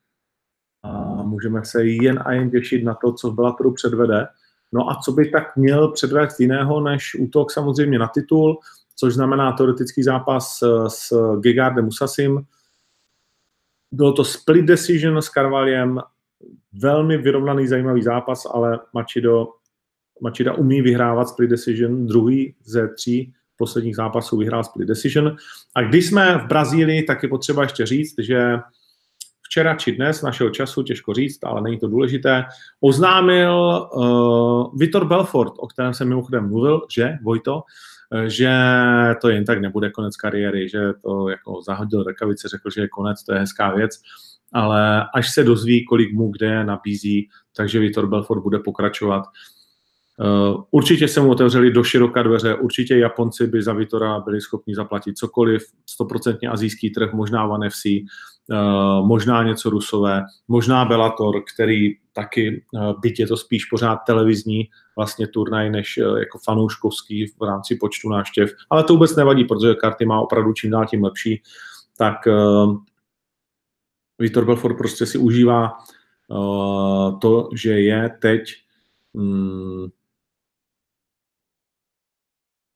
a 0.84 1.22
můžeme 1.22 1.64
se 1.64 1.84
jen 1.84 2.22
a 2.24 2.32
jen 2.32 2.50
těšit 2.50 2.84
na 2.84 2.94
to, 2.94 3.12
co 3.12 3.30
v 3.30 3.34
Bellatoru 3.34 3.72
předvede. 3.72 4.26
No 4.72 4.90
a 4.90 5.00
co 5.04 5.12
by 5.12 5.30
tak 5.30 5.56
měl 5.56 5.88
předvést 5.88 6.40
jiného, 6.40 6.80
než 6.80 7.14
útok 7.14 7.52
samozřejmě 7.52 7.98
na 7.98 8.08
titul, 8.08 8.58
což 8.96 9.14
znamená 9.14 9.52
teoretický 9.52 10.02
zápas 10.02 10.58
s 10.88 11.12
Gegardem 11.40 11.84
Musasim. 11.84 12.40
Bylo 13.92 14.12
to 14.12 14.24
split 14.24 14.62
decision 14.62 15.22
s 15.22 15.28
Carvalhem, 15.28 16.00
velmi 16.72 17.18
vyrovnaný, 17.18 17.66
zajímavý 17.66 18.02
zápas, 18.02 18.46
ale 18.54 18.80
Machido 18.92 19.48
Machida 20.20 20.54
umí 20.54 20.82
vyhrávat 20.82 21.28
split 21.28 21.50
decision, 21.50 22.06
druhý 22.06 22.54
ze 22.64 22.88
tří 22.88 23.34
posledních 23.56 23.96
zápasů 23.96 24.36
vyhrál 24.36 24.64
split 24.64 24.86
decision. 24.86 25.36
A 25.74 25.82
když 25.82 26.06
jsme 26.06 26.38
v 26.38 26.46
Brazílii, 26.46 27.02
tak 27.02 27.22
je 27.22 27.28
potřeba 27.28 27.62
ještě 27.62 27.86
říct, 27.86 28.14
že 28.18 28.58
včera 29.54 29.78
či 29.78 29.92
dnes 29.92 30.22
našeho 30.22 30.50
času, 30.50 30.82
těžko 30.82 31.14
říct, 31.14 31.44
ale 31.44 31.62
není 31.62 31.78
to 31.78 31.86
důležité, 31.86 32.44
oznámil 32.80 33.54
uh, 33.54 34.78
Vitor 34.78 35.04
Belfort, 35.06 35.52
o 35.58 35.66
kterém 35.66 35.94
jsem 35.94 36.08
mimochodem 36.08 36.48
mluvil, 36.48 36.82
že, 36.90 37.18
Vojto, 37.22 37.62
uh, 37.62 38.22
že 38.26 38.50
to 39.20 39.28
jen 39.28 39.44
tak 39.44 39.60
nebude 39.60 39.90
konec 39.90 40.16
kariéry, 40.16 40.68
že 40.68 40.92
to 41.02 41.28
jako 41.28 41.62
zahodil 41.62 42.02
rekavice, 42.02 42.48
řekl, 42.48 42.70
že 42.70 42.80
je 42.80 42.88
konec, 42.88 43.22
to 43.22 43.34
je 43.34 43.40
hezká 43.40 43.74
věc, 43.74 44.02
ale 44.52 45.06
až 45.14 45.30
se 45.30 45.44
dozví, 45.44 45.84
kolik 45.84 46.12
mu 46.12 46.30
kde 46.30 46.64
nabízí, 46.64 47.28
takže 47.56 47.78
Vitor 47.78 48.06
Belfort 48.06 48.42
bude 48.42 48.58
pokračovat. 48.58 49.22
Uh, 50.18 50.62
určitě 50.70 51.08
se 51.08 51.20
mu 51.20 51.30
otevřeli 51.30 51.70
do 51.70 51.84
široka 51.84 52.22
dveře, 52.22 52.54
určitě 52.54 52.98
Japonci 52.98 53.46
by 53.46 53.62
za 53.62 53.72
Vitora 53.72 54.20
byli 54.20 54.40
schopni 54.40 54.74
zaplatit 54.74 55.18
cokoliv, 55.18 55.62
stoprocentně 55.86 56.48
azijský 56.48 56.90
trh, 56.90 57.12
možná 57.12 57.46
One 57.46 57.70
FC, 57.70 57.84
uh, 57.84 57.92
eh, 57.92 58.33
možná 59.02 59.42
něco 59.42 59.70
rusové, 59.70 60.22
možná 60.48 60.84
Bellator, 60.84 61.42
který 61.54 61.96
taky, 62.12 62.64
uh, 62.72 63.00
byť 63.00 63.20
je 63.20 63.26
to 63.26 63.36
spíš 63.36 63.64
pořád 63.64 63.96
televizní 63.96 64.68
vlastně 64.96 65.26
turnaj, 65.28 65.70
než 65.70 65.98
uh, 65.98 66.18
jako 66.18 66.38
fanouškovský 66.44 67.26
v 67.26 67.42
rámci 67.42 67.76
počtu 67.76 68.08
návštěv, 68.08 68.50
ale 68.70 68.84
to 68.84 68.92
vůbec 68.92 69.16
nevadí, 69.16 69.44
protože 69.44 69.74
karty 69.74 70.06
má 70.06 70.20
opravdu 70.20 70.52
čím 70.52 70.70
dál 70.70 70.86
tím 70.86 71.04
lepší, 71.04 71.42
tak 71.98 72.16
Vitor 74.18 74.44
Belfort 74.44 74.78
prostě 74.78 75.06
si 75.06 75.18
užívá 75.18 75.72
to, 77.20 77.48
že 77.54 77.80
je 77.80 78.18
teď 78.20 78.54
um, 79.12 79.92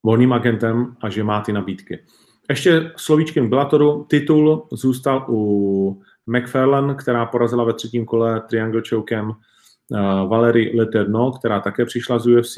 volným 0.02 0.32
agentem 0.32 0.96
a 1.00 1.10
že 1.10 1.24
má 1.24 1.40
ty 1.40 1.52
nabídky. 1.52 2.04
Ještě 2.50 2.92
slovíčkem 2.96 3.50
Bellatoru. 3.50 4.06
Titul 4.08 4.68
zůstal 4.72 5.26
u 5.28 6.02
McFarlane, 6.26 6.94
která 6.94 7.26
porazila 7.26 7.64
ve 7.64 7.72
třetím 7.74 8.04
kole 8.04 8.40
Triangle 8.40 8.82
Chokem 8.88 9.28
uh, 9.28 10.28
Valerie 10.28 10.76
Leterno, 10.76 11.32
která 11.32 11.60
také 11.60 11.84
přišla 11.84 12.18
z 12.18 12.26
UFC. 12.26 12.56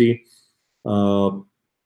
Uh, 0.82 1.42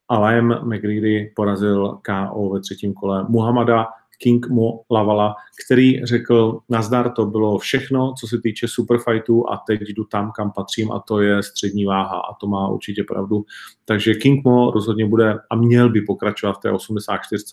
a 0.08 0.26
Liam 0.26 0.60
McGreedy 0.64 1.32
porazil 1.36 1.98
KO 2.06 2.48
ve 2.48 2.60
třetím 2.60 2.94
kole 2.94 3.26
Muhammada 3.28 3.86
King 4.18 4.48
Mo 4.48 4.80
Lavala, 4.90 5.34
který 5.66 6.06
řekl, 6.06 6.60
nazdar, 6.68 7.12
to 7.12 7.26
bylo 7.26 7.58
všechno, 7.58 8.14
co 8.20 8.26
se 8.26 8.40
týče 8.42 8.68
superfightů 8.68 9.50
a 9.50 9.62
teď 9.66 9.80
jdu 9.80 10.04
tam, 10.04 10.32
kam 10.36 10.52
patřím 10.52 10.92
a 10.92 10.98
to 11.00 11.20
je 11.20 11.42
střední 11.42 11.84
váha 11.84 12.20
a 12.20 12.34
to 12.40 12.46
má 12.46 12.68
určitě 12.68 13.04
pravdu. 13.04 13.44
Takže 13.84 14.14
King 14.14 14.44
Mo 14.44 14.70
rozhodně 14.70 15.06
bude 15.06 15.38
a 15.50 15.56
měl 15.56 15.90
by 15.90 16.00
pokračovat 16.00 16.52
v 16.52 16.60
té 16.60 16.70
84. 16.70 17.44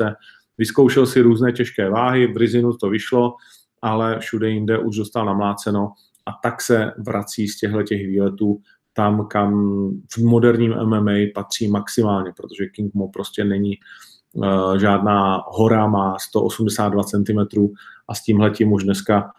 Vyzkoušel 0.62 1.06
si 1.06 1.22
různé 1.22 1.52
těžké 1.52 1.90
váhy, 1.90 2.28
v 2.28 2.38
Rizinu 2.38 2.74
to 2.74 2.90
vyšlo, 2.90 3.36
ale 3.82 4.20
všude 4.20 4.50
jinde 4.50 4.78
už 4.78 4.96
dostal 4.96 5.26
namláceno 5.26 5.94
a 6.26 6.32
tak 6.44 6.62
se 6.62 6.92
vrací 6.98 7.48
z 7.48 7.58
těchto 7.58 7.84
těch 7.84 8.08
výletů 8.08 8.62
tam, 8.94 9.28
kam 9.28 9.52
v 10.14 10.18
moderním 10.18 10.76
MMA 10.84 11.34
patří 11.36 11.68
maximálně, 11.68 12.32
protože 12.38 12.66
King 12.66 12.94
Mo 12.94 13.08
prostě 13.08 13.44
není 13.44 13.74
uh, 14.34 14.78
žádná 14.78 15.44
hora, 15.48 15.88
má 15.88 16.16
182 16.20 17.04
cm 17.04 17.40
a 18.08 18.16
s 18.16 18.24
tímhletím 18.24 18.72
už 18.72 18.84
dneska 18.84 19.32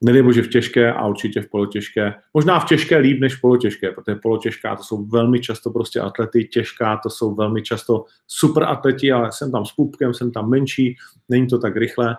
nedej 0.00 0.22
bože 0.22 0.42
v 0.42 0.48
těžké 0.48 0.92
a 0.92 1.06
určitě 1.06 1.40
v 1.40 1.50
polotěžké. 1.50 2.14
Možná 2.34 2.60
v 2.60 2.64
těžké 2.64 2.96
líp 2.96 3.20
než 3.20 3.34
v 3.34 3.40
polotěžké, 3.40 3.92
protože 3.92 4.14
polotěžká 4.22 4.76
to 4.76 4.82
jsou 4.82 5.06
velmi 5.06 5.40
často 5.40 5.70
prostě 5.70 6.00
atlety, 6.00 6.44
těžká 6.44 7.00
to 7.02 7.10
jsou 7.10 7.34
velmi 7.34 7.62
často 7.62 8.04
super 8.26 8.64
atleti, 8.64 9.12
ale 9.12 9.32
jsem 9.32 9.52
tam 9.52 9.66
s 9.66 9.72
pupkem, 9.72 10.14
jsem 10.14 10.32
tam 10.32 10.50
menší, 10.50 10.96
není 11.28 11.46
to 11.46 11.58
tak 11.58 11.76
rychle, 11.76 12.16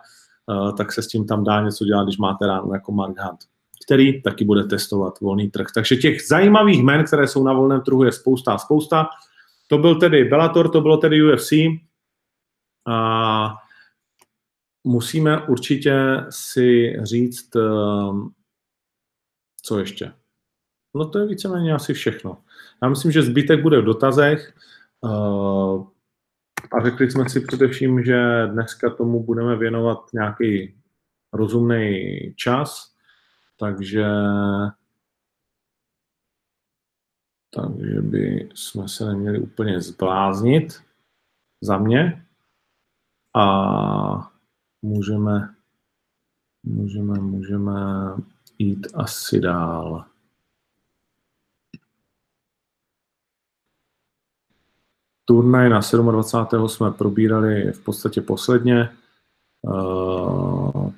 uh, 0.47 0.75
tak 0.75 0.91
se 0.91 1.01
s 1.01 1.07
tím 1.07 1.25
tam 1.25 1.43
dá 1.43 1.61
něco 1.61 1.85
dělat, 1.85 2.03
když 2.03 2.17
máte 2.17 2.47
ráno 2.47 2.73
jako 2.73 2.91
Mark 2.91 3.19
Hunt 3.19 3.39
který 3.85 4.21
taky 4.21 4.45
bude 4.45 4.63
testovat 4.63 5.19
volný 5.19 5.49
trh. 5.49 5.67
Takže 5.75 5.95
těch 5.95 6.27
zajímavých 6.27 6.83
men, 6.83 7.03
které 7.03 7.27
jsou 7.27 7.43
na 7.43 7.53
volném 7.53 7.81
trhu, 7.81 8.03
je 8.03 8.11
spousta 8.11 8.57
spousta. 8.57 9.07
To 9.67 9.77
byl 9.77 9.95
tedy 9.95 10.23
Bellator, 10.23 10.69
to 10.69 10.81
bylo 10.81 10.97
tedy 10.97 11.23
UFC. 11.23 11.51
A 12.87 13.55
musíme 14.83 15.47
určitě 15.47 15.95
si 16.29 16.95
říct, 17.03 17.55
ehm, 17.55 18.29
co 19.61 19.79
ještě. 19.79 20.13
No 20.95 21.09
to 21.09 21.19
je 21.19 21.27
víceméně 21.27 21.73
asi 21.73 21.93
všechno. 21.93 22.43
Já 22.83 22.89
myslím, 22.89 23.11
že 23.11 23.23
zbytek 23.23 23.61
bude 23.61 23.81
v 23.81 23.85
dotazech. 23.85 24.53
Ehm, 25.05 25.87
a 26.71 26.83
řekli 26.83 27.11
jsme 27.11 27.29
si 27.29 27.41
především, 27.41 28.03
že 28.03 28.47
dneska 28.47 28.89
tomu 28.89 29.23
budeme 29.23 29.55
věnovat 29.55 29.97
nějaký 30.13 30.75
rozumný 31.33 32.33
čas, 32.35 32.95
takže 33.57 34.05
takže 37.55 38.01
by 38.01 38.49
jsme 38.53 38.87
se 38.87 39.05
neměli 39.05 39.39
úplně 39.39 39.81
zbláznit 39.81 40.81
za 41.61 41.77
mě 41.77 42.25
a 43.35 44.30
můžeme, 44.81 45.55
můžeme, 46.63 47.19
můžeme 47.19 47.73
jít 48.59 48.87
asi 48.93 49.39
dál. 49.39 50.05
Turnaj 55.25 55.69
na 55.69 55.79
27. 56.11 56.69
jsme 56.69 56.91
probírali 56.91 57.71
v 57.71 57.79
podstatě 57.79 58.21
posledně. 58.21 58.89
Uh, 59.61 60.91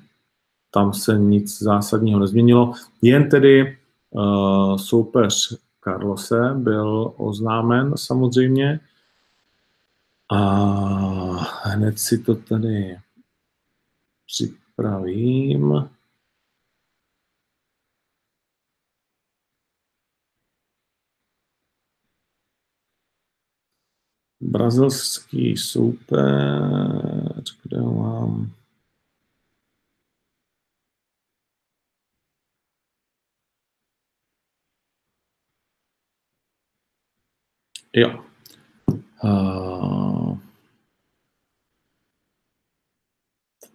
tam 0.70 0.94
se 0.94 1.18
nic 1.18 1.62
zásadního 1.62 2.20
nezměnilo. 2.20 2.72
Jen 3.02 3.28
tedy 3.28 3.78
uh, 4.10 4.76
soupeř 4.76 5.58
Carlose 5.84 6.54
byl 6.54 7.12
oznámen 7.16 7.96
samozřejmě. 7.96 8.80
A 10.30 10.38
hned 11.62 11.98
si 11.98 12.18
to 12.18 12.34
tady 12.34 12.98
připravím. 14.34 15.90
Brazilský 24.40 25.56
soupeř, 25.56 26.20
kde 27.62 27.80
ho 27.80 27.94
mám? 27.94 28.50
Jo. 37.96 38.24
Uh, 39.24 40.13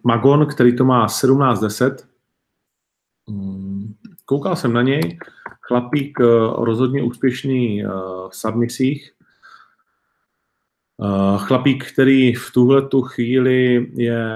Magon, 0.04 0.46
který 0.46 0.76
to 0.76 0.84
má 0.84 1.06
17-10. 1.06 1.96
Mm, 3.30 3.94
koukal 4.24 4.56
jsem 4.56 4.72
na 4.72 4.82
něj. 4.82 5.18
Chlapík 5.60 6.20
uh, 6.20 6.64
rozhodně 6.64 7.02
úspěšný 7.02 7.84
uh, 7.84 7.90
v 8.28 8.36
submisích. 8.36 9.12
Uh, 10.96 11.38
chlapík, 11.38 11.92
který 11.92 12.34
v 12.34 12.50
tuhle 12.52 12.82
tu 12.82 13.02
chvíli 13.02 13.90
je 13.94 14.26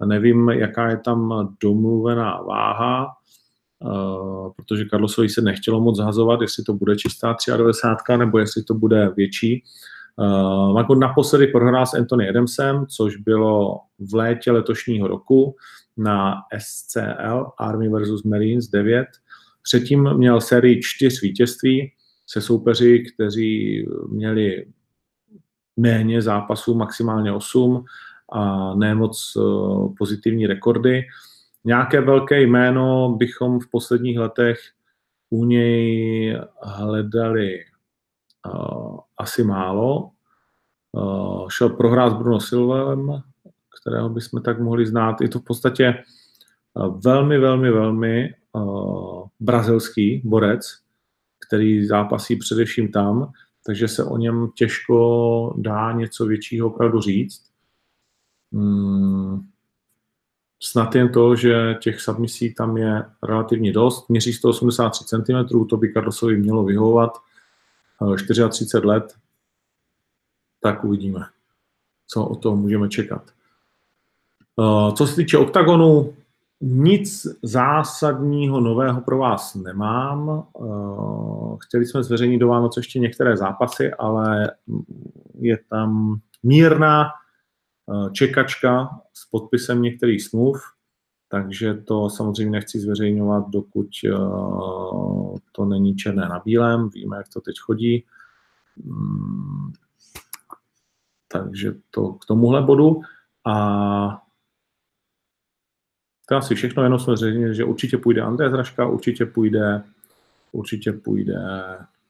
Nevím, 0.06 0.50
jaká 0.50 0.90
je 0.90 0.98
tam 0.98 1.50
domluvená 1.64 2.42
váha, 2.42 3.17
protože 4.56 4.86
Carlosovi 4.90 5.30
se 5.30 5.42
nechtělo 5.42 5.82
moc 5.82 5.98
zhazovat, 5.98 6.42
jestli 6.42 6.64
to 6.64 6.74
bude 6.74 6.96
čistá 6.96 7.36
93 7.58 8.18
nebo 8.18 8.38
jestli 8.38 8.64
to 8.64 8.74
bude 8.74 9.10
větší. 9.16 9.64
Uh, 10.16 10.78
jako 10.78 10.96
naposledy 10.96 11.48
prohrál 11.48 11.86
s 11.86 11.94
Anthony 11.94 12.30
Adamsem, 12.30 12.86
což 12.88 13.18
bylo 13.18 13.80
v 14.00 14.16
létě 14.16 14.52
letošního 14.52 15.08
roku 15.08 15.56
na 15.98 16.36
SCL, 16.58 17.46
Army 17.58 17.90
vs. 17.90 18.24
Marines 18.24 18.68
9. 18.68 19.08
Předtím 19.62 20.14
měl 20.14 20.42
sérii 20.42 20.80
čtyř 20.84 21.22
vítězství 21.22 21.92
se 22.28 22.42
soupeři, 22.42 23.04
kteří 23.14 23.86
měli 24.10 24.66
méně 25.78 26.22
zápasů, 26.22 26.76
maximálně 26.76 27.32
8 27.32 27.86
a 28.32 28.74
ne 28.76 28.96
moc 28.96 29.36
uh, 29.36 29.94
pozitivní 29.98 30.48
rekordy. 30.48 31.04
Nějaké 31.68 32.02
velké 32.02 32.42
jméno 32.42 33.16
bychom 33.18 33.60
v 33.60 33.70
posledních 33.72 34.18
letech 34.18 34.60
u 35.30 35.46
něj 35.46 36.40
hledali 36.64 37.60
uh, 38.54 39.00
asi 39.18 39.44
málo. 39.44 40.12
Uh, 40.92 41.50
šel 41.50 41.70
prohrát 41.70 42.14
s 42.14 42.16
Bruno 42.16 42.40
Silvem, 42.40 43.22
kterého 43.82 44.10
bychom 44.10 44.42
tak 44.42 44.60
mohli 44.60 44.86
znát. 44.86 45.22
Je 45.22 45.30
to 45.30 45.40
v 45.40 45.44
podstatě 45.44 46.04
uh, 46.74 47.02
velmi, 47.02 47.40
velmi, 47.40 47.72
velmi 47.72 48.34
uh, 48.54 49.28
brazilský 49.40 50.22
borec, 50.26 50.62
který 51.48 51.86
zápasí 51.86 52.36
především 52.36 52.92
tam, 52.92 53.32
takže 53.66 53.88
se 53.88 54.04
o 54.04 54.18
něm 54.18 54.50
těžko 54.56 55.56
dá 55.58 55.92
něco 55.92 56.26
většího 56.26 56.68
opravdu 56.68 57.02
říct. 57.02 57.44
Hmm, 58.54 59.48
snad 60.60 60.96
jen 60.96 61.12
to, 61.12 61.36
že 61.36 61.78
těch 61.82 62.02
submisí 62.02 62.54
tam 62.54 62.78
je 62.78 63.06
relativně 63.24 63.74
dost. 63.74 64.10
Měří 64.10 64.34
183 64.34 65.06
cm, 65.06 65.68
to 65.70 65.78
by 65.78 65.94
Carlosovi 65.94 66.38
mělo 66.38 66.64
vyhovovat. 66.64 67.18
34 68.16 68.78
eh, 68.78 68.88
let, 68.88 69.16
tak 70.62 70.84
uvidíme, 70.84 71.26
co 72.08 72.26
o 72.26 72.36
toho 72.36 72.56
můžeme 72.56 72.90
čekat. 72.90 73.24
Eh, 74.60 74.92
co 74.92 75.08
se 75.08 75.16
týče 75.16 75.38
oktagonu, 75.38 76.14
nic 76.62 77.28
zásadního 77.44 78.60
nového 78.60 79.02
pro 79.02 79.18
vás 79.18 79.56
nemám. 79.56 80.44
Eh, 80.62 81.58
chtěli 81.60 81.86
jsme 81.86 82.04
zveřejnit 82.04 82.40
do 82.40 82.48
Vánoc 82.48 82.78
ještě 82.78 83.00
některé 83.00 83.38
zápasy, 83.38 83.92
ale 83.92 84.52
je 85.40 85.58
tam 85.70 86.20
mírná 86.44 87.10
čekačka 88.14 88.90
s 89.14 89.26
podpisem 89.26 89.82
některých 89.82 90.24
smluv, 90.24 90.62
takže 91.30 91.74
to 91.74 92.10
samozřejmě 92.10 92.52
nechci 92.52 92.80
zveřejňovat, 92.80 93.50
dokud 93.50 93.88
eh, 94.06 94.18
to 95.52 95.66
není 95.66 95.96
černé 95.96 96.30
na 96.30 96.40
bílém. 96.40 96.90
Víme, 96.90 97.18
jak 97.18 97.30
to 97.30 97.42
teď 97.42 97.56
chodí. 97.60 98.06
Mm, 98.84 99.72
takže 101.28 101.74
to 101.92 102.14
k 102.14 102.26
tomuhle 102.26 102.62
bodu. 102.62 103.02
A 103.46 104.24
to 106.30 106.36
asi 106.36 106.56
všechno, 106.56 106.84
jenom 106.84 107.00
jsme 107.00 107.18
zřejmě, 107.18 107.54
že 107.54 107.64
určitě 107.64 107.98
půjde 107.98 108.22
André 108.22 108.50
Zraška, 108.50 108.88
určitě 108.88 109.26
půjde, 109.26 109.84
určitě 110.52 110.92
půjde 110.92 111.40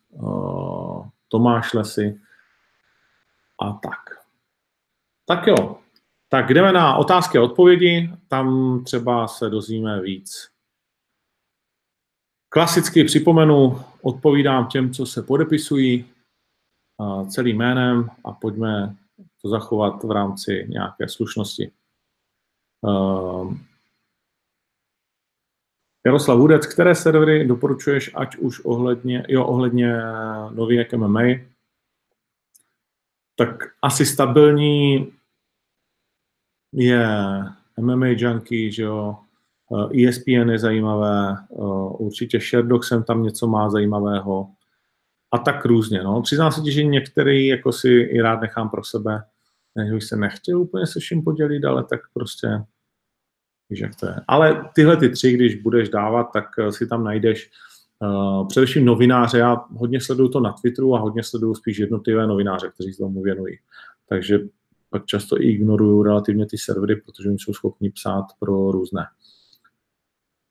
uh, 0.10 1.08
Tomáš 1.28 1.74
Lesy 1.74 2.22
a 3.62 3.74
tak. 3.74 4.17
Tak 5.30 5.48
jo, 5.48 5.80
tak 6.30 6.54
jdeme 6.54 6.72
na 6.72 6.96
otázky 6.96 7.38
a 7.38 7.42
odpovědi, 7.42 8.10
tam 8.28 8.80
třeba 8.84 9.28
se 9.28 9.50
dozvíme 9.50 10.02
víc. 10.02 10.50
Klasicky 12.50 13.04
připomenu, 13.04 13.82
odpovídám 14.02 14.68
těm, 14.68 14.94
co 14.94 15.06
se 15.06 15.24
podepisují. 15.24 16.06
celým 17.30 17.58
jménem 17.58 18.10
a 18.26 18.32
pojďme 18.32 18.96
to 19.42 19.50
zachovat 19.50 20.04
v 20.04 20.12
rámci 20.12 20.66
nějaké 20.70 21.10
slušnosti. 21.10 21.72
Jaroslav 26.06 26.38
Hudec, 26.38 26.68
které 26.74 26.96
servery 26.96 27.48
doporučuješ, 27.48 28.12
ať 28.16 28.36
už 28.36 28.60
ohledně, 28.66 29.26
jo, 29.28 29.46
ohledně 29.46 29.98
novinek 30.50 30.94
MMA? 30.94 31.22
Tak 33.36 33.64
asi 33.82 34.06
stabilní 34.06 35.17
je 36.74 37.08
MMA 37.80 38.08
Junkie, 38.08 38.72
že 38.72 38.84
jo, 38.84 39.18
ESPN 40.08 40.50
je 40.50 40.60
zajímavé, 40.60 41.36
určitě 41.98 42.40
Sherdog 42.40 42.84
sem 42.84 43.04
tam 43.04 43.24
něco 43.24 43.48
má 43.48 43.70
zajímavého 43.70 44.50
a 45.32 45.38
tak 45.38 45.66
různě. 45.66 46.04
No. 46.04 46.22
Přiznám 46.22 46.52
se 46.52 46.62
ti, 46.62 46.72
že 46.72 46.84
některý 46.84 47.48
jako 47.48 47.72
si 47.72 47.90
i 47.90 48.22
rád 48.22 48.42
nechám 48.42 48.70
pro 48.70 48.84
sebe, 48.84 49.24
než 49.76 49.92
bych 49.92 50.04
se 50.04 50.16
nechtěl 50.16 50.62
úplně 50.62 50.88
se 50.88 51.00
vším 51.00 51.24
podělit, 51.24 51.66
ale 51.66 51.84
tak 51.84 52.00
prostě 52.14 52.48
Víš, 53.70 53.80
jak 53.80 53.96
to 53.96 54.06
je. 54.06 54.16
Ale 54.28 54.70
tyhle 54.76 54.98
ty 54.98 55.10
tři, 55.10 55.34
když 55.34 55.56
budeš 55.56 55.90
dávat, 55.90 56.24
tak 56.34 56.46
eh, 56.60 56.72
si 56.72 56.88
tam 56.88 57.04
najdeš 57.04 57.52
uh, 58.00 58.48
především 58.48 58.86
novináře. 58.86 59.38
Já 59.38 59.66
hodně 59.76 60.02
sleduju 60.02 60.30
to 60.30 60.40
na 60.40 60.54
Twitteru 60.62 60.96
a 60.96 61.00
hodně 61.00 61.24
sleduju 61.24 61.56
spíš 61.56 61.78
jednotlivé 61.78 62.28
novináře, 62.28 62.72
kteří 62.74 62.94
se 62.94 62.98
tomu 62.98 63.22
věnují. 63.22 63.58
Takže 64.10 64.40
pak 64.90 65.06
často 65.06 65.42
i 65.42 65.44
ignoruju 65.44 66.04
relativně 66.04 66.46
ty 66.46 66.58
servery, 66.58 66.96
protože 66.96 67.30
oni 67.30 67.40
jsou 67.40 67.54
schopni 67.54 67.90
psát 67.90 68.26
pro 68.40 68.72
různé. 68.72 69.06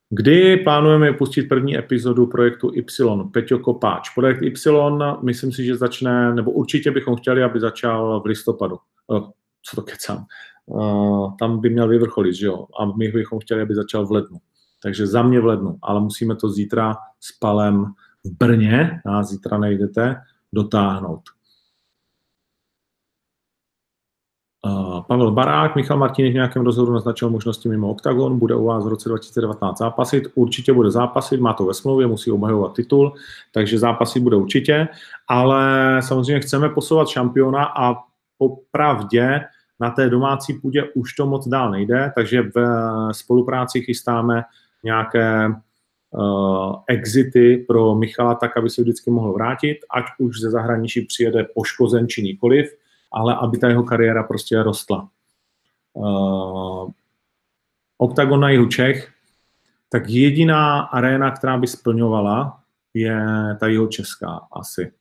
Kdy 0.09 0.57
plánujeme 0.57 1.13
pustit 1.13 1.43
první 1.43 1.77
epizodu 1.77 2.27
projektu 2.27 2.71
Y? 2.73 3.31
Peťo 3.31 3.59
Kopáč. 3.59 4.09
Projekt 4.15 4.41
Y, 4.41 5.23
myslím 5.23 5.51
si, 5.51 5.65
že 5.65 5.77
začne, 5.77 6.35
nebo 6.35 6.51
určitě 6.51 6.91
bychom 6.91 7.15
chtěli, 7.15 7.43
aby 7.43 7.59
začal 7.59 8.21
v 8.21 8.25
listopadu. 8.25 8.77
Co 9.63 9.75
to 9.75 9.81
kecám? 9.81 10.25
Tam 11.39 11.59
by 11.59 11.69
měl 11.69 11.87
vyvrcholit, 11.87 12.35
že 12.35 12.45
jo? 12.45 12.67
A 12.79 12.85
my 12.85 13.11
bychom 13.11 13.39
chtěli, 13.39 13.61
aby 13.61 13.75
začal 13.75 14.07
v 14.07 14.11
lednu. 14.11 14.37
Takže 14.83 15.07
za 15.07 15.23
mě 15.23 15.39
v 15.39 15.45
lednu, 15.45 15.77
ale 15.81 16.01
musíme 16.01 16.35
to 16.35 16.49
zítra 16.49 16.95
s 17.19 17.31
Palem 17.39 17.85
v 18.23 18.37
Brně, 18.39 19.01
a 19.05 19.23
zítra 19.23 19.57
nejdete, 19.57 20.15
dotáhnout. 20.53 21.21
Uh, 21.21 21.37
Pavel 25.07 25.31
Barák, 25.31 25.75
Michal 25.75 25.97
Martinek 25.97 26.31
v 26.31 26.33
nějakém 26.33 26.65
rozhodu 26.65 26.93
naznačil 26.93 27.29
možnosti 27.29 27.69
mimo 27.69 27.89
OKTAGON, 27.89 28.39
bude 28.39 28.55
u 28.55 28.65
vás 28.65 28.85
v 28.85 28.87
roce 28.87 29.09
2019 29.09 29.77
zápasit, 29.77 30.23
určitě 30.35 30.73
bude 30.73 30.91
zápasit, 30.91 31.39
má 31.39 31.53
to 31.53 31.65
ve 31.65 31.73
smlouvě, 31.73 32.07
musí 32.07 32.31
obhajovat 32.31 32.75
titul, 32.75 33.13
takže 33.53 33.79
zápasit 33.79 34.23
bude 34.23 34.35
určitě, 34.35 34.87
ale 35.27 35.97
samozřejmě 36.01 36.39
chceme 36.39 36.69
posouvat 36.69 37.07
šampiona 37.07 37.65
a 37.65 37.95
popravdě 38.37 39.41
na 39.79 39.89
té 39.89 40.09
domácí 40.09 40.53
půdě 40.53 40.83
už 40.95 41.13
to 41.13 41.25
moc 41.25 41.47
dál 41.47 41.71
nejde, 41.71 42.11
takže 42.15 42.41
v 42.55 42.59
spolupráci 43.11 43.81
chystáme 43.81 44.43
nějaké 44.83 45.47
uh, 46.11 46.75
exity 46.87 47.65
pro 47.67 47.95
Michala 47.95 48.35
tak, 48.35 48.57
aby 48.57 48.69
se 48.69 48.81
vždycky 48.81 49.11
mohl 49.11 49.33
vrátit, 49.33 49.77
ať 49.95 50.05
už 50.19 50.39
ze 50.39 50.49
zahraničí 50.49 51.01
přijede 51.01 51.47
poškozen 51.55 52.07
či 52.07 52.23
nikoliv, 52.23 52.71
ale 53.11 53.35
aby 53.35 53.57
ta 53.57 53.67
jeho 53.67 53.83
kariéra 53.83 54.23
prostě 54.23 54.63
rostla. 54.63 55.09
Uh, 55.93 56.91
Octagon 57.97 58.39
na 58.39 58.49
jihu 58.49 58.65
Čech, 58.65 59.13
tak 59.89 60.09
jediná 60.09 60.81
aréna, 60.81 61.31
která 61.31 61.57
by 61.57 61.67
splňovala, 61.67 62.59
je 62.93 63.25
ta 63.59 63.67
jeho 63.67 63.87
česká 63.87 64.47
asi. 64.51 64.91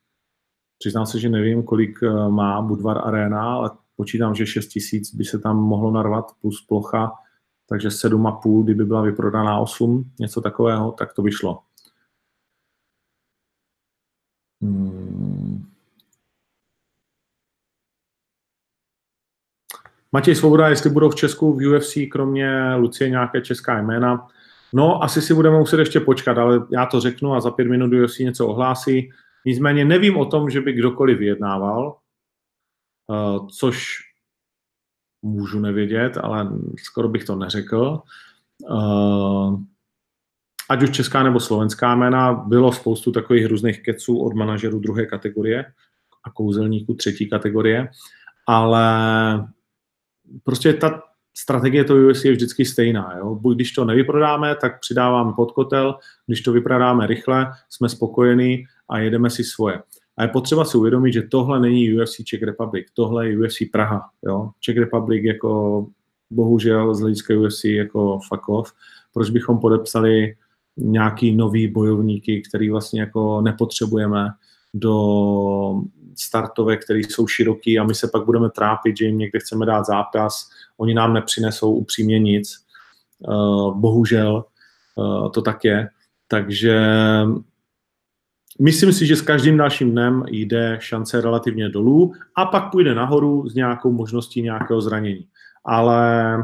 Přiznám 0.78 1.06
se, 1.06 1.20
že 1.20 1.28
nevím, 1.28 1.62
kolik 1.62 1.98
eh, 2.02 2.28
má 2.28 2.62
Budvar 2.62 3.08
Arena, 3.08 3.54
ale 3.54 3.70
počítám, 3.96 4.34
že 4.34 4.46
6 4.46 4.66
tisíc 4.66 5.14
by 5.14 5.24
se 5.24 5.38
tam 5.38 5.56
mohlo 5.56 5.90
narvat 5.90 6.32
plus 6.40 6.66
plocha, 6.66 7.12
takže 7.68 7.88
7,5, 7.88 8.64
kdyby 8.64 8.84
byla 8.84 9.02
vyprodaná 9.02 9.58
8, 9.58 10.10
něco 10.20 10.40
takového, 10.40 10.92
tak 10.92 11.12
to 11.12 11.22
vyšlo. 11.22 11.52
Hmm. 11.52 11.65
Matěj 20.16 20.34
Svoboda, 20.34 20.68
jestli 20.68 20.90
budou 20.90 21.10
v 21.10 21.14
Česku 21.14 21.52
v 21.52 21.66
UFC, 21.68 21.98
kromě 22.12 22.74
Lucie 22.74 23.10
nějaké 23.10 23.40
česká 23.40 23.82
jména, 23.82 24.26
no 24.72 25.02
asi 25.02 25.22
si 25.22 25.34
budeme 25.34 25.58
muset 25.58 25.80
ještě 25.80 26.00
počkat, 26.00 26.38
ale 26.38 26.66
já 26.70 26.86
to 26.86 27.00
řeknu 27.00 27.34
a 27.34 27.40
za 27.40 27.50
pět 27.50 27.68
minut 27.68 27.92
UFC 27.92 28.18
něco 28.18 28.46
ohlásí. 28.46 29.10
Nicméně 29.46 29.84
nevím 29.84 30.16
o 30.16 30.24
tom, 30.24 30.50
že 30.50 30.60
by 30.60 30.72
kdokoliv 30.72 31.18
vyjednával, 31.18 31.96
Eh, 33.10 33.38
což 33.58 33.98
můžu 35.22 35.60
nevědět, 35.60 36.16
ale 36.16 36.50
skoro 36.82 37.08
bych 37.08 37.24
to 37.24 37.36
neřekl. 37.36 38.02
Eh, 38.70 39.56
ať 40.68 40.82
už 40.82 40.90
česká 40.90 41.22
nebo 41.22 41.40
slovenská 41.40 41.94
jména, 41.94 42.32
bylo 42.32 42.72
spoustu 42.72 43.12
takových 43.12 43.46
různých 43.46 43.82
keců 43.82 44.18
od 44.18 44.34
manažerů 44.34 44.78
druhé 44.78 45.06
kategorie 45.06 45.64
a 46.24 46.30
kouzelníků 46.30 46.94
třetí 46.94 47.30
kategorie, 47.30 47.88
ale 48.46 49.55
prostě 50.44 50.72
ta 50.72 51.02
strategie 51.34 51.84
to 51.84 51.94
UFC 51.96 52.24
je 52.24 52.32
vždycky 52.32 52.64
stejná. 52.64 53.14
Jo? 53.18 53.34
Buď 53.34 53.56
když 53.56 53.72
to 53.72 53.84
nevyprodáme, 53.84 54.56
tak 54.60 54.80
přidáváme 54.80 55.32
pod 55.36 55.52
kotel, 55.52 55.94
když 56.26 56.40
to 56.40 56.52
vyprodáme 56.52 57.06
rychle, 57.06 57.46
jsme 57.70 57.88
spokojení 57.88 58.64
a 58.88 58.98
jedeme 58.98 59.30
si 59.30 59.44
svoje. 59.44 59.82
A 60.16 60.22
je 60.22 60.28
potřeba 60.28 60.64
si 60.64 60.78
uvědomit, 60.78 61.12
že 61.12 61.22
tohle 61.22 61.60
není 61.60 61.94
UFC 61.94 62.24
Czech 62.24 62.42
Republic, 62.42 62.86
tohle 62.94 63.28
je 63.28 63.38
UFC 63.38 63.56
Praha. 63.72 64.10
Jo? 64.26 64.50
Czech 64.60 64.76
Republic 64.76 65.24
jako 65.24 65.86
bohužel 66.30 66.94
z 66.94 67.00
hlediska 67.00 67.34
UFC 67.34 67.64
jako 67.64 68.18
fuck 68.28 68.48
off. 68.48 68.72
Proč 69.14 69.30
bychom 69.30 69.58
podepsali 69.58 70.34
nějaký 70.76 71.36
nový 71.36 71.68
bojovníky, 71.68 72.42
který 72.48 72.70
vlastně 72.70 73.00
jako 73.00 73.40
nepotřebujeme 73.40 74.28
do 74.74 75.82
startové, 76.20 76.76
které 76.76 76.98
jsou 76.98 77.26
široký 77.26 77.78
a 77.78 77.84
my 77.84 77.94
se 77.94 78.08
pak 78.08 78.24
budeme 78.24 78.50
trápit, 78.50 78.96
že 78.96 79.04
jim 79.04 79.18
někde 79.18 79.38
chceme 79.38 79.66
dát 79.66 79.86
zápas, 79.86 80.50
oni 80.76 80.94
nám 80.94 81.14
nepřinesou 81.14 81.74
upřímně 81.74 82.18
nic. 82.18 82.66
Uh, 83.18 83.78
bohužel 83.78 84.44
uh, 84.96 85.30
to 85.30 85.42
tak 85.42 85.64
je. 85.64 85.88
Takže 86.28 86.80
Myslím 88.60 88.92
si, 88.92 89.06
že 89.06 89.16
s 89.16 89.22
každým 89.22 89.56
dalším 89.56 89.90
dnem 89.90 90.24
jde 90.28 90.78
šance 90.80 91.20
relativně 91.20 91.68
dolů 91.68 92.12
a 92.34 92.44
pak 92.44 92.70
půjde 92.70 92.94
nahoru 92.94 93.48
s 93.48 93.54
nějakou 93.54 93.92
možností 93.92 94.42
nějakého 94.42 94.80
zranění. 94.80 95.28
Ale, 95.64 96.36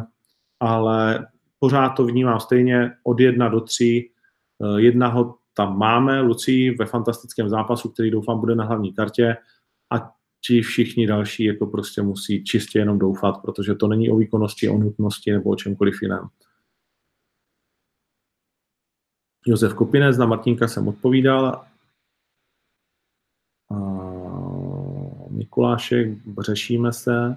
ale 0.60 1.26
pořád 1.58 1.88
to 1.88 2.04
vnímám 2.04 2.40
stejně 2.40 2.90
od 3.04 3.20
jedna 3.20 3.48
do 3.48 3.60
tří. 3.60 4.10
Eh, 4.62 4.80
Jednoho 4.80 5.34
tam 5.54 5.78
máme, 5.78 6.20
Lucí, 6.20 6.70
ve 6.70 6.86
fantastickém 6.86 7.48
zápasu, 7.48 7.88
který 7.88 8.10
doufám 8.10 8.40
bude 8.40 8.54
na 8.54 8.64
hlavní 8.64 8.92
kartě 8.92 9.36
ti 10.46 10.62
všichni 10.62 11.06
další 11.06 11.44
jako 11.44 11.66
prostě 11.66 12.02
musí 12.02 12.44
čistě 12.44 12.78
jenom 12.78 12.98
doufat, 12.98 13.42
protože 13.42 13.74
to 13.74 13.88
není 13.88 14.10
o 14.10 14.16
výkonnosti, 14.16 14.68
o 14.68 14.78
nutnosti 14.78 15.32
nebo 15.32 15.50
o 15.50 15.56
čemkoliv 15.56 16.02
jiném. 16.02 16.28
Josef 19.46 19.74
Kopinec, 19.74 20.18
na 20.18 20.26
Martinka 20.26 20.68
jsem 20.68 20.88
odpovídal 20.88 21.64
Mikulášek, 25.30 26.08
řešíme 26.40 26.92
se, 26.92 27.36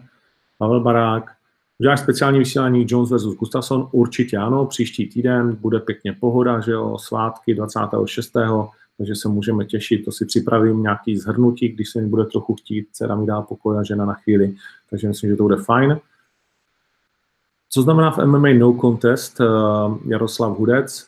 Pavel 0.58 0.82
Barák, 0.82 1.36
uděláš 1.80 2.00
speciální 2.00 2.40
vysílání 2.40 2.86
Jones 2.90 3.12
versus 3.12 3.36
Gustafsson? 3.36 3.90
Určitě 3.92 4.38
ano, 4.38 4.66
příští 4.66 5.08
týden 5.10 5.56
bude 5.56 5.80
pěkně 5.80 6.14
pohoda, 6.14 6.60
že 6.60 6.72
jo, 6.72 6.98
svátky 6.98 7.56
26. 7.56 8.38
Takže 8.98 9.16
se 9.16 9.30
můžeme 9.30 9.66
těšit, 9.66 10.06
to 10.06 10.12
si 10.12 10.26
připravím 10.26 10.84
nějaký 10.84 11.18
zhrnutí, 11.18 11.70
když 11.70 11.90
se 11.90 12.02
mi 12.02 12.08
bude 12.08 12.26
trochu 12.26 12.56
chtít, 12.56 12.88
dcera 12.92 13.16
mi 13.16 13.26
dá 13.26 13.42
pokoj 13.42 13.80
a 13.80 13.84
žena 13.84 14.06
na 14.06 14.14
chvíli, 14.14 14.56
takže 14.90 15.08
myslím, 15.08 15.30
že 15.30 15.36
to 15.36 15.44
bude 15.44 15.58
fajn. 15.58 16.00
Co 17.70 17.82
znamená 17.82 18.12
v 18.12 18.26
MMA 18.26 18.50
no 18.58 18.78
contest 18.82 19.42
eh, 19.42 19.46
Jaroslav 20.08 20.58
Hudec? 20.58 21.08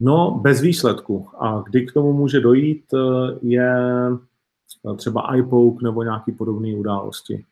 No, 0.00 0.38
bez 0.42 0.60
výsledku. 0.60 1.28
A 1.38 1.62
kdy 1.66 1.86
k 1.86 1.92
tomu 1.92 2.12
může 2.12 2.40
dojít, 2.40 2.84
eh, 2.94 3.38
je 3.42 3.74
třeba 4.96 5.36
iPoke 5.36 5.84
nebo 5.84 6.02
nějaký 6.02 6.32
podobné 6.32 6.74
události. 6.74 7.44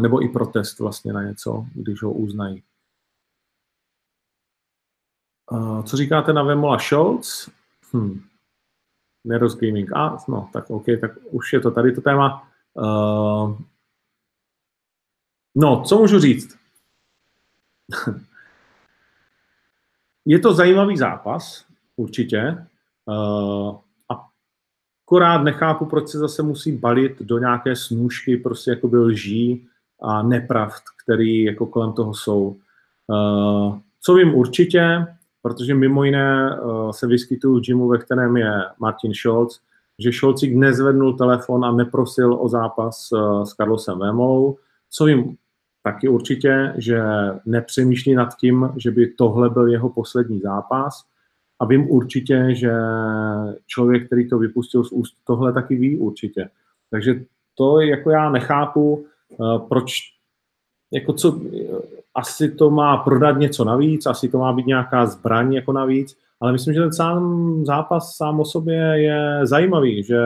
Nebo 0.00 0.22
i 0.22 0.28
protest 0.28 0.78
vlastně 0.78 1.12
na 1.12 1.22
něco, 1.22 1.66
když 1.74 2.02
ho 2.02 2.12
uznají. 2.12 2.62
Co 5.84 5.96
říkáte 5.96 6.32
na 6.32 6.42
Vemola 6.42 6.78
Scholz? 6.78 7.50
Hm. 7.94 8.20
Neros 9.26 9.56
Gaming. 9.56 9.96
A, 9.96 10.16
no, 10.28 10.48
tak 10.52 10.70
OK, 10.70 10.84
tak 11.00 11.10
už 11.30 11.52
je 11.52 11.60
to 11.60 11.70
tady 11.70 11.92
to 11.92 12.00
téma. 12.00 12.48
Uh, 12.74 13.58
no, 15.54 15.82
co 15.86 15.98
můžu 15.98 16.20
říct? 16.20 16.58
je 20.24 20.38
to 20.38 20.54
zajímavý 20.54 20.96
zápas, 20.96 21.64
určitě. 21.96 22.66
Uh, 23.04 23.76
Akorát 25.06 25.38
nechápu, 25.38 25.86
proč 25.86 26.08
se 26.08 26.18
zase 26.18 26.42
musí 26.42 26.72
balit 26.72 27.22
do 27.22 27.38
nějaké 27.38 27.76
snůžky, 27.76 28.36
prostě 28.36 28.70
jako 28.70 28.88
byl 28.88 29.02
lží 29.04 29.68
a 30.02 30.22
nepravd, 30.22 30.82
který 31.04 31.42
jako 31.42 31.66
kolem 31.66 31.92
toho 31.92 32.14
jsou. 32.14 32.56
Uh, 33.06 33.78
co 34.00 34.14
vím 34.14 34.34
určitě, 34.34 35.06
protože 35.46 35.74
mimo 35.74 36.04
jiné 36.04 36.58
uh, 36.60 36.90
se 36.90 37.06
vyskytují 37.06 37.62
gymu, 37.62 37.88
ve 37.88 37.98
kterém 37.98 38.36
je 38.36 38.52
Martin 38.78 39.14
Scholz, 39.14 39.60
že 39.98 40.12
Šolcík 40.12 40.56
nezvednul 40.56 41.16
telefon 41.16 41.64
a 41.64 41.72
neprosil 41.72 42.34
o 42.40 42.48
zápas 42.48 43.12
uh, 43.12 43.44
s 43.44 43.54
Carlosem 43.54 43.98
Vémolou. 43.98 44.56
Co 44.90 45.04
vím 45.04 45.36
taky 45.82 46.08
určitě, 46.08 46.74
že 46.76 47.02
nepřemýšlí 47.46 48.14
nad 48.14 48.36
tím, 48.36 48.70
že 48.76 48.90
by 48.90 49.06
tohle 49.06 49.50
byl 49.50 49.68
jeho 49.68 49.88
poslední 49.88 50.40
zápas. 50.40 51.04
A 51.60 51.64
vím 51.64 51.90
určitě, 51.90 52.46
že 52.50 52.72
člověk, 53.66 54.06
který 54.06 54.28
to 54.28 54.38
vypustil 54.38 54.84
z 54.84 54.92
úst, 54.92 55.16
tohle 55.26 55.52
taky 55.52 55.76
ví 55.76 55.98
určitě. 55.98 56.48
Takže 56.90 57.22
to 57.54 57.80
jako 57.80 58.10
já 58.10 58.30
nechápu, 58.30 59.06
uh, 59.38 59.58
proč 59.68 59.92
jako 60.92 61.12
co, 61.12 61.40
asi 62.16 62.50
to 62.50 62.70
má 62.70 62.96
prodat 62.96 63.38
něco 63.38 63.64
navíc, 63.64 64.06
asi 64.06 64.28
to 64.28 64.38
má 64.38 64.52
být 64.52 64.66
nějaká 64.66 65.06
zbraň 65.06 65.52
jako 65.52 65.72
navíc, 65.72 66.18
ale 66.40 66.52
myslím, 66.52 66.74
že 66.74 66.80
ten 66.80 66.92
sám 66.92 67.64
zápas 67.64 68.16
sám 68.16 68.40
o 68.40 68.44
sobě 68.44 68.76
je 68.76 69.46
zajímavý, 69.46 70.02
že 70.02 70.20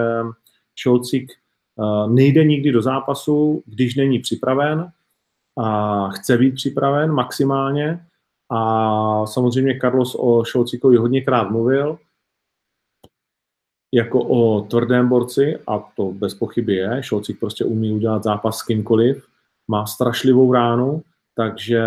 Šolcík 0.77 1.33
uh, 1.77 2.11
nejde 2.13 2.45
nikdy 2.45 2.73
do 2.73 2.83
zápasu, 2.83 3.63
když 3.67 3.95
není 3.95 4.19
připraven 4.19 4.93
a 5.59 6.09
chce 6.09 6.39
být 6.39 6.55
připraven 6.55 7.13
maximálně 7.13 8.07
a 8.51 9.27
samozřejmě 9.27 9.79
Carlos 9.81 10.17
o 10.19 10.45
Šolcíkovi 10.45 10.97
hodněkrát 10.97 11.51
mluvil, 11.51 11.99
jako 13.95 14.25
o 14.25 14.61
tvrdém 14.61 15.09
borci, 15.09 15.59
a 15.67 15.79
to 15.79 16.13
bez 16.13 16.35
pochyby 16.35 16.75
je. 16.75 17.03
Šolcík 17.03 17.41
prostě 17.41 17.65
umí 17.65 17.93
udělat 17.93 18.23
zápas 18.23 18.59
s 18.59 18.63
kýmkoliv, 18.63 19.27
má 19.69 19.87
strašlivou 19.87 20.53
ránu, 20.53 21.03
takže 21.41 21.83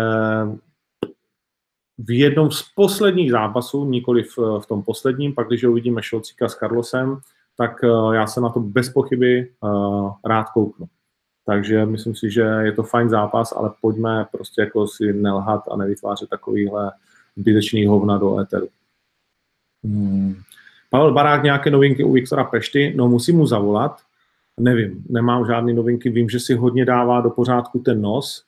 v 1.98 2.18
jednom 2.18 2.50
z 2.50 2.62
posledních 2.74 3.30
zápasů, 3.30 3.84
nikoli 3.84 4.22
v, 4.22 4.38
v 4.38 4.66
tom 4.66 4.82
posledním, 4.82 5.34
pak 5.34 5.46
když 5.46 5.64
uvidíme 5.64 6.02
Šolcíka 6.02 6.48
s 6.48 6.54
Carlosem, 6.54 7.18
tak 7.56 7.82
uh, 7.82 8.14
já 8.14 8.26
se 8.26 8.40
na 8.40 8.48
to 8.48 8.60
bez 8.60 8.90
pochyby 8.90 9.50
uh, 9.60 10.12
rád 10.24 10.50
kouknu. 10.50 10.86
Takže 11.46 11.86
myslím 11.86 12.14
si, 12.14 12.30
že 12.30 12.40
je 12.40 12.72
to 12.72 12.82
fajn 12.82 13.08
zápas, 13.08 13.52
ale 13.52 13.70
pojďme 13.80 14.26
prostě 14.32 14.60
jako 14.60 14.86
si 14.86 15.12
nelhat 15.12 15.62
a 15.70 15.76
nevytvářet 15.76 16.28
takovýhle 16.28 16.92
zbytečný 17.36 17.86
hovna 17.86 18.18
do 18.18 18.38
éteru. 18.38 18.68
Hmm. 19.84 20.34
Pavel 20.90 21.12
Barák, 21.12 21.42
nějaké 21.42 21.70
novinky 21.70 22.04
u 22.04 22.12
Viktora 22.12 22.44
Pešty? 22.44 22.92
No 22.96 23.08
musím 23.08 23.36
mu 23.36 23.46
zavolat. 23.46 24.00
Nevím, 24.60 25.04
nemám 25.08 25.46
žádné 25.46 25.72
novinky. 25.72 26.10
Vím, 26.10 26.28
že 26.28 26.40
si 26.40 26.54
hodně 26.54 26.84
dává 26.84 27.20
do 27.20 27.30
pořádku 27.30 27.78
ten 27.78 28.02
nos 28.02 28.44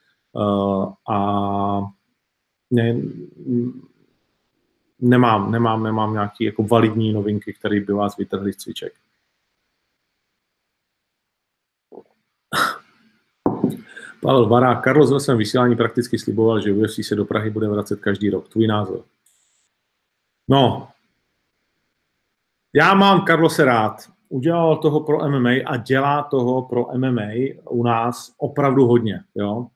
a 1.08 1.80
ne, 2.70 2.96
nemám, 5.00 5.50
nemám, 5.50 5.82
nemám 5.82 6.12
nějaké 6.12 6.44
jako 6.44 6.62
validní 6.62 7.12
novinky, 7.12 7.52
které 7.52 7.80
by 7.80 7.92
vás 7.92 8.16
vytrhly 8.16 8.52
z 8.52 8.56
cviček. 8.56 8.92
Pavel 14.22 14.48
Vará, 14.48 14.80
Carlos 14.82 15.12
ve 15.12 15.20
svém 15.20 15.38
vysílání 15.38 15.76
prakticky 15.76 16.18
sliboval, 16.18 16.60
že 16.60 16.72
UFC 16.72 17.06
se 17.06 17.14
do 17.14 17.24
Prahy 17.24 17.50
bude 17.50 17.68
vracet 17.68 18.00
každý 18.00 18.30
rok. 18.30 18.48
Tvůj 18.48 18.66
názor? 18.66 19.04
No, 20.48 20.88
já 22.74 22.94
mám 22.94 23.24
Carlose 23.26 23.64
rád. 23.64 23.96
Udělal 24.28 24.76
toho 24.76 25.00
pro 25.00 25.30
MMA 25.30 25.50
a 25.66 25.76
dělá 25.76 26.22
toho 26.22 26.62
pro 26.62 26.86
MMA 26.96 27.56
u 27.70 27.82
nás 27.82 28.34
opravdu 28.38 28.86
hodně. 28.86 29.24
Jo? 29.34 29.66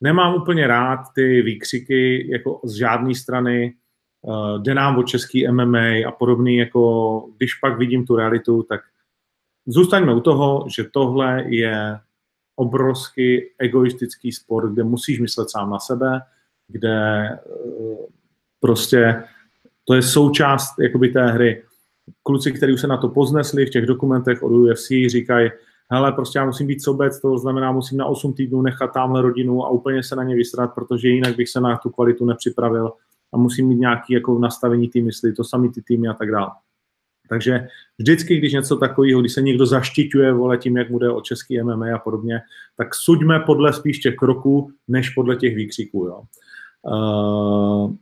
Nemám 0.00 0.34
úplně 0.34 0.66
rád 0.66 1.00
ty 1.14 1.42
výkřiky 1.42 2.30
jako 2.32 2.60
z 2.64 2.74
žádné 2.74 3.14
strany, 3.14 3.74
uh, 4.22 4.62
jde 4.62 4.74
nám 4.74 4.98
o 4.98 5.02
český 5.02 5.48
MMA 5.48 6.08
a 6.08 6.10
podobný, 6.10 6.56
jako 6.56 7.28
když 7.36 7.54
pak 7.54 7.78
vidím 7.78 8.06
tu 8.06 8.16
realitu, 8.16 8.62
tak 8.62 8.80
zůstaňme 9.66 10.14
u 10.14 10.20
toho, 10.20 10.66
že 10.76 10.84
tohle 10.84 11.44
je 11.46 11.98
obrovský 12.56 13.42
egoistický 13.58 14.32
sport, 14.32 14.72
kde 14.72 14.84
musíš 14.84 15.20
myslet 15.20 15.50
sám 15.50 15.70
na 15.70 15.78
sebe, 15.78 16.20
kde 16.68 17.28
uh, 17.46 17.96
prostě 18.60 19.22
to 19.84 19.94
je 19.94 20.02
součást 20.02 20.78
jakoby 20.80 21.08
té 21.08 21.26
hry. 21.26 21.62
Kluci, 22.22 22.52
kteří 22.52 22.72
už 22.72 22.80
se 22.80 22.86
na 22.86 22.96
to 22.96 23.08
poznesli 23.08 23.66
v 23.66 23.70
těch 23.70 23.86
dokumentech 23.86 24.42
od 24.42 24.52
UFC, 24.52 24.88
říkají, 24.88 25.50
hele, 25.90 26.12
prostě 26.12 26.38
já 26.38 26.44
musím 26.44 26.66
být 26.66 26.82
sobec, 26.82 27.20
to 27.20 27.38
znamená, 27.38 27.72
musím 27.72 27.98
na 27.98 28.06
8 28.06 28.32
týdnů 28.32 28.62
nechat 28.62 28.92
tamhle 28.92 29.22
rodinu 29.22 29.64
a 29.64 29.70
úplně 29.70 30.02
se 30.02 30.16
na 30.16 30.24
ně 30.24 30.34
vysrat, 30.34 30.74
protože 30.74 31.08
jinak 31.08 31.36
bych 31.36 31.48
se 31.48 31.60
na 31.60 31.76
tu 31.76 31.90
kvalitu 31.90 32.24
nepřipravil 32.24 32.92
a 33.34 33.36
musím 33.36 33.68
mít 33.68 33.76
nějaký 33.76 34.12
jako 34.12 34.38
nastavení 34.38 34.88
té 34.88 35.00
mysli, 35.00 35.32
to 35.32 35.44
samý 35.44 35.72
ty 35.72 35.82
týmy 35.82 36.08
a 36.08 36.14
tak 36.14 36.30
dále. 36.30 36.50
Takže 37.28 37.68
vždycky, 37.98 38.36
když 38.36 38.52
něco 38.52 38.76
takového, 38.76 39.20
když 39.20 39.32
se 39.32 39.42
někdo 39.42 39.66
zaštiťuje 39.66 40.32
vole 40.32 40.58
tím, 40.58 40.76
jak 40.76 40.90
bude 40.90 41.10
o 41.10 41.20
český 41.20 41.62
MMA 41.62 41.94
a 41.94 41.98
podobně, 41.98 42.40
tak 42.76 42.94
suďme 42.94 43.40
podle 43.40 43.72
spíš 43.72 43.98
těch 43.98 44.16
kroků, 44.16 44.72
než 44.88 45.10
podle 45.10 45.36
těch 45.36 45.56
výkřiků. 45.56 46.06
Jo. 46.06 46.22
Uh, 46.82 47.94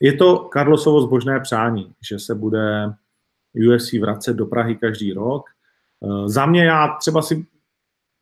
je 0.00 0.12
to 0.12 0.50
Carlosovo 0.52 1.00
zbožné 1.00 1.40
přání, 1.40 1.92
že 2.08 2.18
se 2.18 2.34
bude 2.34 2.92
UFC 3.54 3.92
vracet 3.92 4.36
do 4.36 4.46
Prahy 4.46 4.76
každý 4.76 5.12
rok. 5.12 5.44
Uh, 6.00 6.28
za 6.28 6.46
mě 6.46 6.64
já 6.64 6.96
třeba 7.00 7.22
si, 7.22 7.46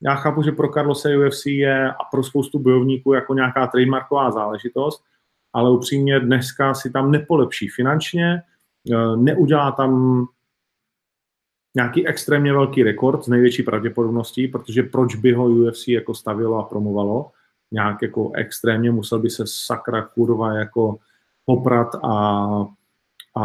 já 0.02 0.14
chápu, 0.14 0.42
že 0.42 0.52
pro 0.52 0.68
Carlose 0.68 1.16
UFC 1.16 1.46
je 1.46 1.92
a 1.92 2.04
pro 2.10 2.22
spoustu 2.22 2.58
bojovníků 2.58 3.12
jako 3.12 3.34
nějaká 3.34 3.66
trademarková 3.66 4.30
záležitost, 4.30 5.04
ale 5.52 5.70
upřímně 5.70 6.20
dneska 6.20 6.74
si 6.74 6.90
tam 6.90 7.10
nepolepší 7.10 7.68
finančně, 7.68 8.42
uh, 8.88 9.16
neudělá 9.16 9.72
tam 9.72 10.22
nějaký 11.76 12.06
extrémně 12.06 12.52
velký 12.52 12.82
rekord 12.82 13.24
s 13.24 13.28
největší 13.28 13.62
pravděpodobností, 13.62 14.48
protože 14.48 14.82
proč 14.82 15.14
by 15.14 15.32
ho 15.32 15.44
UFC 15.44 15.88
jako 15.88 16.14
stavilo 16.14 16.58
a 16.58 16.62
promovalo, 16.62 17.30
nějak 17.72 18.02
jako 18.02 18.32
extrémně 18.34 18.90
musel 18.90 19.18
by 19.18 19.30
se 19.30 19.44
sakra 19.46 20.02
kurva 20.02 20.54
jako 20.54 20.98
poprat 21.44 21.94
a, 21.94 22.10
a, 23.36 23.44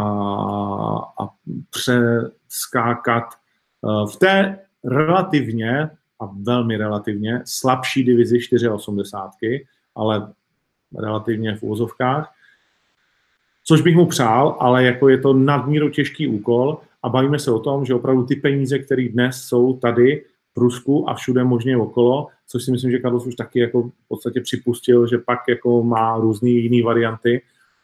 a 1.20 1.28
přeskákat 1.70 3.24
eh, 3.24 3.41
v 3.82 4.16
té 4.18 4.58
relativně 4.84 5.90
a 6.20 6.30
velmi 6.42 6.76
relativně 6.76 7.40
slabší 7.44 8.04
divizi 8.04 8.38
4,80, 8.38 9.64
ale 9.94 10.32
relativně 10.98 11.56
v 11.56 11.62
úvozovkách, 11.62 12.34
což 13.64 13.80
bych 13.80 13.96
mu 13.96 14.06
přál, 14.06 14.56
ale 14.60 14.84
jako 14.84 15.08
je 15.08 15.18
to 15.18 15.32
nadmíru 15.32 15.90
těžký 15.90 16.28
úkol 16.28 16.80
a 17.02 17.08
bavíme 17.08 17.38
se 17.38 17.50
o 17.50 17.58
tom, 17.58 17.84
že 17.84 17.94
opravdu 17.94 18.24
ty 18.24 18.36
peníze, 18.36 18.78
které 18.78 19.08
dnes 19.08 19.36
jsou 19.36 19.76
tady 19.76 20.24
v 20.54 20.58
Rusku 20.58 21.10
a 21.10 21.14
všude 21.14 21.44
možně 21.44 21.76
okolo, 21.76 22.28
což 22.48 22.64
si 22.64 22.70
myslím, 22.70 22.90
že 22.90 23.00
Carlos 23.00 23.26
už 23.26 23.34
taky 23.34 23.60
jako 23.60 23.82
v 23.82 24.08
podstatě 24.08 24.40
připustil, 24.40 25.06
že 25.06 25.18
pak 25.18 25.38
jako 25.48 25.82
má 25.82 26.16
různé 26.16 26.48
jiné 26.48 26.84
varianty, 26.84 27.42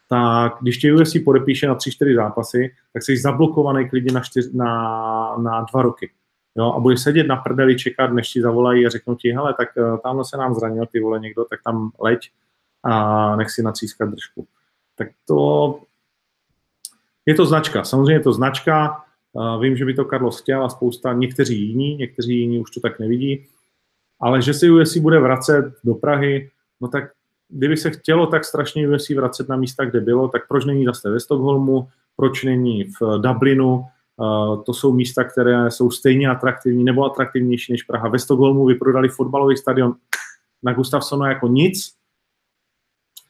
tak 0.09 0.57
když 0.61 0.79
tě 0.79 0.95
UFC 0.95 1.17
podepíše 1.25 1.67
na 1.67 1.75
3-4 1.75 2.17
zápasy, 2.17 2.75
tak 2.93 3.03
jsi 3.03 3.17
zablokovaný 3.17 3.89
klidně 3.89 4.13
na, 4.13 4.21
čtyř, 4.21 4.53
na, 4.53 5.37
na 5.37 5.67
dva 5.73 5.83
roky. 5.83 6.11
Jo, 6.57 6.73
a 6.73 6.81
budeš 6.81 7.01
sedět 7.01 7.27
na 7.27 7.37
prdeli, 7.37 7.77
čekat, 7.77 8.13
než 8.13 8.29
ti 8.29 8.43
zavolají 8.43 8.87
a 8.87 8.91
řeknou 8.91 9.15
ti, 9.15 9.33
hele, 9.33 9.55
tak 9.55 9.69
uh, 9.77 9.99
tamhle 9.99 10.25
se 10.25 10.37
nám 10.37 10.55
zranil 10.55 10.87
ty 10.87 11.01
vole 11.01 11.21
někdo, 11.21 11.45
tak 11.45 11.61
tam 11.65 11.91
leď 12.01 12.31
a 12.83 13.37
nech 13.37 13.51
si 13.51 13.63
natřískat 13.63 14.09
držku. 14.09 14.47
Tak 14.97 15.09
to 15.27 15.81
je 17.27 17.35
to 17.35 17.47
značka. 17.47 17.85
Samozřejmě 17.85 18.13
je 18.13 18.21
to 18.21 18.33
značka, 18.33 19.05
Vím, 19.61 19.77
že 19.77 19.85
by 19.85 19.95
to 19.95 20.05
Carlos 20.05 20.41
chtěl 20.41 20.65
a 20.65 20.69
spousta, 20.69 21.13
někteří 21.13 21.69
jiní, 21.69 21.97
někteří 21.97 22.41
jiní 22.41 22.59
už 22.59 22.71
to 22.71 22.81
tak 22.81 22.99
nevidí, 22.99 23.47
ale 24.21 24.43
že 24.43 24.55
se 24.55 24.71
UFC 24.71 24.97
bude 24.97 25.21
vracet 25.21 25.75
do 25.85 25.95
Prahy, 25.95 26.51
no 26.81 26.89
tak 26.89 27.05
kdyby 27.49 27.77
se 27.77 27.91
chtělo 27.91 28.27
tak 28.27 28.45
strašně 28.45 28.89
UFC 28.89 29.11
vracet 29.11 29.49
na 29.49 29.57
místa, 29.57 29.85
kde 29.85 30.01
bylo, 30.01 30.29
tak 30.29 30.49
proč 30.49 30.65
není 30.65 30.85
zase 30.85 31.11
ve 31.11 31.21
Stockholmu, 31.21 31.89
proč 32.17 32.45
není 32.45 32.85
v 32.85 33.21
Dublinu, 33.21 33.85
to 34.67 34.75
jsou 34.75 34.93
místa, 34.93 35.25
které 35.25 35.71
jsou 35.71 35.91
stejně 35.91 36.29
atraktivní 36.29 36.85
nebo 36.85 37.05
atraktivnější 37.05 37.73
než 37.73 37.83
Praha. 37.83 38.09
Ve 38.09 38.19
Stockholmu 38.19 38.67
vyprodali 38.67 39.09
fotbalový 39.09 39.57
stadion 39.57 39.95
na 40.63 40.73
Gustavsonu 40.73 41.25
jako 41.25 41.49
nic 41.49 41.93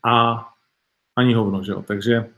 a 0.04 0.44
ani 1.16 1.34
hovno, 1.34 1.64
že 1.64 1.72
jo? 1.72 1.82
Takže 1.82 2.30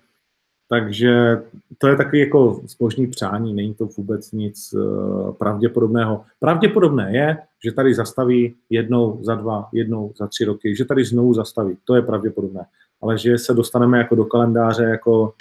takže 0.72 1.42
to 1.78 1.88
je 1.88 1.96
takový 1.96 2.20
jako 2.20 2.60
zbožný 2.64 3.06
přání, 3.06 3.54
není 3.54 3.74
to 3.74 3.86
vůbec 3.86 4.32
nic 4.32 4.72
uh, 4.72 5.34
pravděpodobného. 5.34 6.24
Pravděpodobné 6.38 7.16
je, 7.16 7.36
že 7.64 7.72
tady 7.72 7.94
zastaví 7.94 8.54
jednou 8.70 9.18
za 9.22 9.34
dva, 9.34 9.68
jednou 9.72 10.12
za 10.18 10.26
tři 10.26 10.44
roky, 10.44 10.76
že 10.76 10.84
tady 10.84 11.04
znovu 11.04 11.34
zastaví, 11.34 11.76
to 11.84 11.94
je 11.94 12.02
pravděpodobné. 12.02 12.64
Ale 13.02 13.18
že 13.18 13.38
se 13.38 13.54
dostaneme 13.54 13.98
jako 13.98 14.14
do 14.14 14.24
kalendáře, 14.24 14.84
jako 14.84 15.34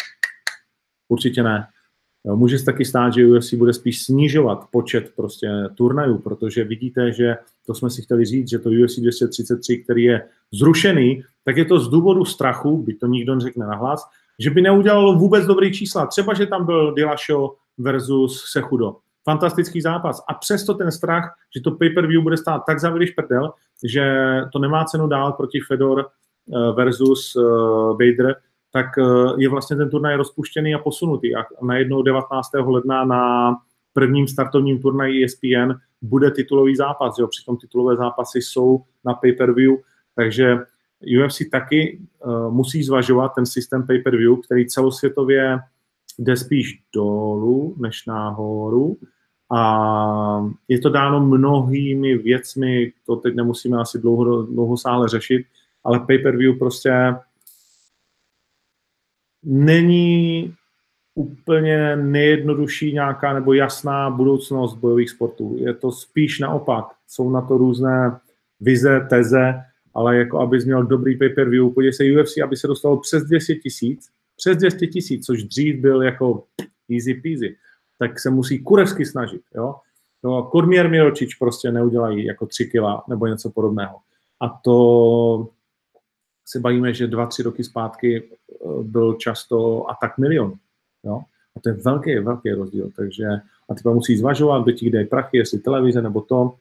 určitě 1.09 1.43
ne. 1.43 1.67
Může 2.23 2.59
se 2.59 2.65
taky 2.65 2.86
stát, 2.86 3.13
že 3.13 3.27
UFC 3.27 3.53
bude 3.53 3.73
spíš 3.73 4.05
snižovat 4.05 4.65
počet 4.71 5.11
prostě 5.15 5.49
turnajů, 5.75 6.17
protože 6.17 6.63
vidíte, 6.63 7.11
že 7.11 7.38
to 7.65 7.75
jsme 7.75 7.89
si 7.89 8.01
chtěli 8.01 8.25
říct, 8.25 8.49
že 8.49 8.59
to 8.59 8.69
UFC 8.69 8.99
233, 8.99 9.77
který 9.77 10.03
je 10.03 10.21
zrušený, 10.53 11.23
tak 11.45 11.57
je 11.57 11.65
to 11.65 11.80
z 11.80 11.89
důvodu 11.89 12.25
strachu, 12.25 12.77
by 12.77 12.93
to 12.93 13.07
nikdo 13.07 13.36
neřekne 13.36 13.67
nahlas, 13.67 14.03
že 14.39 14.49
by 14.49 14.61
neudělalo 14.61 15.15
vůbec 15.15 15.45
dobrý 15.45 15.73
čísla. 15.73 16.05
Třeba, 16.05 16.33
že 16.33 16.45
tam 16.45 16.65
byl 16.65 16.93
Dillashaw 16.93 17.49
versus 17.77 18.43
Sechudo. 18.51 18.95
Fantastický 19.23 19.81
zápas. 19.81 20.23
A 20.27 20.33
přesto 20.33 20.73
ten 20.73 20.91
strach, 20.91 21.35
že 21.55 21.61
to 21.61 21.71
pay-per-view 21.71 22.23
bude 22.23 22.37
stát 22.37 22.63
tak 22.67 22.79
za 22.79 22.91
prdel, 23.15 23.53
že 23.83 24.35
to 24.53 24.59
nemá 24.59 24.85
cenu 24.85 25.07
dál 25.07 25.31
proti 25.31 25.59
Fedor 25.67 26.05
eh, 26.05 26.71
versus 26.73 27.35
eh, 27.35 27.41
Bader, 27.93 28.35
tak 28.71 28.85
eh, 28.97 29.03
je 29.37 29.49
vlastně 29.49 29.77
ten 29.77 29.89
turnaj 29.89 30.15
rozpuštěný 30.15 30.75
a 30.75 30.79
posunutý. 30.79 31.35
A 31.35 31.45
najednou 31.61 32.01
19. 32.01 32.49
ledna 32.53 33.05
na 33.05 33.55
prvním 33.93 34.27
startovním 34.27 34.81
turnaji 34.81 35.25
ESPN 35.25 35.73
bude 36.01 36.31
titulový 36.31 36.75
zápas. 36.75 37.17
Jo? 37.19 37.27
Přitom 37.27 37.57
titulové 37.57 37.95
zápasy 37.95 38.41
jsou 38.41 38.83
na 39.05 39.13
pay-per-view, 39.13 39.75
takže 40.15 40.57
UFC 41.02 41.41
taky 41.52 42.00
uh, 42.20 42.54
musí 42.54 42.84
zvažovat 42.84 43.30
ten 43.36 43.45
systém 43.45 43.88
pay-per-view, 43.88 44.41
který 44.41 44.68
celosvětově 44.68 45.60
jde 46.20 46.38
spíš 46.38 46.82
dolů 46.95 47.76
než 47.78 48.06
nahoru. 48.06 48.97
A 49.52 50.52
je 50.68 50.80
to 50.80 50.89
dáno 50.89 51.26
mnohými 51.26 52.18
věcmi, 52.18 52.91
to 53.06 53.16
teď 53.16 53.36
nemusíme 53.36 53.78
asi 53.78 54.00
dlouho, 54.00 54.43
dlouho 54.43 54.78
sále 54.78 55.08
řešit, 55.08 55.45
ale 55.84 56.00
pay-per-view 56.00 56.58
prostě 56.60 57.16
není 59.43 60.54
úplně 61.16 61.95
nejjednodušší 61.95 62.93
nějaká 62.93 63.34
nebo 63.34 63.54
jasná 63.54 64.10
budoucnost 64.10 64.76
bojových 64.76 65.10
sportů. 65.10 65.56
Je 65.60 65.74
to 65.74 65.91
spíš 65.91 66.39
naopak. 66.39 66.86
Jsou 67.08 67.30
na 67.30 67.41
to 67.41 67.58
různé 67.58 68.20
vize, 68.60 69.08
teze, 69.10 69.54
ale 70.00 70.18
jako 70.18 70.39
aby 70.39 70.58
měl 70.66 70.84
dobrý 70.84 71.18
pay-per-view, 71.18 71.74
podívej 71.74 71.93
se 71.93 72.04
UFC, 72.04 72.38
aby 72.43 72.58
se 72.58 72.68
dostalo 72.68 73.00
přes 73.00 73.24
200 73.24 73.56
tisíc, 73.56 74.10
přes 74.36 74.58
200 74.58 74.88
tisíc, 74.88 75.26
což 75.26 75.43
dřív 75.43 75.76
byl 75.76 76.02
jako 76.02 76.43
easy 76.91 77.14
peasy, 77.14 77.56
tak 78.00 78.20
se 78.20 78.30
musí 78.30 78.60
kurevsky 78.60 79.06
snažit, 79.06 79.41
jo. 79.56 79.76
No, 80.24 80.43
Kormier 80.43 80.89
Miročič 80.89 81.36
prostě 81.36 81.72
neudělají 81.72 82.26
jako 82.26 82.45
3 82.45 82.66
kila 82.66 83.04
nebo 83.10 83.28
něco 83.28 83.50
podobného. 83.50 83.95
A 84.41 84.50
to 84.64 85.50
se 86.45 86.60
bavíme, 86.60 86.93
že 86.93 87.08
dva, 87.08 87.26
tři 87.26 87.43
roky 87.43 87.64
zpátky 87.64 88.24
eh, 88.24 88.84
byl 88.84 89.14
často 89.14 89.89
a 89.89 89.97
tak 90.02 90.18
milion. 90.18 90.54
Jo? 91.04 91.22
A 91.56 91.60
to 91.60 91.70
je 91.70 91.76
velký, 91.76 92.20
velký 92.20 92.52
rozdíl. 92.52 92.91
Takže 92.95 93.26
a 93.70 93.76
ty 93.76 93.89
musí 93.89 94.18
zvažovat, 94.18 94.64
kde 94.64 94.74
ti 94.74 94.86
kde 94.89 95.00
je 95.00 95.06
prachy, 95.06 95.38
jestli 95.38 95.60
televize 95.60 96.02
nebo 96.02 96.22
to. 96.22 96.56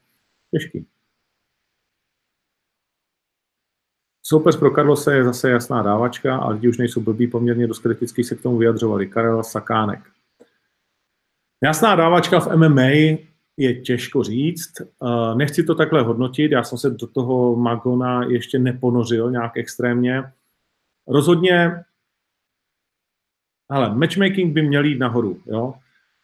Těžký. 0.51 0.87
Soupeř 4.31 4.57
pro 4.57 4.71
Karlose 4.71 5.15
je 5.15 5.25
zase 5.25 5.51
jasná 5.51 5.83
dávačka, 5.83 6.37
ale 6.37 6.55
lidi 6.55 6.69
už 6.69 6.79
nejsou 6.79 7.01
blbí, 7.01 7.27
poměrně 7.27 7.67
dost 7.67 7.79
kriticky 7.79 8.25
se 8.25 8.35
k 8.35 8.43
tomu 8.43 8.59
vyjadřovali. 8.59 9.07
Karel 9.07 9.43
Sakánek. 9.43 10.01
Jasná 11.65 11.95
dávačka 11.95 12.41
v 12.41 12.57
MMA 12.57 12.91
je 13.57 13.81
těžko 13.81 14.23
říct. 14.23 14.73
Nechci 15.35 15.65
to 15.65 15.75
takhle 15.75 16.03
hodnotit, 16.03 16.53
já 16.53 16.63
jsem 16.63 16.79
se 16.79 16.91
do 16.91 17.07
toho 17.07 17.57
Magona 17.57 18.25
ještě 18.25 18.59
neponořil 18.59 19.31
nějak 19.31 19.57
extrémně. 19.57 20.33
Rozhodně, 21.07 21.83
ale 23.69 23.95
matchmaking 23.95 24.55
by 24.55 24.63
měl 24.63 24.85
jít 24.85 24.99
nahoru, 24.99 25.41
jo. 25.47 25.75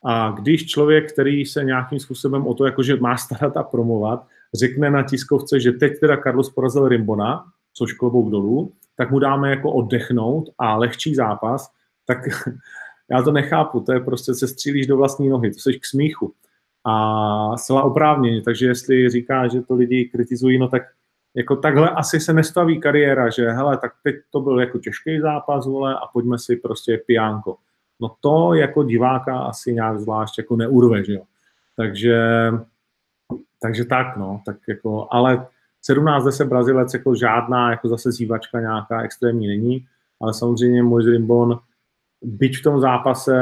A 0.04 0.30
když 0.30 0.66
člověk, 0.66 1.12
který 1.12 1.46
se 1.46 1.64
nějakým 1.64 2.00
způsobem 2.00 2.46
o 2.46 2.54
to, 2.54 2.66
jakože 2.66 2.96
má 2.96 3.16
starat 3.26 3.56
a 3.56 3.62
promovat, 3.62 4.26
řekne 4.54 4.90
na 4.90 5.02
tiskovce, 5.02 5.60
že 5.60 5.72
teď 5.72 6.00
teda 6.00 6.16
Carlos 6.16 6.50
porazil 6.50 6.88
Rimbona, 6.88 7.44
což 7.74 7.92
klobouk 7.92 8.30
dolů, 8.30 8.72
tak 8.96 9.10
mu 9.10 9.18
dáme 9.18 9.50
jako 9.50 9.72
oddechnout 9.72 10.50
a 10.58 10.76
lehčí 10.76 11.14
zápas, 11.14 11.70
tak 12.06 12.18
já 13.10 13.22
to 13.22 13.32
nechápu, 13.32 13.80
to 13.80 13.92
je 13.92 14.00
prostě 14.00 14.34
se 14.34 14.48
střílíš 14.48 14.86
do 14.86 14.96
vlastní 14.96 15.28
nohy, 15.28 15.50
to 15.50 15.58
jsi 15.58 15.78
k 15.78 15.86
smíchu. 15.86 16.34
A 16.86 17.56
zcela 17.56 17.82
oprávněně, 17.82 18.42
takže 18.42 18.66
jestli 18.66 19.10
říká, 19.10 19.48
že 19.48 19.62
to 19.62 19.74
lidi 19.74 20.04
kritizují, 20.04 20.58
no 20.58 20.68
tak 20.68 20.82
jako 21.36 21.56
takhle 21.56 21.90
asi 21.90 22.20
se 22.20 22.32
nestaví 22.32 22.80
kariéra, 22.80 23.30
že 23.30 23.50
hele, 23.50 23.76
tak 23.76 23.92
teď 24.02 24.16
to 24.30 24.40
byl 24.40 24.60
jako 24.60 24.78
těžký 24.78 25.20
zápas, 25.20 25.66
vole, 25.66 25.94
a 25.94 26.06
pojďme 26.12 26.38
si 26.38 26.56
prostě 26.56 27.02
pijánko. 27.06 27.56
No 28.00 28.14
to 28.20 28.54
jako 28.54 28.84
diváka 28.84 29.38
asi 29.38 29.74
nějak 29.74 30.00
zvlášť 30.00 30.38
jako 30.38 30.56
neurve, 30.56 31.04
že 31.04 31.12
jo. 31.12 31.22
Takže, 31.76 32.50
takže 33.62 33.84
tak, 33.84 34.16
no, 34.16 34.42
tak 34.46 34.56
jako, 34.68 35.08
ale 35.10 35.46
17-10 35.90 36.48
Brazilec 36.48 36.94
jako 36.94 37.14
žádná 37.14 37.70
jako 37.70 37.88
zase 37.88 38.12
zývačka 38.12 38.60
nějaká 38.60 39.02
extrémní 39.02 39.48
není, 39.48 39.86
ale 40.20 40.34
samozřejmě 40.34 40.82
můj 40.82 41.10
Rimbon, 41.10 41.58
byť 42.22 42.58
v 42.58 42.62
tom 42.62 42.80
zápase 42.80 43.34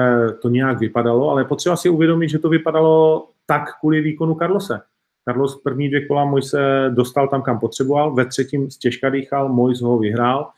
to 0.42 0.48
nějak 0.48 0.78
vypadalo, 0.78 1.30
ale 1.30 1.44
potřeba 1.44 1.76
si 1.76 1.88
uvědomit, 1.88 2.28
že 2.28 2.38
to 2.38 2.48
vypadalo 2.48 3.26
tak 3.46 3.62
kvůli 3.80 4.00
výkonu 4.00 4.34
Carlose. 4.34 4.80
Carlos 5.24 5.62
první 5.62 5.88
dvě 5.88 6.06
kola 6.06 6.24
můj 6.24 6.42
se 6.42 6.90
dostal 6.94 7.28
tam, 7.28 7.42
kam 7.42 7.60
potřeboval, 7.60 8.14
ve 8.14 8.26
třetím 8.26 8.68
těžka 8.68 9.10
dýchal, 9.10 9.48
můj 9.48 9.74
ho 9.82 9.98
vyhrál 9.98 10.50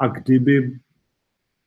a 0.00 0.06
kdyby 0.06 0.72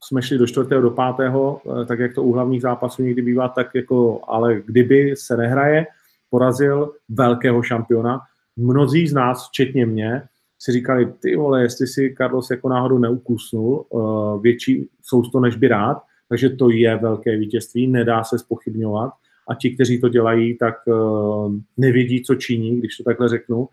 jsme 0.04 0.22
šli 0.22 0.38
do 0.38 0.48
čtvrtého, 0.48 0.82
do 0.82 0.92
pátého, 0.92 1.62
eh, 1.82 1.86
tak 1.86 2.00
jak 2.00 2.14
to 2.14 2.24
u 2.24 2.34
hlavních 2.34 2.62
zápasů 2.62 3.04
někdy 3.04 3.22
bývá, 3.22 3.50
tak 3.50 3.76
jako, 3.76 4.22
ale 4.28 4.62
kdyby 4.66 5.16
se 5.16 5.38
nehraje, 5.38 5.88
porazil 6.30 6.94
velkého 7.10 7.64
šampiona, 7.64 8.22
mnozí 8.60 9.08
z 9.08 9.14
nás, 9.14 9.48
včetně 9.48 9.86
mě, 9.86 10.22
si 10.60 10.72
říkali, 10.72 11.14
ty 11.20 11.36
vole, 11.36 11.62
jestli 11.62 11.88
si 11.88 12.16
Carlos 12.18 12.52
jako 12.52 12.70
náhodou 12.70 12.98
neukusnul 12.98 13.86
uh, 13.90 14.42
větší 14.42 14.90
sousto, 15.02 15.40
než 15.40 15.56
by 15.56 15.68
rád, 15.68 15.98
takže 16.30 16.50
to 16.50 16.70
je 16.70 16.96
velké 16.96 17.38
vítězství, 17.38 17.88
nedá 17.88 18.24
se 18.24 18.40
spochybňovat 18.40 19.12
a 19.50 19.56
ti, 19.56 19.70
kteří 19.76 20.02
to 20.02 20.10
dělají, 20.10 20.58
tak 20.58 20.76
uh, 20.88 21.54
nevědí, 21.78 22.24
co 22.24 22.36
činí, 22.36 22.80
když 22.80 22.98
to 22.98 23.04
takhle 23.04 23.30
řeknu, 23.30 23.70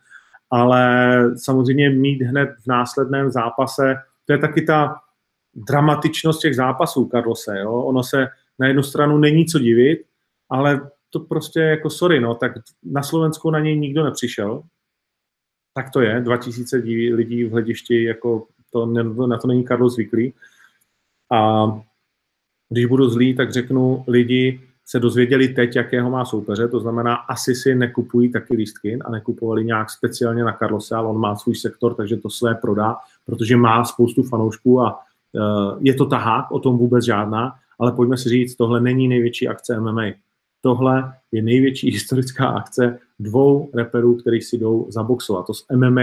ale 0.51 1.16
samozřejmě 1.37 1.91
mít 1.91 2.22
hned 2.22 2.51
v 2.64 2.66
následném 2.66 3.30
zápase, 3.30 3.95
to 4.24 4.32
je 4.32 4.39
taky 4.39 4.62
ta 4.62 4.97
dramatičnost 5.55 6.41
těch 6.41 6.57
zápasů 6.57 7.09
Carlose, 7.12 7.59
jo? 7.59 7.72
ono 7.72 8.03
se 8.03 8.26
na 8.59 8.66
jednu 8.66 8.82
stranu 8.82 9.18
není 9.18 9.47
co 9.47 9.59
divit, 9.59 9.99
ale 10.51 10.91
to 11.11 11.20
prostě 11.20 11.61
jako 11.61 11.91
sorry, 11.91 12.20
no, 12.20 12.34
tak 12.34 12.53
na 12.84 13.03
Slovensku 13.03 13.51
na 13.51 13.61
něj 13.61 13.78
nikdo 13.78 14.05
nepřišel, 14.05 14.62
tak 15.77 15.91
to 15.91 16.01
je, 16.01 16.20
2000 16.20 16.77
lidí 17.12 17.45
v 17.45 17.53
hledišti, 17.53 18.05
jako 18.05 18.47
to, 18.72 18.87
na 19.27 19.39
to 19.39 19.49
není 19.49 19.64
Karlo 19.64 19.89
zvyklý. 19.89 20.33
A 21.33 21.66
když 22.68 22.87
budu 22.87 23.09
zlý, 23.09 23.37
tak 23.37 23.53
řeknu, 23.53 24.05
lidi 24.09 24.61
se 24.87 25.01
dozvěděli 25.01 25.49
teď, 25.49 25.77
jakého 25.77 26.11
má 26.11 26.24
soupeře, 26.24 26.68
to 26.68 26.81
znamená, 26.81 27.14
asi 27.14 27.55
si 27.55 27.74
nekupují 27.74 28.33
taky 28.33 28.57
lístky 28.57 28.99
a 29.05 29.11
nekupovali 29.11 29.64
nějak 29.64 29.91
speciálně 29.91 30.45
na 30.45 30.53
Carlose, 30.53 30.95
ale 30.95 31.09
on 31.09 31.20
má 31.20 31.37
svůj 31.37 31.55
sektor, 31.55 31.95
takže 31.95 32.16
to 32.16 32.31
své 32.31 32.55
prodá, 32.55 32.97
protože 33.27 33.57
má 33.57 33.85
spoustu 33.85 34.22
fanoušků 34.22 34.81
a 34.81 34.99
uh, 35.33 35.79
je 35.81 35.95
to 35.95 36.07
tahák, 36.07 36.51
o 36.51 36.59
tom 36.59 36.79
vůbec 36.79 37.05
žádná, 37.05 37.55
ale 37.79 37.93
pojďme 37.93 38.16
si 38.16 38.29
říct, 38.29 38.57
tohle 38.57 38.81
není 38.81 39.09
největší 39.09 39.49
akce 39.49 39.81
MMA. 39.81 40.05
Tohle 40.61 41.12
je 41.33 41.43
největší 41.43 41.91
historická 41.93 42.49
akce 42.49 42.99
dvou 43.19 43.71
reperů, 43.75 44.14
který 44.14 44.41
si 44.41 44.59
jdou 44.59 44.87
zaboxovat. 44.89 45.47
To 45.47 45.55
s 45.55 45.64
MMA 45.77 46.03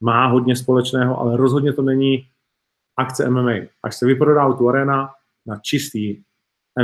má 0.00 0.26
hodně 0.26 0.56
společného, 0.56 1.20
ale 1.20 1.36
rozhodně 1.36 1.72
to 1.72 1.82
není 1.82 2.26
akce 2.96 3.30
MMA. 3.30 3.52
Až 3.82 3.96
se 3.96 4.06
vyprodá 4.06 4.52
tu 4.52 4.68
arena 4.68 5.10
na 5.46 5.56
čistý 5.62 6.16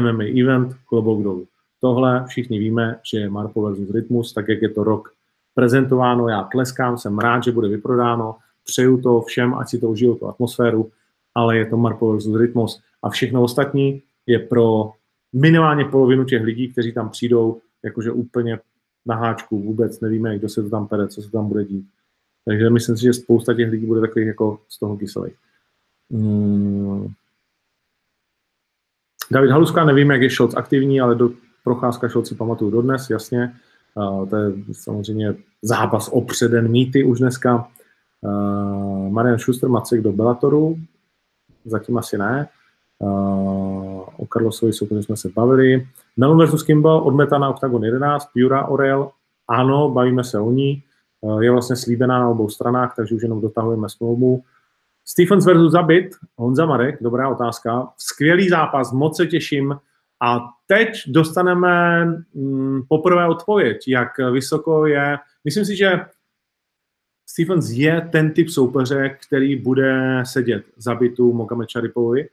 MMA 0.01 0.25
event, 0.43 0.77
klobouk 0.87 1.23
dolů. 1.23 1.47
Tohle 1.81 2.25
všichni 2.29 2.59
víme, 2.59 3.01
že 3.11 3.19
je 3.19 3.31
Marpo 3.31 3.63
versus 3.63 3.91
Rytmus, 3.91 4.33
tak 4.33 4.49
jak 4.49 4.63
je 4.63 4.69
to 4.69 4.85
rok 4.85 5.13
prezentováno, 5.55 6.29
já 6.29 6.43
tleskám, 6.43 6.99
jsem 6.99 7.19
rád, 7.19 7.45
že 7.45 7.53
bude 7.53 7.69
vyprodáno, 7.69 8.37
přeju 8.65 9.03
to 9.03 9.21
všem, 9.21 9.55
ať 9.55 9.69
si 9.69 9.79
to 9.79 9.91
užijou 9.91 10.15
tu 10.15 10.29
atmosféru, 10.29 10.91
ale 11.35 11.57
je 11.57 11.67
to 11.67 11.77
Marpo 11.77 12.13
versus 12.13 12.41
Rytmus 12.41 12.83
a 13.03 13.11
všechno 13.11 13.43
ostatní 13.43 14.03
je 14.27 14.39
pro 14.39 14.93
minimálně 15.33 15.85
polovinu 15.85 16.25
těch 16.25 16.43
lidí, 16.43 16.73
kteří 16.73 16.93
tam 16.93 17.11
přijdou, 17.11 17.61
jakože 17.83 18.13
úplně 18.13 18.59
na 19.07 19.15
háčku, 19.15 19.63
vůbec 19.63 20.01
nevíme, 20.01 20.39
kdo 20.39 20.49
se 20.49 20.63
to 20.63 20.71
tam 20.71 20.89
pere, 20.89 21.09
co 21.09 21.23
se 21.23 21.31
tam 21.31 21.49
bude 21.49 21.65
dít. 21.65 21.87
Takže 22.45 22.71
myslím 22.71 22.97
si, 22.97 23.03
že 23.03 23.13
spousta 23.13 23.55
těch 23.55 23.71
lidí 23.71 23.87
bude 23.87 24.01
takových 24.01 24.29
jako 24.29 24.59
z 24.69 24.79
toho 24.79 24.97
kyselých. 24.97 25.35
Hmm. 26.11 27.09
David 29.31 29.51
Haluska, 29.51 29.85
nevím, 29.85 30.11
jak 30.11 30.23
je 30.23 30.31
Scholz 30.31 30.55
aktivní, 30.55 31.01
ale 31.01 31.15
do 31.15 31.31
procházka 31.65 32.09
Scholz 32.09 32.29
si 32.29 32.35
pamatuju 32.35 32.71
dodnes, 32.71 33.11
jasně. 33.11 33.55
Uh, 33.95 34.29
to 34.29 34.37
je 34.37 34.53
samozřejmě 34.73 35.35
zápas 35.63 36.09
o 36.09 36.21
předen 36.21 36.71
mýty 36.71 37.05
už 37.05 37.19
dneska. 37.19 37.69
Uh, 38.21 39.09
Marian 39.13 39.39
Schuster, 39.39 39.69
Macek 39.69 40.01
do 40.01 40.13
Bellatoru, 40.13 40.79
zatím 41.65 41.99
asi 41.99 42.19
ne. 42.19 42.49
Uh, 42.99 43.94
o 44.17 44.27
Carlosovi 44.27 44.73
soupeři 44.73 45.03
jsme 45.03 45.17
se 45.17 45.29
bavili. 45.29 45.87
Melon 46.17 46.39
versus 46.39 46.63
Kimball, 46.63 47.07
odmeta 47.07 47.39
na 47.39 47.49
Octagon 47.49 47.85
11, 47.85 48.29
Pura 48.33 48.67
Orel, 48.67 49.11
ano, 49.49 49.91
bavíme 49.91 50.25
se 50.25 50.39
o 50.39 50.51
ní, 50.51 50.83
je 51.41 51.51
vlastně 51.51 51.77
slíbená 51.77 52.19
na 52.21 52.29
obou 52.29 52.49
stranách, 52.49 52.95
takže 52.97 53.15
už 53.15 53.23
jenom 53.23 53.41
dotahujeme 53.41 53.89
smlouvu. 53.89 54.43
Stephens 55.05 55.47
versus 55.47 55.73
Zabit, 55.73 56.17
Honza 56.37 56.67
Marek, 56.67 57.03
dobrá 57.03 57.29
otázka. 57.29 57.89
Skvělý 57.99 58.49
zápas, 58.49 58.93
moc 58.93 59.17
se 59.17 59.27
těším. 59.27 59.77
A 60.21 60.41
teď 60.67 61.03
dostaneme 61.07 62.05
mm, 62.35 62.83
poprvé 62.89 63.29
odpověď, 63.29 63.89
jak 63.89 64.19
vysoko 64.33 64.87
je. 64.87 65.19
Myslím 65.45 65.65
si, 65.65 65.77
že 65.77 66.01
Stephens 67.27 67.71
je 67.71 68.09
ten 68.13 68.33
typ 68.33 68.49
soupeře, 68.49 69.17
který 69.27 69.57
bude 69.57 70.23
sedět 70.27 70.65
zabitu 70.77 71.33
Mohamed 71.33 71.69
Šaripovi. 71.69 72.29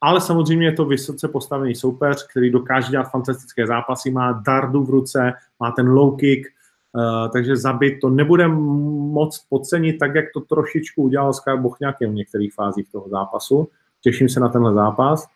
Ale 0.00 0.20
samozřejmě 0.20 0.66
je 0.66 0.72
to 0.72 0.84
vysoce 0.84 1.28
postavený 1.28 1.74
soupeř, 1.74 2.26
který 2.30 2.50
dokáže 2.50 2.90
dělat 2.90 3.10
fantastické 3.10 3.66
zápasy, 3.66 4.10
má 4.10 4.32
dardu 4.32 4.84
v 4.84 4.90
ruce, 4.90 5.32
má 5.60 5.70
ten 5.70 5.88
low 5.88 6.16
kick, 6.16 6.46
uh, 6.92 7.28
takže 7.32 7.56
zabit 7.56 8.00
to 8.00 8.10
nebude 8.10 8.48
moc 8.48 9.46
podcenit, 9.48 9.98
tak 9.98 10.14
jak 10.14 10.24
to 10.34 10.40
trošičku 10.40 11.02
udělal 11.02 11.32
Sky 11.32 11.50
Bochňákem 11.56 12.10
v 12.10 12.14
některých 12.14 12.54
fázích 12.54 12.92
toho 12.92 13.08
zápasu. 13.08 13.68
Těším 14.00 14.28
se 14.28 14.40
na 14.40 14.48
tenhle 14.48 14.74
zápas. 14.74 15.28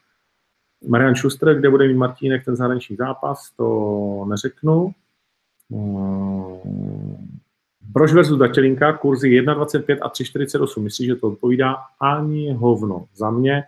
Marian 0.89 1.15
Schuster, 1.15 1.59
kde 1.59 1.71
bude 1.71 1.89
mít 1.89 1.97
Martínek 1.97 2.45
ten 2.45 2.57
zahraniční 2.57 2.97
zápas, 2.97 3.51
to 3.57 4.25
neřeknu. 4.29 4.93
Brož 7.81 8.13
versus 8.13 8.39
Datělinka, 8.39 8.93
kurzy 8.93 9.29
1,25 9.29 9.99
a 10.03 10.09
3,48. 10.09 10.83
Myslím, 10.83 11.07
že 11.07 11.17
to 11.17 11.29
odpovídá 11.29 11.77
ani 12.01 12.53
hovno 12.53 13.05
za 13.15 13.31
mě. 13.31 13.65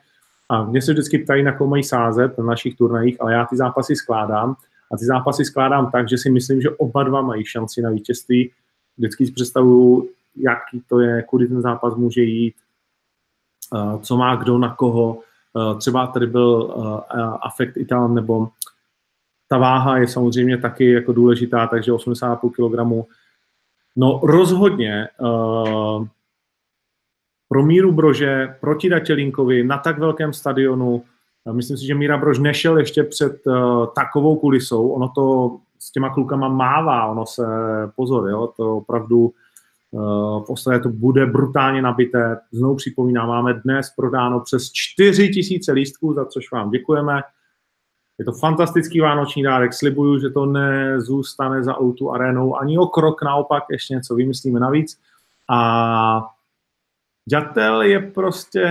A 0.52 0.64
mě 0.64 0.82
se 0.82 0.92
vždycky 0.92 1.18
ptají, 1.18 1.42
na 1.42 1.52
koho 1.52 1.70
mají 1.70 1.82
sázet 1.84 2.38
na 2.38 2.44
našich 2.44 2.76
turnajích, 2.76 3.20
ale 3.20 3.32
já 3.32 3.46
ty 3.46 3.56
zápasy 3.56 3.96
skládám. 3.96 4.56
A 4.92 4.96
ty 4.96 5.04
zápasy 5.04 5.44
skládám 5.44 5.90
tak, 5.90 6.08
že 6.08 6.18
si 6.18 6.30
myslím, 6.30 6.60
že 6.60 6.70
oba 6.70 7.02
dva 7.02 7.22
mají 7.22 7.44
šanci 7.44 7.82
na 7.82 7.90
vítězství. 7.90 8.50
Vždycky 8.96 9.26
si 9.26 9.32
představuju, 9.32 10.08
jaký 10.36 10.82
to 10.88 11.00
je, 11.00 11.22
kudy 11.22 11.46
ten 11.46 11.62
zápas 11.62 11.94
může 11.94 12.22
jít, 12.22 12.54
co 14.00 14.16
má 14.16 14.36
kdo 14.36 14.58
na 14.58 14.74
koho. 14.74 15.20
Třeba 15.78 16.06
tady 16.06 16.26
byl 16.26 16.74
afekt 17.42 17.76
Ital, 17.76 18.08
nebo 18.08 18.48
ta 19.48 19.58
váha 19.58 19.98
je 19.98 20.08
samozřejmě 20.08 20.58
taky 20.58 20.92
jako 20.92 21.12
důležitá, 21.12 21.66
takže 21.66 21.92
80,5 21.92 22.50
kg. 22.50 23.08
No 23.96 24.20
rozhodně 24.22 25.08
uh, 25.20 26.06
pro 27.52 27.66
Míru 27.66 27.92
Brože 27.92 28.54
proti 28.60 28.88
Datělinkovi 28.88 29.64
na 29.64 29.78
tak 29.78 29.98
velkém 29.98 30.32
stadionu, 30.32 31.04
myslím 31.52 31.76
si, 31.76 31.86
že 31.86 31.94
Míra 31.94 32.16
Brož 32.16 32.38
nešel 32.38 32.78
ještě 32.78 33.04
před 33.04 33.46
uh, 33.46 33.86
takovou 33.86 34.36
kulisou, 34.36 34.88
ono 34.88 35.08
to 35.08 35.56
s 35.78 35.92
těma 35.92 36.10
klukama 36.14 36.48
mává, 36.48 37.06
ono 37.06 37.26
se, 37.26 37.42
pozor, 37.96 38.30
jo, 38.30 38.52
to 38.56 38.76
opravdu 38.76 39.32
uh, 39.90 40.44
v 40.44 40.50
Ostravě 40.50 40.80
to 40.80 40.88
bude 40.88 41.26
brutálně 41.26 41.82
nabité. 41.82 42.38
Znovu 42.52 42.74
připomínám, 42.74 43.28
máme 43.28 43.54
dnes 43.54 43.92
prodáno 43.96 44.40
přes 44.40 44.72
4 44.72 45.28
tisíce 45.28 45.72
lístků, 45.72 46.14
za 46.14 46.24
což 46.24 46.52
vám 46.52 46.70
děkujeme. 46.70 47.20
Je 48.18 48.24
to 48.24 48.32
fantastický 48.32 49.00
vánoční 49.00 49.42
dárek, 49.42 49.72
slibuju, 49.72 50.20
že 50.20 50.30
to 50.30 50.46
nezůstane 50.46 51.64
za 51.64 51.80
Outu 51.80 52.10
arénou 52.10 52.56
ani 52.56 52.78
o 52.78 52.86
krok, 52.86 53.22
naopak 53.22 53.64
ještě 53.70 53.94
něco 53.94 54.14
vymyslíme 54.14 54.60
navíc. 54.60 54.98
A 55.50 56.22
Ďatel 57.30 57.82
je 57.82 58.00
prostě 58.00 58.68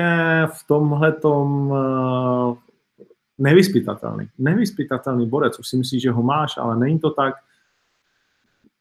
v 0.54 0.68
tomhle 0.68 1.12
tom 1.12 1.74
eh, 1.76 2.56
nevyspytatelný. 3.38 4.28
Nevyspytatelný 4.38 5.28
borec, 5.28 5.60
už 5.60 5.68
si 5.68 5.78
myslíš, 5.78 6.02
že 6.02 6.12
ho 6.12 6.24
máš, 6.24 6.58
ale 6.58 6.78
není 6.78 7.00
to 7.00 7.10
tak. 7.10 7.34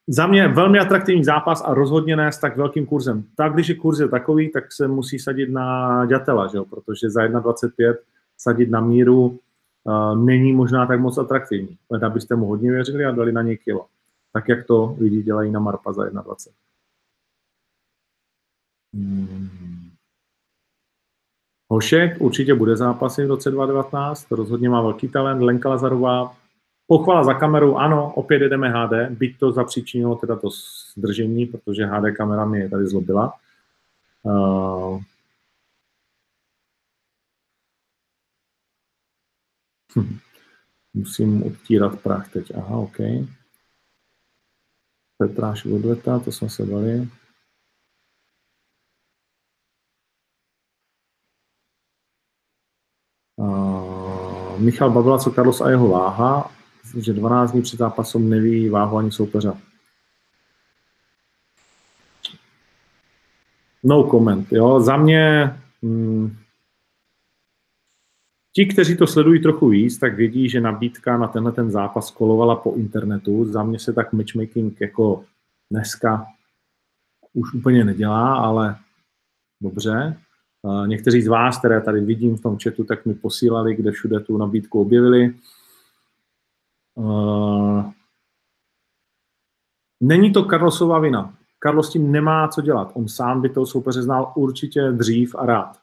Za 0.08 0.26
mě 0.26 0.48
velmi 0.48 0.78
atraktivní 0.78 1.24
zápas 1.24 1.62
a 1.66 1.74
rozhodně 1.74 2.16
ne 2.16 2.32
s 2.32 2.38
tak 2.38 2.56
velkým 2.56 2.86
kurzem. 2.86 3.24
Tak, 3.36 3.52
když 3.52 3.68
je 3.68 3.74
kurz 3.74 3.98
je 3.98 4.08
takový, 4.08 4.52
tak 4.52 4.72
se 4.72 4.88
musí 4.88 5.18
sadit 5.18 5.50
na 5.50 6.06
Ďatela, 6.06 6.46
že 6.46 6.56
jo? 6.56 6.64
protože 6.64 7.10
za 7.10 7.20
1,25 7.22 7.94
sadit 8.38 8.70
na 8.70 8.80
míru 8.80 9.38
uh, 9.84 10.18
není 10.18 10.52
možná 10.52 10.86
tak 10.86 11.00
moc 11.00 11.18
atraktivní. 11.18 11.78
Ale 11.90 12.00
abyste 12.00 12.36
mu 12.36 12.46
hodně 12.46 12.70
věřili 12.70 13.04
a 13.04 13.10
dali 13.10 13.32
na 13.32 13.42
něj 13.42 13.56
kilo. 13.56 13.86
Tak, 14.32 14.48
jak 14.48 14.66
to 14.66 14.96
lidi 15.00 15.22
dělají 15.22 15.50
na 15.50 15.60
Marpa 15.60 15.92
za 15.92 16.02
1,20. 16.02 16.50
Hmm. 18.94 19.90
Hošek 21.68 22.20
určitě 22.20 22.54
bude 22.54 22.76
zápasit 22.76 23.24
v 23.24 23.28
roce 23.28 23.50
2019, 23.50 24.24
to 24.24 24.36
rozhodně 24.36 24.68
má 24.68 24.82
velký 24.82 25.08
talent. 25.08 25.42
Lenka 25.42 25.68
Lazarová, 25.68 26.36
pochvala 26.86 27.24
za 27.24 27.34
kameru, 27.34 27.78
ano, 27.78 28.12
opět 28.14 28.42
jedeme 28.42 28.68
HD, 28.68 29.10
byť 29.10 29.38
to 29.38 29.52
zapříčinilo 29.52 30.16
teda 30.16 30.36
to 30.36 30.48
zdržení, 30.96 31.46
protože 31.46 31.86
HD 31.86 32.16
kamera 32.16 32.44
mě 32.44 32.68
tady 32.68 32.86
zlobila. 32.86 33.34
Uh, 34.22 35.00
Musím 40.94 41.42
odtírat 41.42 42.00
prach 42.00 42.32
teď. 42.32 42.52
Aha, 42.56 42.76
OK. 42.76 42.96
Petráš 45.18 45.64
odleta, 45.64 46.18
to 46.18 46.32
jsme 46.32 46.50
se 46.50 46.66
bavili. 46.66 47.08
Michal 54.60 54.90
Babila, 54.90 55.18
co 55.18 55.30
Carlos 55.30 55.60
a 55.60 55.70
jeho 55.70 55.88
váha, 55.88 56.50
že 56.96 57.12
12 57.12 57.52
dní 57.52 57.62
před 57.62 57.76
zápasem 57.76 58.30
neví 58.30 58.68
váhu 58.68 58.96
ani 58.96 59.12
soupeře. 59.12 59.52
No 63.84 64.08
comment, 64.10 64.52
jo. 64.52 64.80
Za 64.80 64.96
mě 64.96 65.54
hmm, 65.82 66.36
ti, 68.52 68.66
kteří 68.66 68.96
to 68.96 69.06
sledují 69.06 69.42
trochu 69.42 69.68
víc, 69.68 69.98
tak 69.98 70.14
vědí, 70.14 70.48
že 70.48 70.60
nabídka 70.60 71.18
na 71.18 71.28
tenhle 71.28 71.52
ten 71.52 71.70
zápas 71.70 72.10
kolovala 72.10 72.56
po 72.56 72.74
internetu. 72.74 73.44
Za 73.44 73.62
mě 73.62 73.78
se 73.78 73.92
tak 73.92 74.12
matchmaking 74.12 74.80
jako 74.80 75.24
dneska 75.70 76.26
už 77.32 77.54
úplně 77.54 77.84
nedělá, 77.84 78.34
ale 78.34 78.76
dobře. 79.60 80.16
Někteří 80.86 81.22
z 81.22 81.28
vás, 81.28 81.58
které 81.58 81.80
tady 81.80 82.00
vidím 82.00 82.36
v 82.36 82.40
tom 82.40 82.58
chatu, 82.62 82.84
tak 82.84 83.06
mi 83.06 83.14
posílali, 83.14 83.74
kde 83.74 83.90
všude 83.90 84.20
tu 84.20 84.36
nabídku 84.36 84.80
objevili. 84.80 85.34
Není 90.00 90.32
to 90.32 90.44
Carlosova 90.44 90.98
vina. 90.98 91.34
Carlos 91.62 91.90
tím 91.90 92.12
nemá 92.12 92.48
co 92.48 92.60
dělat. 92.60 92.92
On 92.94 93.08
sám 93.08 93.42
by 93.42 93.48
toho 93.48 93.66
soupeře 93.66 94.02
znal 94.02 94.32
určitě 94.36 94.92
dřív 94.92 95.34
a 95.34 95.46
rád. 95.46 95.78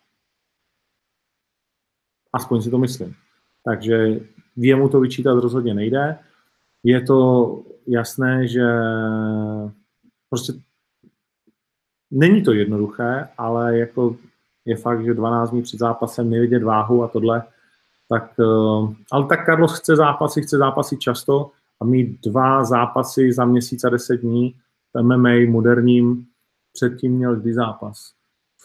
Aspoň 2.33 2.61
si 2.61 2.69
to 2.69 2.77
myslím. 2.77 3.15
Takže 3.63 4.19
jemu 4.55 4.89
to 4.89 4.99
vyčítat 4.99 5.39
rozhodně 5.39 5.73
nejde. 5.73 6.19
Je 6.83 7.01
to 7.01 7.63
jasné, 7.87 8.47
že 8.47 8.65
prostě 10.29 10.53
není 12.11 12.43
to 12.43 12.53
jednoduché, 12.53 13.29
ale 13.37 13.77
jako 13.77 14.15
je 14.67 14.75
fakt, 14.75 15.05
že 15.05 15.13
12 15.13 15.51
dní 15.51 15.61
před 15.61 15.77
zápasem 15.77 16.29
nevidět 16.29 16.63
váhu 16.63 17.03
a 17.03 17.07
tohle, 17.07 17.43
tak, 18.09 18.33
eh, 18.39 18.95
ale 19.11 19.25
tak 19.25 19.45
Carlos 19.45 19.79
chce 19.79 19.95
zápasy, 19.95 20.41
chce 20.41 20.57
zápasy 20.57 20.97
často 20.97 21.51
a 21.81 21.85
mít 21.85 22.21
dva 22.21 22.63
zápasy 22.63 23.33
za 23.33 23.45
měsíc 23.45 23.83
a 23.83 23.89
10 23.89 24.17
dní 24.17 24.55
MMA 25.01 25.49
moderním, 25.49 26.25
předtím 26.73 27.11
měl 27.11 27.35
kdy 27.35 27.53
zápas 27.53 28.13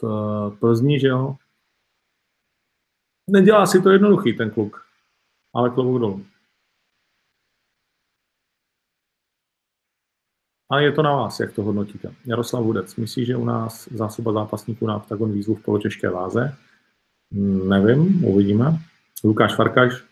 v 0.03 0.05
eh, 0.05 0.57
Plzni, 0.57 1.01
že 1.01 1.09
jo? 1.09 1.37
Nedělá 3.31 3.67
si 3.67 3.83
to 3.83 3.91
jednoduchý 3.91 4.33
ten 4.33 4.51
kluk, 4.51 4.85
ale 5.55 5.71
klobouk 5.71 6.01
dolů. 6.01 6.25
A 10.73 10.81
je 10.81 10.93
to 10.93 11.03
na 11.03 11.17
vás, 11.17 11.41
jak 11.41 11.53
to 11.53 11.63
hodnotíte. 11.63 12.15
Jaroslav 12.25 12.65
Hudec, 12.65 12.97
myslí, 12.97 13.27
že 13.27 13.37
u 13.37 13.45
nás 13.45 13.89
zásoba 13.89 14.33
zápasníků 14.33 14.87
na 14.87 14.97
Octagon 14.97 15.33
výzvu 15.33 15.55
v 15.55 15.63
polotěžké 15.63 16.11
váze? 16.11 16.57
Nevím, 17.69 18.25
uvidíme. 18.25 18.79
Lukáš 19.25 19.55
Farkaš. 19.55 20.05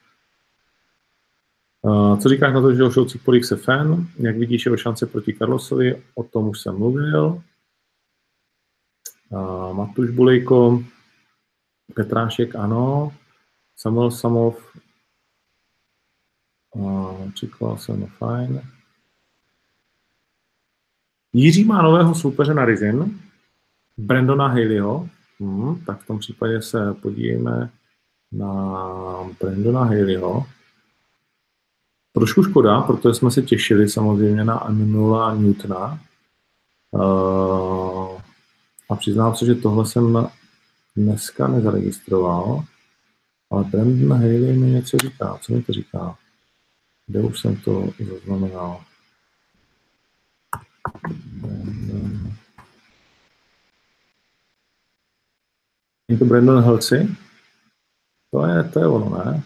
Co 2.22 2.28
říkáš 2.28 2.54
na 2.54 2.60
to, 2.60 2.74
že 2.74 2.84
o 2.84 2.90
šoucí 2.90 3.18
polík 3.18 3.44
se 3.44 3.56
fan? 3.56 4.06
Jak 4.16 4.36
vidíš 4.36 4.66
jeho 4.66 4.76
šance 4.76 5.06
proti 5.06 5.34
Carlosovi? 5.34 6.02
O 6.14 6.22
tom 6.22 6.48
už 6.48 6.60
jsem 6.60 6.78
mluvil. 6.78 7.42
Matuš 9.72 10.10
Bulejko. 10.10 10.84
Petrášek, 11.94 12.54
ano. 12.54 13.12
Samuel 13.76 14.10
Samov. 14.10 14.76
Čekal 17.34 17.78
jsem, 17.78 18.00
no 18.00 18.06
fajn. 18.06 18.62
Jiří 21.32 21.64
má 21.64 21.82
nového 21.82 22.14
soupeře 22.14 22.54
na 22.54 22.64
Rizin, 22.64 23.20
Brandona 23.98 24.48
Haleyho, 24.48 25.08
hmm, 25.40 25.84
tak 25.84 26.00
v 26.00 26.06
tom 26.06 26.18
případě 26.18 26.62
se 26.62 26.94
podívejme, 26.94 27.70
na 28.32 29.30
Brandona 29.40 29.84
Haleyho. 29.84 30.46
Trošku 32.12 32.42
škoda, 32.42 32.80
protože 32.80 33.14
jsme 33.14 33.30
se 33.30 33.42
těšili 33.42 33.88
samozřejmě 33.88 34.44
na 34.44 34.68
Emanuela 34.68 35.34
Newtona. 35.34 36.00
Uh, 36.90 38.20
a 38.88 38.96
přiznám 38.96 39.36
se, 39.36 39.46
že 39.46 39.54
tohle 39.54 39.86
jsem 39.86 40.28
dneska 40.96 41.48
nezaregistroval, 41.48 42.64
ale 43.50 43.64
Brandon 43.64 44.12
Haley 44.12 44.58
mi 44.58 44.70
něco 44.70 44.98
říká. 44.98 45.38
Co 45.40 45.52
mi 45.52 45.62
to 45.62 45.72
říká? 45.72 46.18
Kde 47.06 47.20
už 47.20 47.40
jsem 47.40 47.56
to 47.56 47.88
zaznamenal? 47.98 48.80
Brandon. 51.32 52.32
Je 56.08 56.09
to 56.20 56.26
Brandon 56.26 56.62
Halsey? 56.62 57.08
To 58.30 58.46
je, 58.46 58.64
to 58.64 58.80
je 58.80 58.86
ono, 58.86 59.24
ne? 59.24 59.42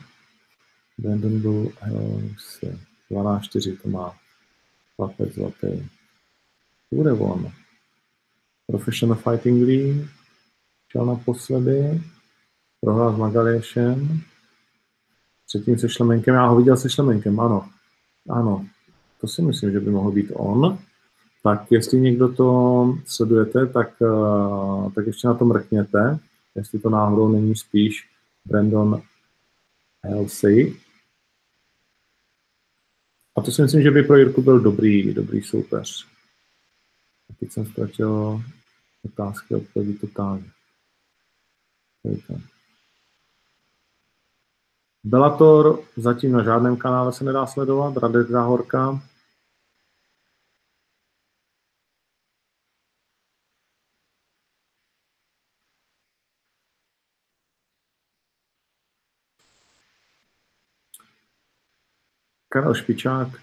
Brandon 0.99 1.41
byl 1.41 1.73
Halsey. 1.81 2.79
12-4 3.11 3.79
to 3.83 3.89
má. 3.89 4.15
Chlapec 4.97 5.35
zlatý. 5.35 5.89
To 6.91 6.97
bude 6.97 7.13
on. 7.13 7.53
Professional 8.67 9.17
Fighting 9.17 9.67
League. 9.67 10.09
Šel 10.93 11.07
naposledy. 11.07 12.03
Prohrál 12.81 13.15
s 13.15 13.19
Magaliešem. 13.19 14.21
Předtím 15.47 15.79
se 15.79 15.89
Šlemenkem. 15.89 16.35
Já 16.35 16.47
ho 16.47 16.57
viděl 16.57 16.77
se 16.77 16.91
Šlemenkem, 16.91 17.41
ano. 17.41 17.69
Ano. 18.31 18.67
To 19.21 19.29
si 19.29 19.43
myslím, 19.43 19.73
že 19.73 19.81
by 19.81 19.91
mohl 19.91 20.11
být 20.11 20.31
on. 20.35 20.79
Tak 21.43 21.67
jestli 21.71 22.01
někdo 22.01 22.33
to 22.33 22.99
sledujete, 23.07 23.67
tak, 23.67 23.89
eh, 24.03 24.91
tak 24.95 25.07
ještě 25.07 25.29
na 25.29 25.35
to 25.35 25.45
mrkněte, 25.45 26.19
jestli 26.55 26.79
to 26.79 26.91
náhodou 26.91 27.29
není 27.29 27.57
spíš 27.57 28.09
Brandon 28.45 29.03
Halsey. 30.05 30.77
A 33.37 33.43
to 33.43 33.51
si 33.51 33.63
myslím, 33.63 33.83
že 33.83 33.91
by 33.91 34.03
pro 34.03 34.17
Jirku 34.17 34.43
byl 34.43 34.61
dobrý, 34.61 35.15
dobrý 35.15 35.43
soupeř. 35.43 36.07
A 37.31 37.35
teď 37.41 37.53
jsem 37.53 37.67
ztratil 37.67 38.43
otázky 39.05 39.55
a 39.55 39.57
odpovědi 39.57 39.95
totálně. 39.95 40.51
Bellator 45.05 45.83
zatím 45.97 46.33
na 46.33 46.43
žádném 46.43 46.77
kanále 46.77 47.13
se 47.13 47.25
nedá 47.25 47.47
sledovat, 47.47 47.97
Radek 47.97 48.29
Záhorka, 48.29 49.03
Karel 62.55 62.75
Špičák. 62.75 63.29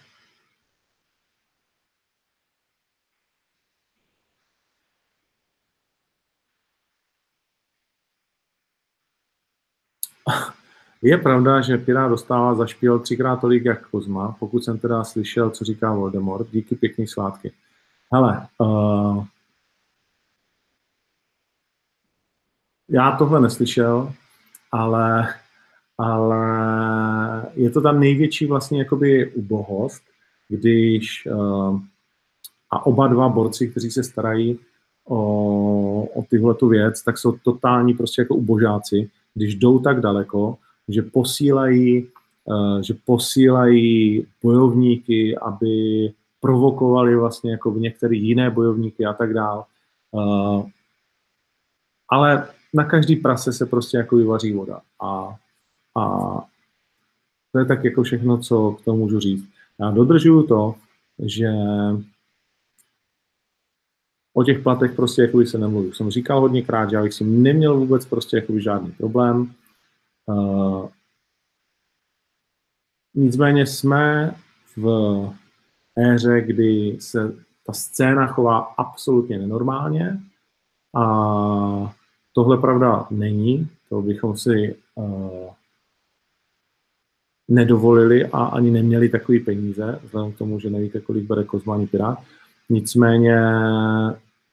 Je 11.02 11.18
pravda, 11.18 11.62
že 11.62 11.78
Pirát 11.78 12.10
dostává 12.10 12.56
za 12.56 12.68
špíl 12.68 13.00
třikrát 13.00 13.36
tolik 13.36 13.66
jak 13.66 13.90
Kozma, 13.90 14.36
pokud 14.40 14.64
jsem 14.64 14.80
teda 14.80 15.04
slyšel, 15.04 15.50
co 15.50 15.66
říká 15.66 15.94
Voldemort. 15.94 16.48
Díky, 16.52 16.76
pěkný 16.76 17.08
svátky. 17.08 17.54
Hele, 18.14 18.48
uh, 18.58 19.26
já 22.90 23.12
tohle 23.18 23.42
neslyšel, 23.42 24.14
ale 24.72 25.34
ale 26.02 27.52
je 27.54 27.70
to 27.70 27.82
ta 27.82 27.92
největší 27.92 28.46
vlastně 28.46 28.80
jakoby 28.80 29.32
ubohost, 29.32 30.04
když 30.50 31.28
uh, 31.32 31.80
a 32.72 32.86
oba 32.86 33.08
dva 33.08 33.30
borci, 33.30 33.68
kteří 33.68 33.92
se 33.92 34.04
starají 34.04 34.60
o, 35.08 36.04
o 36.14 36.24
tyhle 36.30 36.54
tu 36.54 36.68
věc, 36.68 37.04
tak 37.04 37.18
jsou 37.18 37.32
totální 37.44 37.94
prostě 37.94 38.22
jako 38.22 38.36
ubožáci, 38.36 39.10
když 39.34 39.56
jdou 39.56 39.80
tak 39.80 40.02
daleko, 40.02 40.58
že 40.88 41.02
posílají, 41.02 42.08
uh, 42.46 42.82
že 42.82 42.94
posílají 43.06 44.26
bojovníky, 44.44 45.38
aby 45.38 46.10
provokovali 46.40 47.16
vlastně 47.16 47.52
jako 47.52 47.72
v 47.72 47.80
některé 47.80 48.16
jiné 48.16 48.50
bojovníky 48.50 49.06
a 49.06 49.14
tak 49.14 49.34
dále. 49.34 49.64
Uh, 50.12 50.66
ale 52.10 52.48
na 52.74 52.84
každý 52.84 53.16
prase 53.16 53.54
se 53.54 53.66
prostě 53.66 53.98
jako 53.98 54.16
vyvaří 54.16 54.54
voda. 54.54 54.82
A 55.02 55.36
a 55.96 56.06
to 57.52 57.60
je 57.60 57.66
tak 57.66 57.84
jako 57.84 58.04
všechno, 58.04 58.38
co 58.38 58.72
k 58.72 58.86
tomu 58.86 58.98
můžu 58.98 59.20
říct. 59.20 59.50
Já 59.80 59.92
dodržuju 59.92 60.48
to, 60.48 60.76
že 61.26 61.50
o 64.34 64.44
těch 64.44 64.64
platech 64.64 64.96
prostě 64.96 65.22
jako 65.22 65.46
se 65.46 65.58
nemluví. 65.58 65.94
Jsem 65.94 66.10
říkal 66.10 66.42
hodněkrát, 66.42 66.90
že 66.90 66.96
já 66.96 67.04
bych 67.04 67.14
si 67.14 67.24
neměl 67.24 67.78
vůbec 67.78 68.06
prostě 68.06 68.38
jako 68.38 68.60
žádný 68.60 68.92
problém. 68.92 69.54
Uh, 70.26 70.90
nicméně 73.14 73.66
jsme 73.66 74.36
v 74.78 75.30
éře, 75.98 76.42
kdy 76.42 76.98
se 77.00 77.36
ta 77.66 77.74
scéna 77.74 78.28
chová 78.28 78.60
absolutně 78.60 79.40
nenormálně 79.40 80.20
a 80.96 81.96
tohle 82.34 82.58
pravda 82.58 83.08
není, 83.12 83.70
to 83.90 84.02
bychom 84.02 84.38
si 84.38 84.76
uh, 84.96 85.50
nedovolili 87.52 88.26
a 88.26 88.44
ani 88.44 88.72
neměli 88.72 89.10
takový 89.10 89.40
peníze, 89.40 90.00
vzhledem 90.04 90.32
k 90.32 90.38
tomu, 90.38 90.60
že 90.60 90.70
nevíte, 90.70 91.00
kolik 91.00 91.24
bere 91.24 91.44
Kozmání 91.44 91.88
Pirát. 91.88 92.20
Nicméně 92.70 93.38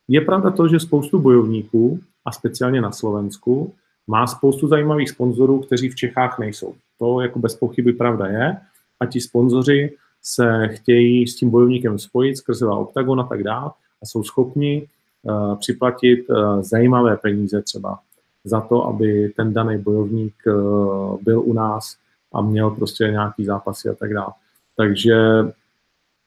je 0.08 0.20
pravda 0.20 0.50
to, 0.50 0.68
že 0.68 0.80
spoustu 0.80 1.18
bojovníků, 1.18 2.00
a 2.24 2.32
speciálně 2.32 2.80
na 2.80 2.92
Slovensku, 2.92 3.72
má 4.06 4.26
spoustu 4.26 4.68
zajímavých 4.68 5.10
sponzorů, 5.10 5.60
kteří 5.60 5.88
v 5.88 5.94
Čechách 5.94 6.38
nejsou. 6.38 6.74
To 6.98 7.20
jako 7.20 7.38
bez 7.38 7.56
pochyby 7.56 7.92
pravda 7.92 8.26
je. 8.26 8.56
A 9.00 9.06
ti 9.06 9.20
sponzoři 9.20 9.96
se 10.22 10.68
chtějí 10.68 11.26
s 11.26 11.36
tím 11.36 11.50
bojovníkem 11.50 11.98
spojit 11.98 12.36
skrze 12.36 12.66
Octagon 12.66 13.20
a 13.20 13.24
tak 13.24 13.42
dále 13.42 13.70
a 14.02 14.06
jsou 14.06 14.22
schopni 14.22 14.88
uh, 15.22 15.56
připlatit 15.56 16.30
uh, 16.30 16.62
zajímavé 16.62 17.16
peníze 17.16 17.62
třeba 17.62 17.98
za 18.44 18.60
to, 18.60 18.86
aby 18.86 19.32
ten 19.36 19.52
daný 19.52 19.78
bojovník 19.78 20.34
uh, 20.46 21.22
byl 21.22 21.40
u 21.40 21.52
nás 21.52 21.96
a 22.34 22.42
měl 22.42 22.70
prostě 22.70 23.04
nějaký 23.04 23.44
zápasy 23.44 23.88
a 23.88 23.94
tak 23.94 24.14
dále. 24.14 24.32
Takže 24.76 25.14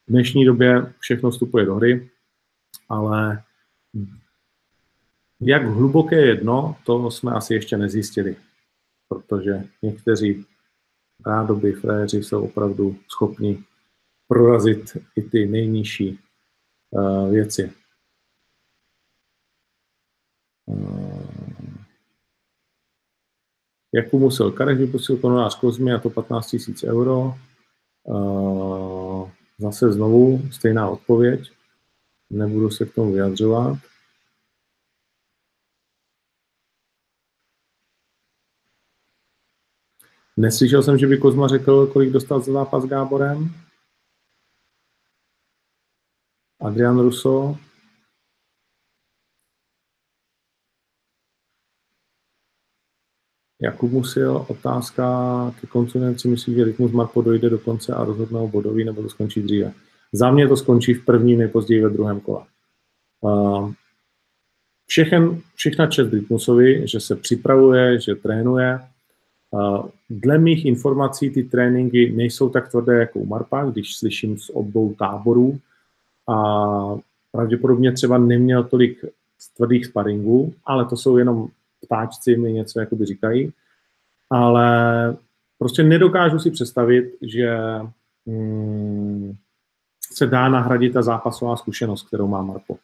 v 0.08 0.12
dnešní 0.12 0.45
době 0.45 0.93
všechno 0.99 1.32
vstupuje 1.32 1.66
do 1.66 1.76
hry, 1.76 2.10
ale 2.89 3.43
jak 5.41 5.66
hluboké 5.66 6.22
je 6.22 6.36
dno, 6.36 6.76
to 6.86 7.12
jsme 7.12 7.32
asi 7.32 7.54
ještě 7.54 7.78
nezjistili, 7.78 8.36
protože 9.08 9.64
někteří 9.82 10.45
rádoby 11.26 11.72
fréři 11.72 12.24
jsou 12.24 12.45
opravdu 12.45 12.95
schopni 13.08 13.64
prorazit 14.28 14.97
i 15.16 15.22
ty 15.22 15.47
nejnižší 15.47 16.20
uh, 16.89 17.32
věci. 17.32 17.74
Jakub 23.94 24.22
musel 24.22 24.52
Karek 24.52 24.78
vypustil 24.78 25.18
kononář 25.18 25.60
Kozmy 25.60 25.94
a 25.94 26.00
to 26.00 26.10
15 26.10 26.56
000 26.84 26.94
euro. 26.94 27.34
Zase 29.58 29.92
znovu 29.92 30.42
stejná 30.52 30.89
odpověď. 30.89 31.52
Nebudu 32.30 32.70
se 32.70 32.86
k 32.86 32.94
tomu 32.94 33.14
vyjadřovat. 33.14 33.78
Neslyšel 40.38 40.84
jsem, 40.84 40.98
že 40.98 41.08
by 41.08 41.18
Kozma 41.18 41.48
řekl, 41.48 41.88
kolik 41.88 42.10
dostal 42.10 42.42
za 42.42 42.54
zápas 42.54 42.84
s 42.84 42.88
Gáborem. 42.88 43.50
Adrian 46.60 47.00
Russo. 47.00 47.58
Jakub 53.62 53.91
Musil, 53.91 54.45
otázka 54.47 55.05
ke 55.62 55.68
konci 55.68 55.99
myslí, 56.28 56.55
že 56.55 56.64
Rytmus 56.64 56.91
Marpo 56.91 57.22
dojde 57.22 57.49
do 57.49 57.59
konce 57.59 57.93
a 57.93 58.03
rozhodne 58.03 58.39
o 58.39 58.47
bodový, 58.47 58.84
nebo 58.84 59.01
to 59.01 59.09
skončí 59.09 59.41
dříve. 59.41 59.74
Za 60.14 60.32
mě 60.32 60.47
to 60.47 60.57
skončí 60.57 60.93
v 60.93 61.05
prvním, 61.05 61.39
nejpozději 61.39 61.82
ve 61.82 61.89
druhém 61.89 62.20
kole. 62.20 62.41
Všechen, 64.88 65.41
všechna 65.55 65.88
čest 65.88 66.14
Rytmusovi, 66.14 66.88
že 66.88 66.99
se 66.99 67.16
připravuje, 67.16 67.99
že 67.99 68.16
trénuje. 68.16 68.80
Dle 70.09 70.38
mých 70.38 70.66
informací 70.66 71.30
ty 71.30 71.43
tréninky 71.43 72.12
nejsou 72.16 72.49
tak 72.49 72.72
tvrdé 72.72 72.99
jako 72.99 73.20
u 73.20 73.26
Marpa, 73.26 73.66
když 73.66 73.95
slyším 73.95 74.38
z 74.38 74.49
obou 74.49 74.93
táborů. 74.93 75.59
A 76.30 76.36
pravděpodobně 77.32 77.91
třeba 77.91 78.18
neměl 78.18 78.64
tolik 78.64 79.05
tvrdých 79.57 79.86
sparingů, 79.86 80.53
ale 80.66 80.86
to 80.86 80.97
jsou 80.97 81.18
jenom 81.18 81.47
ptáčci 81.86 82.38
mi 82.38 82.53
něco 82.53 82.79
jakoby 82.79 83.05
říkají. 83.05 83.53
ale 84.29 85.17
prostě 85.59 85.84
nedokážu 85.84 86.39
si 86.39 86.51
představit, 86.51 87.17
že 87.21 87.57
hmm, 88.27 89.36
se 90.13 90.27
dá 90.27 90.49
nahradit 90.49 90.93
ta 90.93 91.01
zápasová 91.01 91.57
zkušenost, 91.57 92.07
kterou 92.07 92.27
má 92.27 92.41
Marpo. 92.41 92.77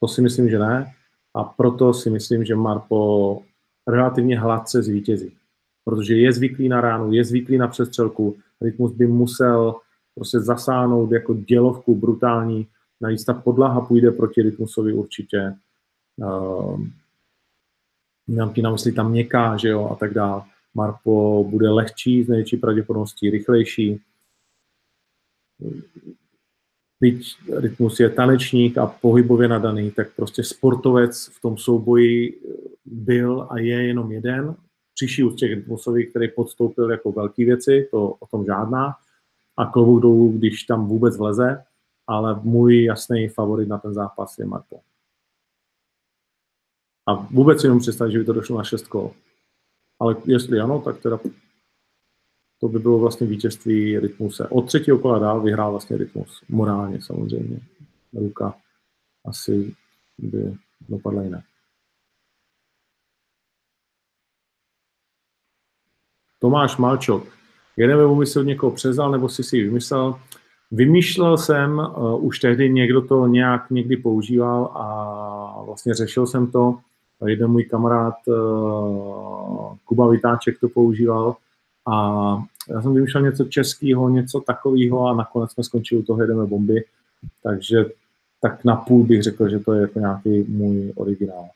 To 0.00 0.08
si 0.08 0.22
myslím, 0.22 0.50
že 0.50 0.58
ne. 0.58 0.92
A 1.34 1.44
proto 1.44 1.94
si 1.94 2.10
myslím, 2.10 2.44
že 2.44 2.54
Marpo 2.54 3.42
relativně 3.86 4.40
hladce 4.40 4.82
zvítězí. 4.82 5.36
Protože 5.84 6.14
je 6.14 6.32
zvyklý 6.32 6.68
na 6.68 6.80
ránu, 6.80 7.12
je 7.12 7.24
zvyklý 7.24 7.58
na 7.58 7.68
přestřelku, 7.68 8.36
rytmus 8.60 8.92
by 8.92 9.06
musel 9.06 9.74
prostě 10.14 10.40
zasáhnout 10.40 11.12
jako 11.12 11.34
dělovku 11.34 11.94
brutální, 11.94 12.66
navíc 13.00 13.24
ta 13.24 13.34
podlaha 13.34 13.80
půjde 13.80 14.10
proti 14.10 14.42
rytmusovi 14.42 14.92
určitě. 14.92 15.54
Uh, 16.16 16.80
mám 18.28 18.52
ti 18.52 18.62
na 18.62 18.70
mysli 18.70 18.92
tam 18.92 19.10
měkká, 19.10 19.56
že 19.56 19.68
jo, 19.68 19.88
a 19.88 19.94
tak 19.94 20.14
dále. 20.14 20.42
Marpo 20.74 21.44
bude 21.44 21.70
lehčí, 21.70 22.24
z 22.24 22.28
největší 22.28 22.56
pravděpodobností 22.56 23.30
rychlejší. 23.30 24.00
Byť 27.00 27.36
rytmus 27.56 28.00
je 28.00 28.10
tanečník 28.10 28.78
a 28.78 28.86
pohybově 28.86 29.48
nadaný, 29.48 29.90
tak 29.90 30.08
prostě 30.16 30.44
sportovec 30.44 31.26
v 31.26 31.40
tom 31.40 31.56
souboji 31.56 32.40
byl 32.84 33.46
a 33.50 33.58
je 33.58 33.86
jenom 33.86 34.12
jeden. 34.12 34.54
Přišli 34.94 35.30
z 35.30 35.34
těch 35.34 35.50
rytmusových, 35.50 36.10
který 36.10 36.28
podstoupil 36.28 36.90
jako 36.90 37.12
velké 37.12 37.44
věci, 37.44 37.88
to 37.90 38.08
o 38.08 38.26
tom 38.26 38.44
žádná. 38.44 38.94
A 39.56 39.66
klobouk 39.66 40.02
dolů, 40.02 40.32
když 40.32 40.62
tam 40.62 40.88
vůbec 40.88 41.16
vleze, 41.16 41.64
ale 42.06 42.40
můj 42.42 42.84
jasný 42.84 43.28
favorit 43.28 43.68
na 43.68 43.78
ten 43.78 43.94
zápas 43.94 44.38
je 44.38 44.46
Marpo. 44.46 44.80
A 47.06 47.14
vůbec 47.14 47.64
jenom 47.64 47.78
představit, 47.78 48.12
že 48.12 48.18
by 48.18 48.24
to 48.24 48.32
došlo 48.32 48.58
na 48.58 48.64
šest 48.64 48.88
kol. 48.88 49.12
Ale 50.00 50.16
jestli 50.24 50.60
ano, 50.60 50.80
tak 50.80 50.98
teda 50.98 51.18
to 52.60 52.68
by 52.68 52.78
bylo 52.78 52.98
vlastně 52.98 53.26
vítězství 53.26 53.98
Rytmuse. 53.98 54.48
Od 54.48 54.62
třetího 54.62 54.98
kola 54.98 55.18
dál 55.18 55.40
vyhrál 55.40 55.70
vlastně 55.70 55.96
Rytmus. 55.96 56.42
Morálně 56.48 57.02
samozřejmě. 57.02 57.60
Ruka 58.12 58.54
asi 59.24 59.74
by 60.18 60.56
dopadla 60.88 61.22
jinak. 61.22 61.44
Tomáš 66.38 66.76
Malčok. 66.76 67.36
Jeden 67.76 68.26
si 68.26 68.38
od 68.38 68.42
někoho 68.42 68.72
přezal, 68.72 69.10
nebo 69.10 69.28
si 69.28 69.44
si 69.44 69.62
vymyslel. 69.62 70.20
Vymýšlel 70.70 71.38
jsem, 71.38 71.78
uh, 71.78 72.24
už 72.24 72.38
tehdy 72.38 72.70
někdo 72.70 73.02
to 73.02 73.26
nějak 73.26 73.70
někdy 73.70 73.96
používal 73.96 74.64
a 74.64 75.62
vlastně 75.62 75.94
řešil 75.94 76.26
jsem 76.26 76.50
to. 76.50 76.78
Jeden 77.24 77.50
můj 77.50 77.64
kamarád 77.64 78.14
uh, 78.26 79.76
Kuba 79.84 80.08
Vytáček 80.08 80.60
to 80.60 80.68
používal 80.68 81.36
a 81.86 82.36
já 82.68 82.82
jsem 82.82 82.94
vymýšlel 82.94 83.24
něco 83.24 83.44
českého, 83.44 84.08
něco 84.08 84.40
takového 84.40 85.06
a 85.06 85.14
nakonec 85.14 85.50
jsme 85.52 85.64
skončili 85.64 86.00
u 86.00 86.04
toho 86.04 86.22
jedeme 86.22 86.46
bomby, 86.46 86.84
takže 87.42 87.84
tak 88.40 88.64
na 88.64 88.76
půl 88.76 89.04
bych 89.04 89.22
řekl, 89.22 89.48
že 89.48 89.58
to 89.58 89.72
je 89.72 89.80
jako 89.80 89.98
nějaký 89.98 90.44
můj 90.48 90.92
originál. 90.96 91.48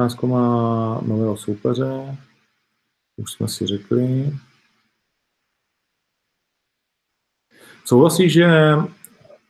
Procházko 0.00 0.26
má 0.26 1.00
nového 1.06 1.36
soupeře, 1.36 2.16
už 3.16 3.32
jsme 3.32 3.48
si 3.48 3.66
řekli. 3.66 4.32
Souhlasí, 7.84 8.30
že 8.30 8.48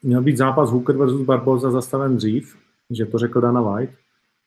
měl 0.03 0.23
být 0.23 0.37
zápas 0.37 0.71
Hooker 0.71 0.97
versus 0.97 1.27
Barboza 1.27 1.71
zastaven 1.71 2.17
dřív, 2.17 2.57
že 2.91 3.07
to 3.07 3.19
řekl 3.19 3.41
Dana 3.41 3.61
White? 3.61 3.95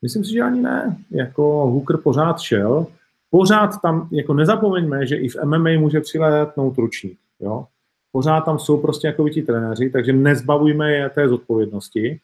Myslím 0.02 0.24
si, 0.24 0.32
že 0.32 0.42
ani 0.42 0.62
ne. 0.62 0.98
Jako 1.12 1.44
Hooker 1.44 1.98
pořád 1.98 2.40
šel. 2.40 2.88
Pořád 3.30 3.82
tam, 3.82 4.10
jako 4.12 4.34
nezapomeňme, 4.34 5.08
že 5.08 5.16
i 5.16 5.30
v 5.30 5.36
MMA 5.46 5.80
může 5.80 6.02
přilétnout 6.02 6.78
ručník. 6.78 7.20
Jo? 7.40 7.68
Pořád 8.12 8.42
tam 8.42 8.60
jsou 8.60 8.82
prostě 8.82 9.08
jako 9.08 9.30
ti 9.30 9.42
trenéři, 9.42 9.90
takže 9.90 10.14
nezbavujme 10.14 10.92
je 10.92 11.10
té 11.10 11.30
zodpovědnosti. 11.30 12.20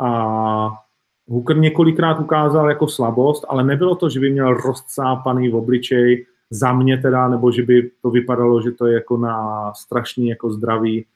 A 0.00 0.82
Hooker 1.32 1.58
několikrát 1.58 2.20
ukázal 2.20 2.68
jako 2.68 2.88
slabost, 2.88 3.44
ale 3.48 3.64
nebylo 3.64 3.94
to, 3.94 4.08
že 4.08 4.20
by 4.20 4.30
měl 4.30 4.54
rozcápaný 4.54 5.48
v 5.48 5.56
obličej 5.56 6.26
za 6.50 6.72
mě 6.72 6.98
teda, 6.98 7.28
nebo 7.28 7.52
že 7.52 7.62
by 7.62 7.90
to 8.02 8.10
vypadalo, 8.10 8.62
že 8.62 8.70
to 8.72 8.86
je 8.86 8.94
jako 8.94 9.16
na 9.16 9.72
strašný 9.74 10.28
jako 10.28 10.52
zdraví. 10.52 11.06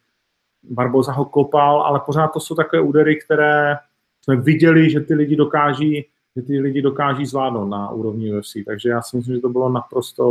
Barboza 0.71 1.13
ho 1.13 1.25
kopal, 1.25 1.83
ale 1.83 2.01
pořád 2.07 2.29
to 2.29 2.41
jsou 2.41 2.55
takové 2.55 2.83
údery, 2.83 3.17
které 3.17 3.77
jsme 4.23 4.37
viděli, 4.37 4.91
že 4.91 5.01
ty 5.01 5.15
lidi 5.15 5.37
dokáží, 5.37 6.07
že 6.37 6.43
ty 6.43 6.61
lidi 6.61 6.83
dokáží 6.83 7.27
zvládnout 7.27 7.69
na 7.69 7.91
úrovni 7.91 8.39
UFC. 8.39 8.53
Takže 8.67 8.89
já 8.89 9.03
si 9.03 9.17
myslím, 9.17 9.35
že 9.35 9.41
to 9.41 9.49
bylo 9.49 9.69
naprosto 9.69 10.25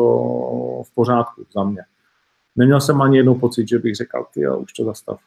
v 0.84 0.96
pořádku 0.96 1.46
za 1.54 1.64
mě. 1.64 1.82
Neměl 2.56 2.82
jsem 2.82 3.02
ani 3.02 3.18
jednou 3.18 3.36
pocit, 3.36 3.68
že 3.68 3.80
bych 3.80 3.96
řekl, 3.96 4.26
ty 4.34 4.42
jo, 4.42 4.58
už 4.58 4.74
to 4.74 4.84
zastav. 4.84 5.20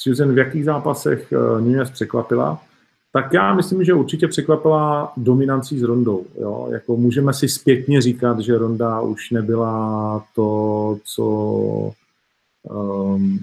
Susan, 0.00 0.34
v 0.34 0.38
jakých 0.38 0.64
zápasech 0.64 1.32
uh, 1.32 1.60
Nunez 1.60 1.90
překvapila? 1.90 2.62
Tak 3.12 3.32
já 3.32 3.54
myslím, 3.54 3.84
že 3.84 3.94
určitě 3.94 4.28
překvapila 4.28 5.12
dominancí 5.16 5.78
s 5.78 5.82
Rondou. 5.82 6.24
Jo? 6.40 6.68
Jako 6.70 6.96
můžeme 6.96 7.34
si 7.34 7.48
zpětně 7.48 8.00
říkat, 8.00 8.40
že 8.40 8.58
Ronda 8.58 9.00
už 9.00 9.30
nebyla 9.30 10.24
to, 10.34 10.98
co, 11.04 11.24
um, 12.62 13.38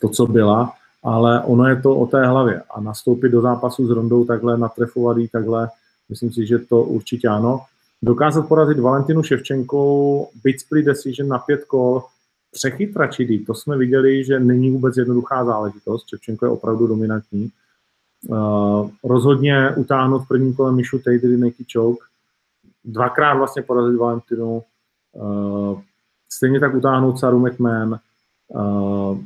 to, 0.00 0.08
co 0.08 0.26
byla, 0.26 0.72
ale 1.02 1.42
ono 1.42 1.66
je 1.68 1.76
to 1.82 1.96
o 1.96 2.06
té 2.06 2.26
hlavě. 2.26 2.62
A 2.74 2.80
nastoupit 2.80 3.28
do 3.28 3.40
zápasu 3.40 3.86
s 3.86 3.90
Rondou 3.90 4.24
takhle, 4.24 4.58
natrefovat 4.58 5.16
jí 5.16 5.28
takhle, 5.28 5.68
myslím 6.08 6.32
si, 6.32 6.46
že 6.46 6.58
to 6.58 6.82
určitě 6.82 7.28
ano. 7.28 7.60
Dokázat 8.02 8.48
porazit 8.48 8.78
Valentinu 8.78 9.22
Ševčenkou, 9.22 10.28
bit 10.44 10.60
split 10.60 10.86
decision 10.86 11.28
na 11.28 11.38
pět 11.38 11.64
kol, 11.64 12.02
přechytračidý, 12.50 13.44
to 13.44 13.54
jsme 13.54 13.78
viděli, 13.78 14.24
že 14.24 14.40
není 14.40 14.70
vůbec 14.70 14.96
jednoduchá 14.96 15.44
záležitost. 15.44 16.06
Čevčenko 16.06 16.46
je 16.46 16.50
opravdu 16.50 16.86
dominantní. 16.86 17.50
Uh, 18.28 18.90
rozhodně 19.04 19.70
utáhnout 19.76 20.18
v 20.18 20.28
prvním 20.28 20.54
kole 20.54 20.72
Mišu 20.72 20.98
Tadery 20.98 21.36
Neki 21.36 21.64
Choke, 21.72 22.04
dvakrát 22.84 23.34
vlastně 23.34 23.62
porazit 23.62 23.98
Valentinu, 23.98 24.62
uh, 25.12 25.80
stejně 26.32 26.60
tak 26.60 26.74
utáhnout 26.74 27.18
Saru 27.18 27.38
McMahon, 27.38 27.98
uh, 28.48 29.18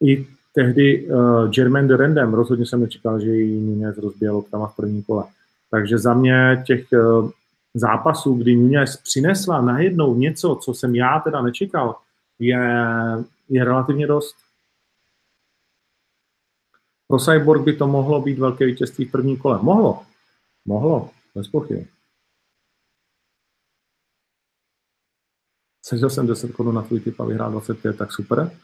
i 0.00 0.26
tehdy 0.54 1.06
uh, 1.10 1.50
Jermaine 1.56 1.88
de 1.88 1.96
Rendem, 1.96 2.34
rozhodně 2.34 2.66
jsem 2.66 2.80
nečekal, 2.80 3.20
že 3.20 3.30
ji 3.30 3.60
Nunez 3.60 3.98
rozběl 3.98 4.42
tam 4.42 4.66
v 4.66 4.76
prvním 4.76 5.02
kole. 5.02 5.24
Takže 5.70 5.98
za 5.98 6.14
mě 6.14 6.62
těch 6.66 6.86
uh, 6.92 7.30
zápasů, 7.74 8.34
kdy 8.34 8.56
Nunez 8.56 8.96
přinesla 8.96 9.60
najednou 9.60 10.14
něco, 10.14 10.58
co 10.62 10.74
jsem 10.74 10.94
já 10.94 11.20
teda 11.20 11.42
nečekal, 11.42 11.96
je, 12.38 12.58
je 13.48 13.64
relativně 13.64 14.06
dost. 14.06 14.36
Pro 17.06 17.18
Cyborg 17.18 17.64
by 17.64 17.76
to 17.76 17.86
mohlo 17.86 18.20
být 18.20 18.38
velké 18.38 18.66
vítězství 18.66 19.04
v 19.04 19.10
prvním 19.10 19.36
kole. 19.36 19.58
Mohlo. 19.62 20.06
Mohlo, 20.64 21.10
bez 21.34 21.48
pochyby. 21.48 21.88
Sežil 25.84 26.10
jsem 26.10 26.26
10 26.26 26.52
korun 26.52 26.74
na 26.74 26.82
tvůj 26.82 27.00
typ 27.00 27.20
a 27.20 27.24
vyhrál 27.24 27.50
25, 27.50 27.98
tak 27.98 28.12
super. 28.12 28.58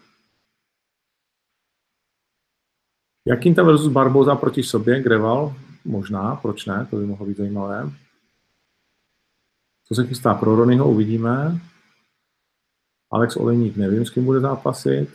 Jakým 3.26 3.54
tam 3.54 3.66
versus 3.66 3.92
Barboza 3.92 4.36
proti 4.36 4.62
sobě, 4.62 5.02
Greval? 5.02 5.56
Možná, 5.84 6.36
proč 6.36 6.66
ne, 6.66 6.86
to 6.90 6.96
by 6.96 7.06
mohlo 7.06 7.26
být 7.26 7.36
zajímavé. 7.36 7.90
Co 9.84 9.94
se 9.94 10.06
chystá 10.06 10.34
pro 10.34 10.56
Ronyho, 10.56 10.90
uvidíme. 10.90 11.60
Alex 13.14 13.36
Olejník 13.36 13.76
nevím, 13.76 14.06
s 14.06 14.10
kým 14.10 14.24
bude 14.24 14.40
zápasit. 14.40 15.08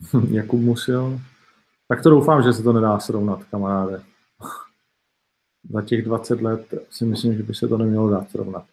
Jakub 0.30 0.60
Musil. 0.60 1.20
Tak 1.88 2.02
to 2.02 2.10
doufám, 2.10 2.42
že 2.42 2.52
se 2.52 2.62
to 2.62 2.72
nedá 2.72 2.98
srovnat, 2.98 3.44
kamaráde. 3.44 4.02
Za 5.70 5.82
těch 5.82 6.04
20 6.04 6.40
let 6.40 6.74
si 6.90 7.04
myslím, 7.04 7.36
že 7.36 7.42
by 7.42 7.54
se 7.54 7.68
to 7.68 7.78
nemělo 7.78 8.10
dát 8.10 8.30
srovnat. 8.30 8.66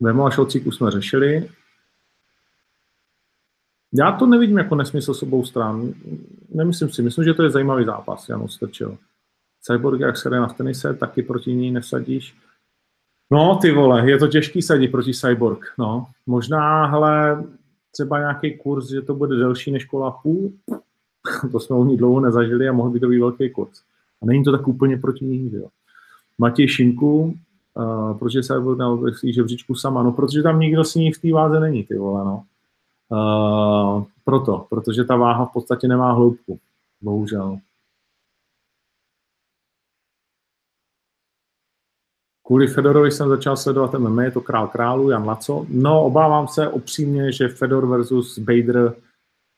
Vemo 0.00 0.24
a 0.24 0.30
Šolcíku 0.30 0.70
jsme 0.70 0.90
řešili. 0.90 1.50
Já 3.94 4.12
to 4.12 4.26
nevidím 4.26 4.58
jako 4.58 4.74
nesmysl 4.74 5.14
s 5.14 5.22
obou 5.22 5.44
stran. 5.44 5.92
Nemyslím 6.54 6.90
si. 6.90 7.02
Myslím, 7.02 7.24
že 7.24 7.34
to 7.34 7.42
je 7.42 7.50
zajímavý 7.50 7.84
zápas, 7.84 8.28
Jan 8.28 8.48
Strčil. 8.48 8.96
Cyborg, 9.62 10.00
jak 10.00 10.16
se 10.16 10.30
jde 10.30 10.40
na 10.40 10.48
tenise, 10.48 10.94
taky 10.94 11.22
proti 11.22 11.54
ní 11.54 11.70
nesadíš. 11.70 12.34
No, 13.32 13.58
ty 13.62 13.72
vole, 13.72 14.10
je 14.10 14.18
to 14.18 14.28
těžký 14.28 14.62
sadit 14.62 14.90
proti 14.90 15.14
Cyborg, 15.14 15.64
no. 15.78 16.06
Možná, 16.26 16.86
hele, 16.86 17.44
třeba 17.92 18.18
nějaký 18.18 18.58
kurz, 18.58 18.90
že 18.90 19.02
to 19.02 19.14
bude 19.14 19.36
delší 19.36 19.70
než 19.70 19.84
kola 19.84 20.10
půl, 20.10 20.52
to 21.52 21.60
jsme 21.60 21.76
u 21.76 21.84
ní 21.84 21.96
dlouho 21.96 22.20
nezažili 22.20 22.68
a 22.68 22.72
mohl 22.72 22.90
by 22.90 23.00
to 23.00 23.08
být 23.08 23.18
velký 23.18 23.50
kurz. 23.50 23.82
A 24.22 24.26
není 24.26 24.44
to 24.44 24.52
tak 24.52 24.68
úplně 24.68 24.96
proti 24.96 25.24
ní, 25.24 25.50
jo. 25.54 25.68
Matěj 26.38 26.68
Šinku, 26.68 27.34
uh, 27.74 28.18
protože 28.18 28.42
se 28.42 28.60
bude 28.60 28.76
na 28.76 28.98
žebříčku 29.24 29.74
sama, 29.74 30.02
no 30.02 30.12
protože 30.12 30.42
tam 30.42 30.60
nikdo 30.60 30.84
s 30.84 30.94
ní 30.94 31.12
v 31.12 31.18
té 31.18 31.32
váze 31.32 31.60
není, 31.60 31.84
ty 31.84 31.98
vole, 31.98 32.24
no. 32.24 32.44
Uh, 33.12 34.04
proto, 34.24 34.66
protože 34.70 35.04
ta 35.04 35.16
váha 35.16 35.44
v 35.44 35.52
podstatě 35.52 35.88
nemá 35.88 36.12
hloubku, 36.12 36.58
bohužel. 37.00 37.58
Kvůli 42.46 42.66
Fedorovi 42.66 43.10
jsem 43.10 43.28
začal 43.28 43.56
sledovat 43.56 43.94
MMA, 43.94 44.22
je 44.22 44.30
to 44.30 44.40
král 44.40 44.68
králu, 44.68 45.10
Jan 45.10 45.24
Laco. 45.24 45.66
No, 45.68 46.04
obávám 46.04 46.48
se 46.48 46.68
opřímně, 46.68 47.32
že 47.32 47.48
Fedor 47.48 47.86
versus 47.86 48.38
Bader, 48.38 48.94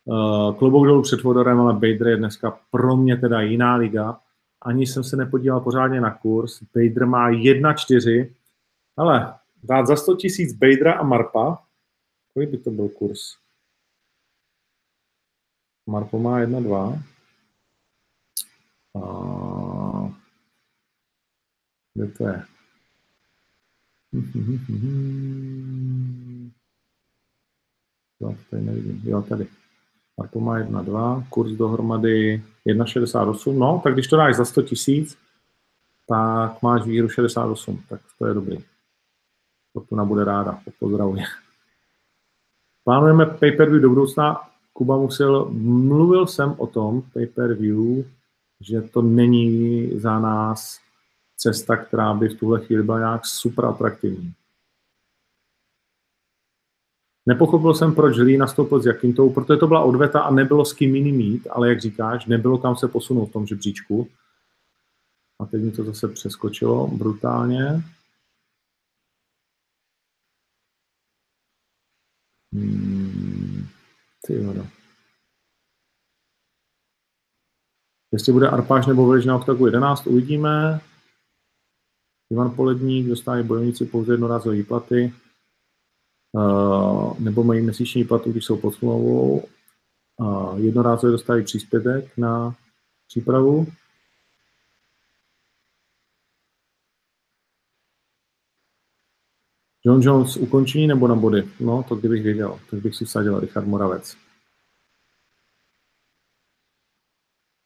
uh, 0.05 0.55
klobouk 0.55 0.87
dolů 0.87 1.03
před 1.03 1.21
Fedorem, 1.21 1.61
ale 1.61 1.73
Bader 1.73 2.07
je 2.07 2.17
dneska 2.17 2.59
pro 2.71 2.97
mě 2.97 3.17
teda 3.17 3.41
jiná 3.41 3.77
liga. 3.77 4.21
Ani 4.63 4.87
jsem 4.87 5.05
se 5.05 5.17
nepodíval 5.17 5.61
pořádně 5.61 6.01
na 6.01 6.15
kurz. 6.15 6.63
Bader 6.75 7.07
má 7.07 7.31
1,4. 7.31 8.31
Ale 8.97 9.35
dát 9.63 9.87
za 9.87 9.97
100 9.97 10.17
tisíc 10.17 10.53
Badera 10.53 10.93
a 10.93 11.03
Marpa, 11.03 11.59
kolik 12.35 12.51
by 12.51 12.59
to 12.59 12.71
byl 12.71 12.89
kurz? 12.89 13.44
Marpo 15.87 16.19
má 16.19 16.41
1,2. 16.41 17.03
A... 18.95 20.15
Kde 21.95 22.09
to 22.09 22.29
je? 22.29 22.45
Jo, 28.21 28.37
tady 28.51 28.63
nevidím. 28.63 29.03
Jo, 29.05 29.23
tady. 29.23 29.47
Marpo 30.19 30.41
má 30.41 30.59
1,2, 30.59 31.27
kurz 31.29 31.53
dohromady 31.53 32.43
1,68. 32.67 33.59
No, 33.59 33.81
tak 33.85 33.93
když 33.93 34.09
to 34.09 34.17
dáš 34.17 34.37
za 34.37 34.45
100 34.45 34.63
tisíc, 34.63 35.19
tak 36.09 36.63
máš 36.63 36.87
výhru 36.87 37.09
68, 37.09 37.83
tak 37.89 38.01
to 38.19 38.27
je 38.27 38.35
dobrý. 38.35 38.59
Fortuna 39.73 40.05
bude 40.05 40.25
ráda, 40.25 40.61
pozdravuje. 40.79 41.25
Plánujeme 42.85 43.27
pay-per-view 43.27 43.83
do 43.83 43.89
budoucna. 43.89 44.51
Kuba 44.77 44.99
musel, 44.99 45.51
mluvil 45.53 46.27
jsem 46.27 46.55
o 46.59 46.67
tom 46.67 47.03
pay-per-view, 47.03 48.05
že 48.61 48.81
to 48.81 49.03
není 49.03 49.91
za 50.01 50.19
nás 50.19 50.81
cesta, 51.37 51.77
která 51.77 52.15
by 52.15 52.29
v 52.29 52.39
tuhle 52.39 52.61
chvíli 52.67 52.83
byla 52.83 52.99
nějak 52.99 53.27
super 53.27 53.65
atraktivní. 53.65 54.35
Nepochopil 57.27 57.75
jsem, 57.75 57.95
proč 57.95 58.17
Lee 58.17 58.39
nastoupil 58.39 58.83
s 58.83 58.87
Jakintou, 58.87 59.33
protože 59.33 59.59
to 59.59 59.67
byla 59.67 59.85
odveta 59.85 60.21
a 60.21 60.31
nebylo 60.31 60.65
s 60.65 60.73
kým 60.73 60.95
jiným 60.95 61.17
mít, 61.17 61.47
ale 61.51 61.69
jak 61.69 61.81
říkáš, 61.81 62.27
nebylo 62.27 62.59
kam 62.59 62.77
se 62.77 62.89
posunout 62.89 63.27
v 63.27 63.33
tom 63.33 63.47
žebříčku. 63.47 64.09
A 65.41 65.47
teď 65.47 65.63
mi 65.63 65.71
to 65.71 65.85
zase 65.85 66.09
přeskočilo 66.09 66.87
brutálně. 66.87 67.83
Hmm, 72.53 72.84
ty 74.27 74.39
voda. 74.39 74.67
Jestli 78.13 78.33
bude 78.33 78.49
Arpáš 78.49 78.87
nebo 78.87 79.07
Velič 79.07 79.27
na 79.27 79.37
oktagu 79.37 79.67
11, 79.67 80.07
uvidíme. 80.07 80.81
Ivan 82.33 82.51
Poledník 82.51 83.09
dostávají 83.09 83.45
bojovníci 83.45 83.87
pouze 83.87 84.13
jednorázové 84.13 84.55
výplaty, 84.55 85.15
uh, 86.33 87.21
nebo 87.21 87.45
mají 87.45 87.63
měsíční 87.63 88.03
výplatu, 88.03 88.33
když 88.33 88.45
jsou 88.45 88.57
pod 88.57 88.75
smlouvou. 88.75 89.49
Uh, 90.21 90.59
jednorázově 90.59 91.13
dostávají 91.13 91.45
příspěvek 91.45 92.17
na 92.17 92.55
přípravu. 93.07 93.67
John 99.87 100.03
Jones 100.03 100.37
ukončení 100.37 100.87
nebo 100.87 101.09
na 101.09 101.15
body? 101.15 101.45
No, 101.61 101.85
to 101.89 101.97
kdybych 101.97 102.23
věděl, 102.23 102.59
tak 102.71 102.81
bych 102.81 102.95
si 102.95 103.05
vsadil 103.05 103.41
Richard 103.41 103.67
Moravec. 103.67 104.17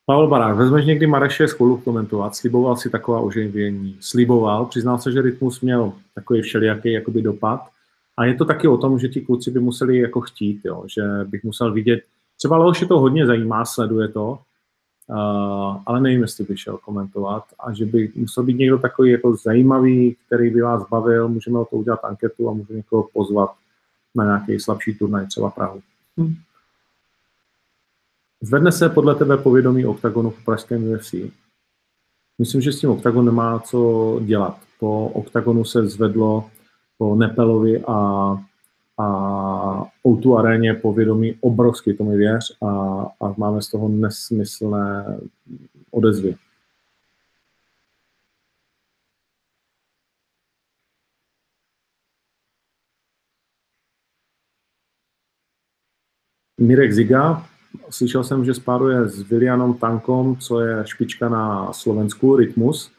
Pavel 0.07 0.29
Barák, 0.29 0.57
vezmeš 0.57 0.87
někdy 0.87 1.07
Mareše 1.07 1.49
spolu 1.49 1.77
komentovat, 1.77 2.37
sliboval 2.37 2.77
si 2.77 2.91
taková 2.91 3.21
oživění, 3.21 3.97
sliboval, 4.01 4.67
přiznal 4.67 4.99
se, 4.99 5.13
že 5.13 5.23
rytmus 5.23 5.61
měl 5.61 5.93
takový 6.15 6.43
všelijaký 6.43 6.93
jakoby 6.93 7.23
dopad. 7.23 7.61
A 8.17 8.25
je 8.25 8.35
to 8.35 8.45
taky 8.45 8.69
o 8.69 8.77
tom, 8.77 8.99
že 8.99 9.09
ti 9.09 9.21
kluci 9.21 9.51
by 9.51 9.61
museli 9.61 9.99
jako 9.99 10.21
chtít, 10.21 10.61
jo, 10.65 10.85
že 10.87 11.03
bych 11.25 11.45
musel 11.45 11.73
vidět, 11.73 12.01
třeba 12.37 12.59
Leoše 12.59 12.87
to 12.87 12.99
hodně 12.99 13.27
zajímá, 13.27 13.65
sleduje 13.65 14.09
to, 14.09 14.39
ale 15.87 16.01
nevím, 16.01 16.23
jestli 16.23 16.45
by 16.45 16.57
šel 16.57 16.77
komentovat 16.77 17.45
a 17.61 17.73
že 17.73 17.87
by 17.87 18.13
musel 18.17 18.45
být 18.45 18.59
někdo 18.59 18.79
takový 18.79 19.11
jako 19.11 19.37
zajímavý, 19.37 20.17
který 20.27 20.51
by 20.51 20.61
vás 20.61 20.89
bavil, 20.89 21.29
můžeme 21.29 21.59
o 21.59 21.65
to 21.65 21.77
udělat 21.77 22.05
anketu 22.05 22.49
a 22.49 22.53
můžeme 22.53 22.77
někoho 22.77 23.09
pozvat 23.13 23.51
na 24.15 24.25
nějaký 24.25 24.61
slabší 24.61 24.95
turnaj, 24.95 25.27
třeba 25.27 25.51
Prahu. 25.51 25.81
Hmm. 26.17 26.35
Zvedne 28.41 28.73
se 28.73 28.89
podle 28.89 29.15
tebe 29.15 29.37
povědomí 29.37 29.87
OKTAGONu 29.87 30.31
v 30.31 30.45
pražském 30.45 30.91
UFC? 30.91 31.15
Myslím, 32.39 32.61
že 32.61 32.73
s 32.73 32.81
tím 32.81 32.91
OKTAGON 32.91 33.25
nemá 33.25 33.59
co 33.59 34.21
dělat. 34.25 34.59
Po 34.81 35.09
OKTAGONu 35.09 35.65
se 35.65 35.89
zvedlo 35.89 36.51
po 36.99 37.15
Nepelovi 37.15 37.85
a, 37.85 37.95
a 38.99 39.07
O2 40.05 40.39
aréně 40.39 40.75
povědomí 40.75 41.35
obrovský, 41.41 41.97
to 41.97 42.05
mi 42.05 42.17
věř, 42.17 42.57
a, 42.63 42.69
a 43.21 43.35
máme 43.37 43.63
z 43.63 43.69
toho 43.69 43.89
nesmyslné 43.89 45.19
odezvy. 45.91 46.37
Mirek 56.61 56.93
Ziga, 56.93 57.47
slyšel 57.91 58.25
jsem, 58.25 58.45
že 58.45 58.55
spáruje 58.55 59.09
s 59.09 59.23
Vilianom 59.23 59.75
Tankom, 59.75 60.37
co 60.37 60.61
je 60.61 60.87
špička 60.87 61.29
na 61.29 61.73
Slovensku, 61.73 62.37
Rytmus. 62.37 62.93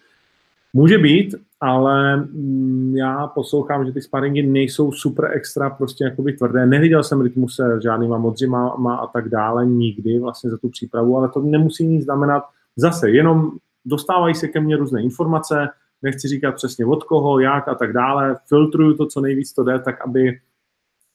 Může 0.74 0.98
být, 0.98 1.36
ale 1.62 2.18
mm, 2.18 2.96
já 2.98 3.28
poslouchám, 3.28 3.86
že 3.86 3.92
ty 3.92 4.02
sparingy 4.02 4.44
nejsou 4.44 4.92
super 4.92 5.32
extra 5.34 5.70
prostě 5.70 6.04
jakoby 6.04 6.34
tvrdé. 6.34 6.66
Neviděl 6.66 7.04
jsem 7.04 7.22
Rytmuse 7.22 7.80
žádnýma 7.84 8.18
modřima 8.18 8.70
a 9.02 9.08
tak 9.08 9.30
dále 9.30 9.66
nikdy 9.66 10.20
vlastně 10.20 10.50
za 10.50 10.58
tu 10.58 10.70
přípravu, 10.70 11.18
ale 11.18 11.30
to 11.30 11.42
nemusí 11.42 11.88
nic 11.88 12.04
znamenat. 12.04 12.44
Zase, 12.76 13.10
jenom 13.10 13.52
dostávají 13.86 14.36
se 14.36 14.48
ke 14.48 14.60
mně 14.60 14.78
různé 14.78 15.04
informace, 15.04 15.68
nechci 16.02 16.28
říkat 16.28 16.56
přesně 16.56 16.86
od 16.86 17.04
koho, 17.04 17.40
jak 17.40 17.68
a 17.68 17.76
tak 17.76 17.94
dále, 17.94 18.38
filtruju 18.48 18.94
to, 18.94 19.06
co 19.06 19.22
nejvíc 19.22 19.54
to 19.54 19.64
jde, 19.64 19.80
tak 19.80 20.08
aby 20.08 20.40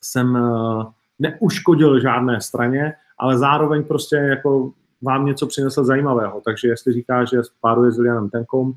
jsem 0.02 0.36
eh, 0.36 0.84
neuškodil 1.18 2.00
žádné 2.00 2.40
straně 2.40 2.94
ale 3.18 3.38
zároveň 3.38 3.84
prostě 3.84 4.16
jako 4.16 4.72
vám 5.02 5.26
něco 5.26 5.46
přinesl 5.46 5.84
zajímavého. 5.84 6.40
Takže 6.44 6.68
jestli 6.68 6.92
říká, 6.92 7.24
že 7.24 7.44
spáruje 7.44 7.92
s 7.92 7.96
Julianem 7.96 8.30
Tenkom, 8.30 8.72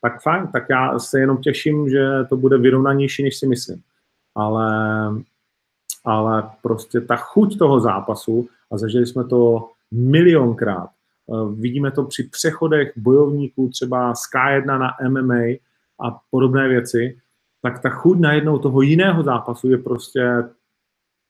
tak 0.00 0.22
fajn, 0.22 0.46
tak 0.46 0.64
já 0.70 0.98
se 0.98 1.20
jenom 1.20 1.36
těším, 1.36 1.88
že 1.88 2.24
to 2.28 2.36
bude 2.36 2.58
vyrovnanější, 2.58 3.22
než 3.22 3.38
si 3.38 3.46
myslím. 3.46 3.82
Ale, 4.34 4.68
ale 6.04 6.50
prostě 6.62 7.00
ta 7.00 7.16
chuť 7.16 7.58
toho 7.58 7.80
zápasu, 7.80 8.48
a 8.72 8.78
zažili 8.78 9.06
jsme 9.06 9.24
to 9.24 9.70
milionkrát, 9.90 10.90
eh, 10.90 11.54
vidíme 11.54 11.90
to 11.90 12.04
při 12.04 12.22
přechodech 12.22 12.92
bojovníků 12.96 13.68
třeba 13.68 14.14
z 14.14 14.20
K1 14.34 14.78
na 14.78 14.90
MMA 15.08 15.44
a 16.00 16.20
podobné 16.30 16.68
věci, 16.68 17.18
tak 17.62 17.82
ta 17.82 17.90
chuť 17.90 18.18
najednou 18.18 18.58
toho 18.58 18.82
jiného 18.82 19.22
zápasu 19.22 19.70
je 19.70 19.78
prostě 19.78 20.44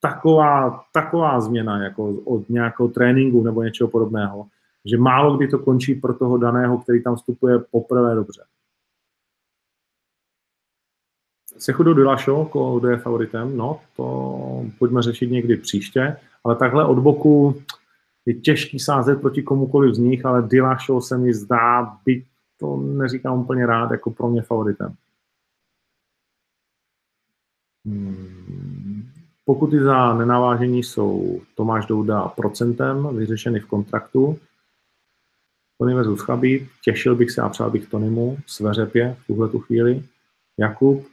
taková, 0.00 0.84
taková 0.92 1.40
změna 1.40 1.82
jako 1.82 2.14
od 2.24 2.48
nějakého 2.48 2.88
tréninku 2.88 3.42
nebo 3.42 3.62
něčeho 3.62 3.88
podobného, 3.88 4.46
že 4.84 4.98
málo 4.98 5.36
kdy 5.36 5.48
to 5.48 5.58
končí 5.58 5.94
pro 5.94 6.14
toho 6.14 6.38
daného, 6.38 6.78
který 6.78 7.02
tam 7.02 7.16
vstupuje 7.16 7.58
poprvé 7.58 8.14
dobře. 8.14 8.42
Sechudo 11.59 11.94
Dilašo, 11.94 12.51
kdo 12.78 12.88
je 12.88 12.96
favoritem, 12.96 13.57
no, 13.57 13.80
to 13.96 14.64
pojďme 14.78 15.03
řešit 15.03 15.30
někdy 15.30 15.57
příště, 15.57 16.16
ale 16.44 16.57
takhle 16.57 16.86
od 16.86 16.98
boku 16.98 17.62
je 18.26 18.34
těžký 18.34 18.78
sázet 18.78 19.20
proti 19.20 19.42
komukoliv 19.42 19.94
z 19.94 19.98
nich, 19.98 20.26
ale 20.26 20.42
Dilašo 20.42 21.01
se 21.01 21.18
mi 21.18 21.34
zdá, 21.34 21.96
byť 22.05 22.24
to 22.61 22.76
neříkám 22.76 23.38
úplně 23.38 23.66
rád, 23.66 23.90
jako 23.90 24.11
pro 24.11 24.28
mě 24.28 24.42
favoritem. 24.42 24.94
Hmm. 27.86 29.11
Pokuty 29.44 29.80
za 29.80 30.14
nenavážení 30.14 30.82
jsou 30.82 31.40
Tomáš 31.55 31.86
Douda 31.86 32.28
procentem, 32.28 33.16
vyřešeny 33.16 33.61
v 33.61 33.66
kontraktu. 33.66 34.38
Tony 35.78 35.94
versus 35.94 36.20
Chabib, 36.20 36.68
těšil 36.84 37.16
bych 37.16 37.30
se 37.30 37.42
a 37.42 37.48
přál 37.48 37.70
bych 37.70 37.88
Tonymu, 37.88 38.38
sveřepě 38.46 39.16
v 39.20 39.26
tuhle 39.26 39.48
tu 39.48 39.59
chvíli. 39.59 40.05
Jakub, 40.59 41.07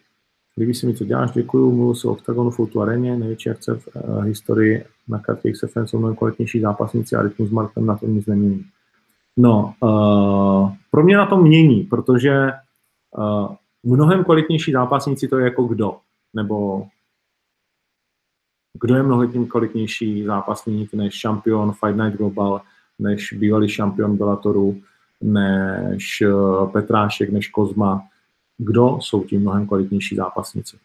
líbí 0.58 0.74
se 0.74 0.88
mi, 0.88 0.96
co 0.96 1.06
děláš, 1.06 1.32
děkuju, 1.32 1.76
mluvil 1.76 1.96
se 1.96 2.08
o 2.08 2.12
Octagonu 2.12 2.52
Foutu 2.52 2.82
Areně, 2.82 3.18
největší 3.18 3.50
akce 3.50 3.76
v 3.76 3.88
uh, 3.96 4.24
historii 4.24 4.86
na 5.08 5.20
kartě 5.20 5.52
XFN 5.52 5.86
jsou 5.86 6.00
mnohem 6.00 6.16
kvalitnější 6.16 6.60
zápasníci 6.60 7.16
a 7.16 7.22
rytmus 7.22 7.50
Markem 7.50 7.86
na 7.86 7.98
tom 7.98 8.16
nic 8.16 8.26
nemění. 8.26 8.66
No, 9.38 9.74
uh, 9.80 10.72
pro 10.92 11.04
mě 11.04 11.18
na 11.18 11.26
tom 11.26 11.44
mění, 11.44 11.84
protože 11.84 12.52
uh, 13.18 13.56
mnohem 13.84 14.24
kvalitnější 14.24 14.72
zápasníci 14.72 15.28
to 15.28 15.38
je 15.38 15.44
jako 15.44 15.64
kdo, 15.64 15.98
nebo 16.34 16.88
kdo 18.82 18.96
je 18.96 19.04
mnohem 19.04 19.48
kvalitnější 19.48 20.24
zápasník 20.24 20.94
než 20.94 21.14
šampion 21.14 21.72
Fight 21.72 21.98
Night 21.98 22.18
Global, 22.18 22.62
než 23.00 23.34
bývalý 23.34 23.70
šampion 23.70 24.18
Bellatoru, 24.18 24.78
než 25.22 26.22
eh, 26.22 26.68
Petrášek, 26.72 27.30
než 27.30 27.48
Kozma. 27.48 28.04
Kdo 28.58 28.98
jsou 29.02 29.24
tím 29.24 29.42
mnohem 29.42 29.68
kvalitnější 29.68 30.16
zápasníci? 30.16 30.78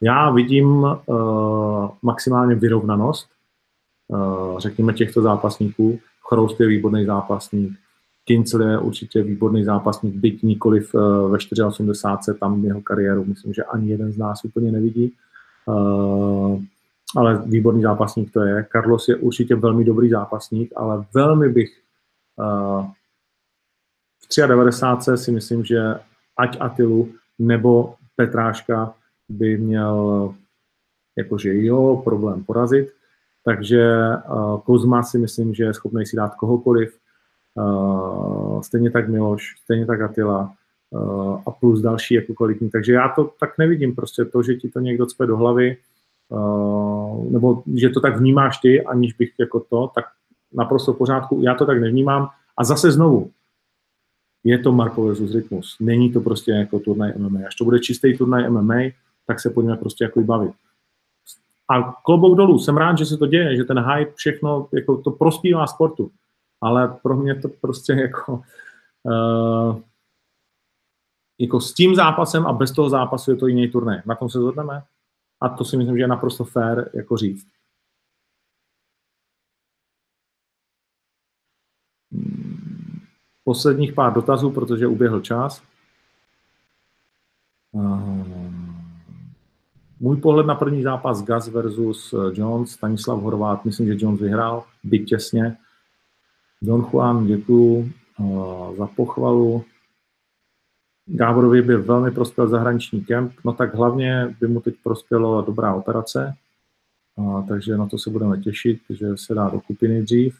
Já 0.00 0.30
vidím 0.30 0.66
uh, 0.66 1.88
maximálně 2.02 2.54
vyrovnanost, 2.54 3.28
uh, 4.08 4.58
řekněme, 4.58 4.92
těchto 4.92 5.22
zápasníků. 5.22 5.98
Chroust 6.28 6.60
je 6.60 6.66
výborný 6.66 7.04
zápasník, 7.04 7.78
Kincel 8.24 8.62
je 8.62 8.78
určitě 8.78 9.22
výborný 9.22 9.64
zápasník, 9.64 10.14
byť 10.14 10.42
nikoliv 10.42 10.94
uh, 10.94 11.30
ve 11.30 11.66
84. 11.66 12.38
tam 12.38 12.64
jeho 12.64 12.80
kariéru, 12.80 13.24
myslím, 13.24 13.54
že 13.54 13.64
ani 13.64 13.90
jeden 13.90 14.12
z 14.12 14.18
nás 14.18 14.44
úplně 14.44 14.72
nevidí. 14.72 15.12
Uh, 15.66 16.62
ale 17.16 17.42
výborný 17.46 17.82
zápasník 17.82 18.32
to 18.32 18.40
je. 18.40 18.66
Carlos 18.72 19.08
je 19.08 19.16
určitě 19.16 19.56
velmi 19.56 19.84
dobrý 19.84 20.10
zápasník, 20.10 20.72
ale 20.76 21.04
velmi 21.14 21.48
bych 21.48 21.82
uh, 22.36 22.86
v 24.18 24.46
93. 24.46 25.10
si 25.16 25.32
myslím, 25.32 25.64
že 25.64 25.94
ať 26.36 26.56
Atilu 26.60 27.08
nebo 27.40 27.94
Petráška 28.16 28.94
by 29.28 29.56
měl 29.56 30.34
jakože 31.18 31.64
jo, 31.64 32.00
problém 32.04 32.44
porazit. 32.44 32.92
Takže 33.44 33.92
uh, 34.30 34.60
Kozma 34.60 35.02
si 35.02 35.18
myslím, 35.18 35.54
že 35.54 35.64
je 35.64 35.74
schopný 35.74 36.06
si 36.06 36.16
dát 36.16 36.34
kohokoliv. 36.34 36.98
Uh, 37.54 38.60
stejně 38.60 38.90
tak 38.90 39.08
Miloš, 39.08 39.54
stejně 39.64 39.86
tak 39.86 40.00
Atila 40.00 40.52
uh, 40.90 41.40
a 41.46 41.50
plus 41.50 41.80
další 41.80 42.14
jako 42.14 42.34
kvalitní. 42.34 42.70
Takže 42.70 42.92
já 42.92 43.08
to 43.08 43.30
tak 43.40 43.58
nevidím. 43.58 43.94
Prostě 43.94 44.24
to, 44.24 44.42
že 44.42 44.54
ti 44.54 44.68
to 44.68 44.80
někdo 44.80 45.06
cpe 45.06 45.26
do 45.26 45.36
hlavy, 45.36 45.76
uh, 46.28 47.32
nebo 47.32 47.62
že 47.74 47.88
to 47.88 48.00
tak 48.00 48.16
vnímáš 48.16 48.58
ty, 48.58 48.84
aniž 48.84 49.12
bych 49.12 49.32
jako 49.40 49.60
to, 49.60 49.90
tak 49.94 50.04
naprosto 50.52 50.92
v 50.92 50.98
pořádku. 50.98 51.40
Já 51.42 51.54
to 51.54 51.66
tak 51.66 51.80
nevnímám. 51.80 52.28
A 52.56 52.64
zase 52.64 52.92
znovu, 52.92 53.30
je 54.44 54.58
to 54.58 54.72
Marko 54.72 55.04
versus 55.04 55.34
Rytmus. 55.34 55.76
Není 55.80 56.12
to 56.12 56.20
prostě 56.20 56.50
jako 56.50 56.78
turnaj 56.78 57.12
MMA. 57.18 57.40
Až 57.46 57.54
to 57.54 57.64
bude 57.64 57.78
čistý 57.78 58.18
turnaj 58.18 58.50
MMA, 58.50 58.80
tak 59.26 59.40
se 59.40 59.50
pojďme 59.50 59.76
prostě 59.76 60.04
jako 60.04 60.20
bavit. 60.20 60.52
A 61.68 61.92
klobouk 61.92 62.36
dolů, 62.36 62.58
jsem 62.58 62.76
rád, 62.76 62.98
že 62.98 63.06
se 63.06 63.16
to 63.16 63.26
děje, 63.26 63.56
že 63.56 63.64
ten 63.64 63.78
hype 63.78 64.12
všechno, 64.14 64.68
jako 64.72 64.96
to 64.96 65.10
prospívá 65.10 65.66
sportu. 65.66 66.10
Ale 66.60 66.98
pro 67.02 67.16
mě 67.16 67.34
to 67.34 67.48
prostě 67.48 67.92
jako, 67.92 68.42
uh, 69.02 69.80
jako 71.38 71.60
s 71.60 71.74
tím 71.74 71.94
zápasem 71.94 72.46
a 72.46 72.52
bez 72.52 72.72
toho 72.72 72.90
zápasu 72.90 73.30
je 73.30 73.36
to 73.36 73.46
jiný 73.46 73.68
turnaj. 73.68 74.02
Na 74.06 74.14
tom 74.14 74.30
se 74.30 74.38
zhodneme? 74.38 74.82
A 75.40 75.48
to 75.48 75.64
si 75.64 75.76
myslím, 75.76 75.96
že 75.96 76.02
je 76.02 76.08
naprosto 76.08 76.44
fér 76.44 76.90
jako 76.94 77.16
říct. 77.16 77.46
Posledních 83.50 83.92
pár 83.92 84.12
dotazů, 84.12 84.50
protože 84.50 84.86
uběhl 84.86 85.20
čas. 85.20 85.62
Můj 90.00 90.16
pohled 90.16 90.46
na 90.46 90.54
první 90.54 90.82
zápas 90.82 91.22
Gas 91.22 91.48
versus 91.48 92.14
Jones, 92.32 92.70
Stanislav 92.70 93.20
Horvát, 93.20 93.64
myslím, 93.64 93.86
že 93.86 93.96
Jones 93.98 94.20
vyhrál, 94.20 94.64
byť 94.84 95.08
těsně. 95.08 95.56
Don 96.62 96.86
Juan, 96.92 97.26
děkuju 97.26 97.92
za 98.78 98.86
pochvalu. 98.86 99.64
Gáborovi 101.06 101.62
by 101.62 101.76
velmi 101.76 102.10
prospěl 102.10 102.48
zahraniční 102.48 103.04
kemp, 103.04 103.32
no 103.44 103.52
tak 103.52 103.74
hlavně 103.74 104.36
by 104.40 104.48
mu 104.48 104.60
teď 104.60 104.74
prospělo 104.82 105.42
dobrá 105.42 105.74
operace, 105.74 106.34
a, 107.18 107.42
takže 107.48 107.76
na 107.76 107.86
to 107.86 107.98
se 107.98 108.10
budeme 108.10 108.40
těšit, 108.40 108.80
že 108.90 109.16
se 109.16 109.34
dá 109.34 109.48
do 109.48 109.60
kupiny 109.60 110.02
dřív. 110.02 110.38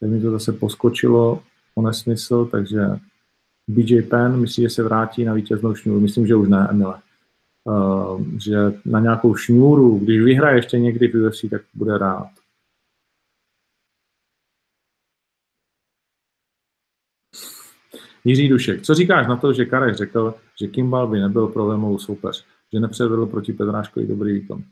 Teď 0.00 0.10
mi 0.10 0.20
to 0.20 0.30
zase 0.30 0.52
poskočilo 0.52 1.42
o 1.78 1.82
nesmysl, 1.82 2.44
takže 2.44 2.80
BJ 3.68 4.02
Penn 4.02 4.40
myslí, 4.40 4.62
že 4.62 4.70
se 4.70 4.82
vrátí 4.82 5.24
na 5.24 5.34
vítěznou 5.34 5.74
šňůru. 5.74 6.00
Myslím, 6.00 6.26
že 6.26 6.36
už 6.36 6.48
ne, 6.48 6.68
Emile. 6.70 7.00
Uh, 7.64 8.22
že 8.44 8.56
na 8.84 9.00
nějakou 9.00 9.34
šňůru, 9.34 9.98
když 9.98 10.20
vyhraje 10.20 10.58
ještě 10.58 10.78
někdy 10.78 11.08
v 11.08 11.14
UFC, 11.14 11.44
tak 11.50 11.62
bude 11.74 11.98
rád. 11.98 12.28
Jiří 18.24 18.48
Dušek, 18.48 18.82
co 18.82 18.94
říkáš 18.94 19.26
na 19.26 19.36
to, 19.36 19.52
že 19.52 19.64
Karek 19.64 19.96
řekl, 19.96 20.34
že 20.60 20.68
Kimball 20.68 21.08
by 21.08 21.20
nebyl 21.20 21.46
problémovou 21.46 21.98
soupeř, 21.98 22.44
že 22.72 22.80
nepředvedl 22.80 23.26
proti 23.26 23.52
Pedráškovi 23.52 24.06
dobrý 24.06 24.32
výkon? 24.32 24.62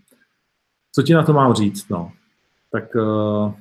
Co 0.93 1.03
ti 1.03 1.15
na 1.15 1.23
to 1.23 1.33
mám 1.33 1.55
říct? 1.55 1.89
No? 1.89 2.13
Tak 2.73 2.95
uh... 2.95 3.53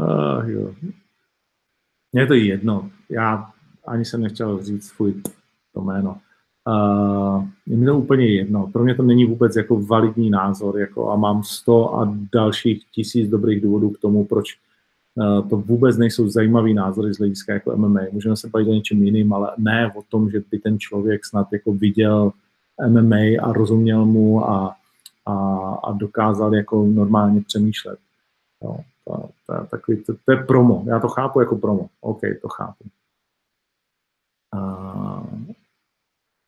uh, 0.00 0.50
jo. 0.50 0.74
Mně 2.12 2.22
je 2.22 2.26
to 2.26 2.34
jedno. 2.34 2.90
Já 3.08 3.50
ani 3.86 4.04
jsem 4.04 4.20
nechtěl 4.20 4.62
říct 4.62 4.86
svůj 4.86 5.22
to 5.74 5.80
jméno. 5.80 6.16
Uh, 6.68 7.44
je 7.66 7.76
mi 7.76 7.86
to 7.86 7.98
úplně 7.98 8.26
jedno. 8.26 8.66
Pro 8.72 8.84
mě 8.84 8.94
to 8.94 9.02
není 9.02 9.24
vůbec 9.24 9.56
jako 9.56 9.80
validní 9.80 10.30
názor 10.30 10.78
jako 10.78 11.10
a 11.10 11.16
mám 11.16 11.42
100 11.42 11.94
a 11.94 12.16
dalších 12.32 12.84
tisíc 12.92 13.30
dobrých 13.30 13.60
důvodů 13.60 13.90
k 13.90 13.98
tomu, 13.98 14.24
proč 14.24 14.58
uh, 15.14 15.48
to 15.48 15.56
vůbec 15.56 15.96
nejsou 15.96 16.28
zajímavý 16.28 16.74
názory 16.74 17.14
z 17.14 17.18
hlediska 17.18 17.52
jako 17.52 17.76
MMA. 17.76 18.00
Můžeme 18.12 18.36
se 18.36 18.48
bavit 18.48 18.68
o 18.68 18.72
něčem 18.72 19.02
jiným, 19.02 19.32
ale 19.32 19.52
ne 19.58 19.92
o 19.96 20.02
tom, 20.02 20.30
že 20.30 20.42
by 20.50 20.58
ten 20.58 20.78
člověk 20.78 21.24
snad 21.24 21.52
jako 21.52 21.72
viděl 21.72 22.32
MMA 22.88 23.16
a 23.42 23.52
rozuměl 23.52 24.06
mu 24.06 24.50
a, 24.50 24.76
a, 25.26 25.34
a 25.84 25.92
dokázal 25.92 26.54
jako 26.54 26.86
normálně 26.86 27.40
přemýšlet. 27.40 27.98
Jo, 28.62 28.76
to, 29.16 29.28
to, 29.46 29.66
takový, 29.66 30.04
to, 30.04 30.14
to 30.24 30.32
je 30.32 30.44
promo. 30.44 30.84
Já 30.86 31.00
to 31.00 31.08
chápu 31.08 31.40
jako 31.40 31.56
promo. 31.56 31.88
OK, 32.00 32.20
to 32.42 32.48
chápu. 32.48 32.84
Uh, 34.54 35.50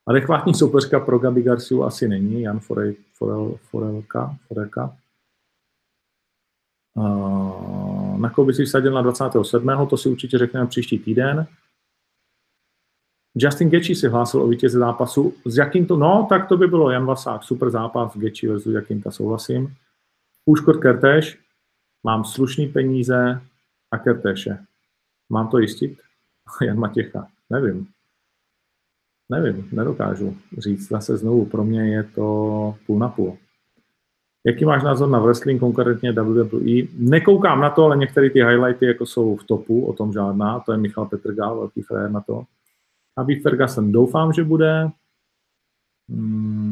Adekvátní 0.07 0.53
soupeřka 0.53 0.99
pro 0.99 1.19
Gabi 1.19 1.41
Garciu 1.41 1.83
asi 1.83 2.07
není, 2.07 2.41
Jan 2.41 2.59
Forel, 2.59 2.93
Forel, 3.13 3.55
Forelka. 3.61 4.37
Forelka. 4.47 4.97
Uh, 6.95 8.19
na 8.19 8.29
koho 8.29 8.45
by 8.45 8.53
si 8.53 8.65
vsadil 8.65 8.93
na 8.93 9.01
27. 9.01 9.87
To 9.89 9.97
si 9.97 10.09
určitě 10.09 10.37
řekneme 10.37 10.67
příští 10.67 10.99
týden. 10.99 11.47
Justin 13.35 13.69
Gechi 13.69 13.95
si 13.95 14.07
hlásil 14.07 14.41
o 14.41 14.47
vítěze 14.47 14.79
zápasu. 14.79 15.33
S 15.45 15.57
jakým 15.57 15.85
to? 15.85 15.97
No, 15.97 16.25
tak 16.29 16.47
to 16.47 16.57
by 16.57 16.67
bylo 16.67 16.91
Jan 16.91 17.05
Vasák. 17.05 17.43
Super 17.43 17.69
zápas 17.69 18.17
Gechi 18.17 18.47
versus 18.47 18.73
Jakinta, 18.73 19.11
souhlasím. 19.11 19.75
Úškot 20.45 20.77
Kertéš. 20.77 21.42
Mám 22.03 22.25
slušný 22.25 22.67
peníze 22.67 23.41
a 23.91 23.97
Kertéše. 23.97 24.65
Mám 25.29 25.47
to 25.47 25.59
jistit? 25.59 25.99
Jan 26.61 26.79
Matěcha. 26.79 27.27
Nevím. 27.49 27.87
Nevím, 29.29 29.69
nedokážu 29.71 30.37
říct 30.57 30.87
zase 30.87 31.17
znovu. 31.17 31.45
Pro 31.45 31.63
mě 31.63 31.95
je 31.95 32.03
to 32.03 32.75
půl 32.85 32.99
na 32.99 33.09
půl. 33.09 33.37
Jaký 34.45 34.65
máš 34.65 34.83
názor 34.83 35.09
na 35.09 35.19
wrestling, 35.19 35.59
konkrétně 35.59 36.11
WWE? 36.11 36.87
Nekoukám 36.97 37.61
na 37.61 37.69
to, 37.69 37.83
ale 37.83 37.97
některé 37.97 38.29
ty 38.29 38.43
highlighty 38.43 38.85
jako 38.85 39.05
jsou 39.05 39.35
v 39.35 39.43
topu, 39.43 39.85
o 39.85 39.93
tom 39.93 40.13
žádná. 40.13 40.59
To 40.59 40.71
je 40.71 40.77
Michal 40.77 41.05
Petrgal, 41.05 41.57
velký 41.57 41.81
frajer 41.81 42.11
na 42.11 42.21
to. 42.21 42.43
Aby 43.17 43.39
Ferguson 43.39 43.91
doufám, 43.91 44.33
že 44.33 44.43
bude. 44.43 44.89
Hmm. 46.09 46.62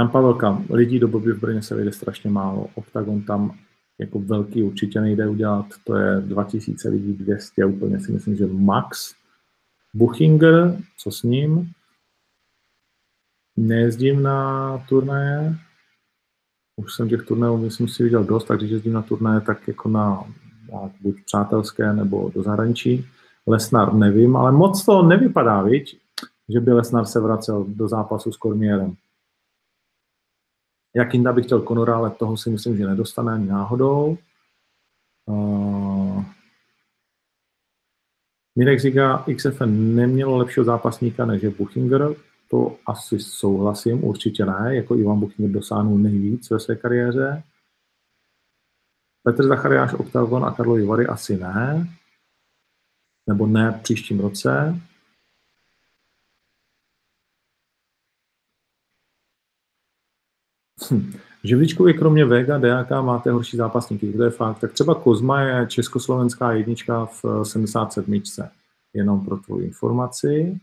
Jan 0.00 0.08
Pavelka, 0.08 0.62
lidí 0.70 0.98
do 0.98 1.08
Bobby 1.08 1.32
v 1.32 1.40
Brně 1.40 1.62
se 1.62 1.74
vyjde 1.74 1.92
strašně 1.92 2.30
málo. 2.30 2.66
Octagon 2.74 3.22
tam 3.22 3.58
jako 3.98 4.18
velký 4.18 4.62
určitě 4.62 5.00
nejde 5.00 5.28
udělat, 5.28 5.66
to 5.84 5.96
je 5.96 6.20
2000 6.20 6.88
lidí, 6.88 7.12
200 7.12 7.64
úplně 7.64 8.00
si 8.00 8.12
myslím, 8.12 8.36
že 8.36 8.46
max. 8.46 9.14
Buchinger, 9.94 10.76
co 10.98 11.10
s 11.10 11.22
ním? 11.22 11.72
Nejezdím 13.56 14.22
na 14.22 14.78
turnaje, 14.88 15.56
už 16.76 16.94
jsem 16.94 17.08
těch 17.08 17.22
turnajů, 17.22 17.56
myslím 17.56 17.88
si, 17.88 18.02
viděl 18.02 18.24
dost, 18.24 18.44
tak 18.44 18.58
když 18.58 18.70
jezdím 18.70 18.92
na 18.92 19.02
turnaje, 19.02 19.40
tak 19.40 19.68
jako 19.68 19.88
na 19.88 20.24
buď 21.00 21.24
přátelské 21.24 21.92
nebo 21.92 22.30
do 22.34 22.42
zahraničí. 22.42 23.06
Lesnar 23.46 23.94
nevím, 23.94 24.36
ale 24.36 24.52
moc 24.52 24.84
to 24.84 25.02
nevypadá, 25.02 25.62
viď? 25.62 26.00
že 26.48 26.60
by 26.60 26.72
Lesnar 26.72 27.06
se 27.06 27.20
vracel 27.20 27.64
do 27.68 27.88
zápasu 27.88 28.32
s 28.32 28.36
Kormierem. 28.36 28.94
Jak 30.96 31.14
Inda 31.14 31.32
by 31.32 31.42
chtěl 31.42 31.60
Conora, 31.60 31.96
ale 31.96 32.10
toho 32.10 32.36
si 32.36 32.50
myslím, 32.50 32.76
že 32.76 32.86
nedostane 32.86 33.32
ani 33.32 33.46
náhodou. 33.46 34.18
Uh, 35.26 36.24
Mirek 38.58 38.80
Ziga 38.80 39.24
XFN 39.36 39.94
nemělo 39.94 40.36
lepšího 40.36 40.64
zápasníka 40.64 41.26
než 41.26 41.42
je 41.42 41.50
Buchinger, 41.50 42.14
to 42.50 42.76
asi 42.86 43.18
souhlasím, 43.18 44.04
určitě 44.04 44.44
ne, 44.44 44.76
jako 44.76 44.96
Ivan 44.96 45.20
Buchinger 45.20 45.52
dosáhnul 45.52 45.98
nejvíc 45.98 46.50
ve 46.50 46.60
své 46.60 46.76
kariéře. 46.76 47.42
Petr 49.22 49.48
Zachariáš, 49.48 49.94
Octagon 49.94 50.44
a 50.44 50.50
Karlovy 50.50 50.84
Vary 50.84 51.06
asi 51.06 51.36
ne, 51.36 51.88
nebo 53.28 53.46
ne 53.46 53.70
v 53.70 53.82
příštím 53.82 54.20
roce. 54.20 54.80
Hm. 60.90 61.12
Živličkovi 61.44 61.94
kromě 61.94 62.24
Vega, 62.24 62.58
DAK 62.58 62.90
máte 62.90 63.30
horší 63.30 63.56
zápasníky, 63.56 64.12
to 64.12 64.22
je 64.22 64.30
fakt. 64.30 64.58
Tak 64.58 64.72
třeba 64.72 64.94
Kozma 64.94 65.40
je 65.40 65.66
československá 65.66 66.52
jednička 66.52 67.06
v 67.06 67.44
77. 67.44 68.22
Jenom 68.94 69.24
pro 69.24 69.36
tvou 69.36 69.58
informaci. 69.58 70.60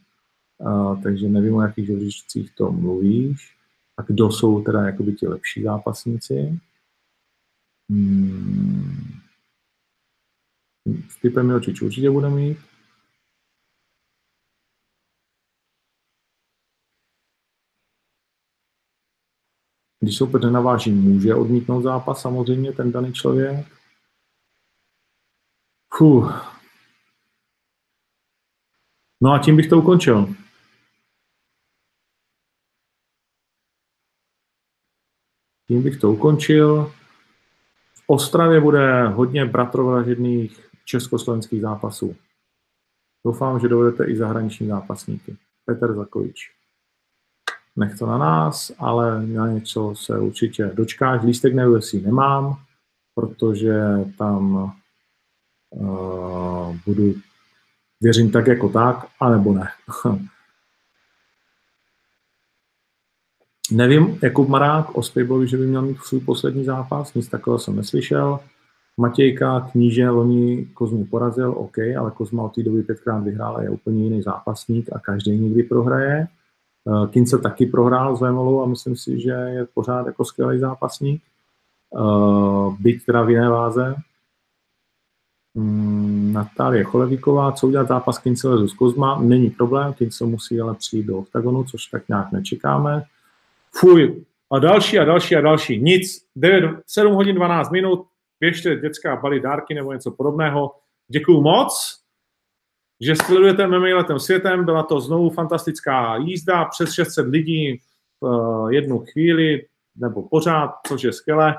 Uh, 0.58 1.04
takže 1.04 1.30
nevím, 1.30 1.56
o 1.56 1.62
jakých 1.62 1.86
živličcích 1.86 2.56
to 2.56 2.72
mluvíš. 2.72 3.56
A 3.98 4.02
kdo 4.02 4.32
jsou 4.32 4.62
teda 4.62 4.82
jakoby 4.82 5.14
ti 5.14 5.28
lepší 5.28 5.64
zápasníci? 5.64 6.60
Hmm. 7.90 9.18
Typem 11.22 11.50
Jočič 11.50 11.82
určitě 11.82 12.12
bude 12.12 12.30
mít. 12.30 12.58
Když 20.08 20.18
soupeř 20.18 20.42
naváží, 20.52 20.92
může 20.92 21.36
odmítnout 21.36 21.82
zápas 21.82 22.22
samozřejmě 22.22 22.74
ten 22.74 22.92
daný 22.92 23.14
člověk. 23.14 23.68
Fuh. 25.94 26.56
No 29.22 29.32
a 29.32 29.40
tím 29.40 29.56
bych 29.56 29.70
to 29.70 29.78
ukončil. 29.78 30.36
Tím 35.68 35.84
bych 35.84 36.00
to 36.00 36.12
ukončil. 36.12 36.94
V 37.94 38.04
Ostravě 38.08 38.62
bude 38.62 39.08
hodně 39.08 39.46
bratrovražedných 39.46 40.70
československých 40.86 41.62
zápasů. 41.62 42.16
Doufám, 43.26 43.60
že 43.60 43.68
dovedete 43.68 44.06
i 44.06 44.18
zahraniční 44.18 44.68
zápasníky. 44.68 45.38
Petr 45.66 45.94
Zakovič 45.94 46.57
nech 47.78 47.98
to 47.98 48.06
na 48.06 48.18
nás, 48.18 48.72
ale 48.80 49.28
na 49.28 49.48
něco 49.48 49.94
se 49.96 50.20
určitě 50.20 50.72
dočkáš. 50.74 51.24
Lístek 51.24 51.54
na 51.54 51.68
UFC 51.68 51.94
nemám, 51.94 52.58
protože 53.16 53.82
tam 54.18 54.74
uh, 55.70 56.76
budu, 56.86 57.14
věřím 58.02 58.32
tak 58.32 58.48
jako 58.48 58.70
tak, 58.70 59.08
anebo 59.20 59.54
ne. 59.54 59.70
Nevím, 63.72 64.20
Jakub 64.24 64.50
Marák 64.50 64.98
o 64.98 65.04
Spejbovi, 65.04 65.48
že 65.48 65.58
by 65.58 65.68
měl 65.68 65.82
mít 65.82 65.98
svůj 65.98 66.22
poslední 66.22 66.64
zápas, 66.64 67.14
nic 67.14 67.28
takového 67.28 67.60
jsem 67.60 67.76
neslyšel. 67.76 68.40
Matějka, 68.98 69.70
kníže, 69.72 70.10
loni 70.10 70.66
Kozmu 70.66 71.06
porazil, 71.06 71.52
OK, 71.58 71.78
ale 72.00 72.12
Kozma 72.12 72.44
od 72.44 72.56
té 72.56 72.64
doby 72.64 72.84
pětkrát 72.84 73.24
vyhrál 73.24 73.58
a 73.58 73.62
je 73.62 73.70
úplně 73.70 74.04
jiný 74.04 74.22
zápasník 74.22 74.90
a 74.94 75.00
každý 75.00 75.38
někdy 75.38 75.64
prohraje. 75.64 76.28
Eh, 76.88 77.08
Kince 77.08 77.38
taky 77.38 77.66
prohrál 77.66 78.16
s 78.16 78.22
Vemolou 78.22 78.64
a 78.64 78.66
myslím 78.66 78.96
si, 78.96 79.20
že 79.20 79.32
je 79.32 79.66
pořád 79.74 80.08
jako 80.08 80.26
skvělý 80.26 80.60
zápasník. 80.60 81.22
Eh, 81.96 82.76
byť 82.80 83.06
teda 83.06 83.22
v 83.22 83.30
jiné 83.30 83.50
váze. 83.50 83.96
Mm, 85.56 86.34
Natálie 86.34 86.84
Cholevíková, 86.84 87.52
co 87.52 87.68
udělat 87.68 87.88
zápas 87.88 88.18
Kince 88.18 88.50
versus 88.50 88.74
Kozma, 88.74 89.20
není 89.20 89.50
problém, 89.50 89.94
Kince 89.94 90.26
musí 90.26 90.62
ale 90.62 90.76
přijít 90.76 91.06
do 91.06 91.18
oktagonu, 91.18 91.64
což 91.64 91.86
tak 91.86 92.08
nějak 92.08 92.32
nečekáme. 92.32 93.04
Fuj, 93.72 94.24
a 94.52 94.60
další 94.60 95.00
a 95.00 95.06
další 95.06 95.36
a 95.36 95.42
další, 95.42 95.82
nic, 95.82 96.26
9, 96.36 96.82
7 96.88 97.14
hodin 97.14 97.36
12 97.36 97.72
minut, 97.72 98.06
běžte 98.40 98.76
dětská 98.76 99.16
bali 99.16 99.40
dárky 99.40 99.74
nebo 99.74 99.94
něco 99.94 100.12
podobného. 100.12 100.72
Děkuju 101.08 101.42
moc 101.42 102.00
že 103.02 103.16
sledujete 103.16 103.66
letem 103.66 104.20
světem. 104.20 104.66
Byla 104.66 104.84
to 104.84 105.00
znovu 105.00 105.30
fantastická 105.30 106.16
jízda, 106.18 106.66
přes 106.66 106.94
600 106.94 107.28
lidí 107.28 107.80
v 108.22 108.26
eh, 108.26 108.76
jednu 108.76 109.00
chvíli, 109.00 109.66
nebo 109.96 110.28
pořád, 110.28 110.72
což 110.88 111.04
je 111.04 111.14
skvělé. 111.14 111.56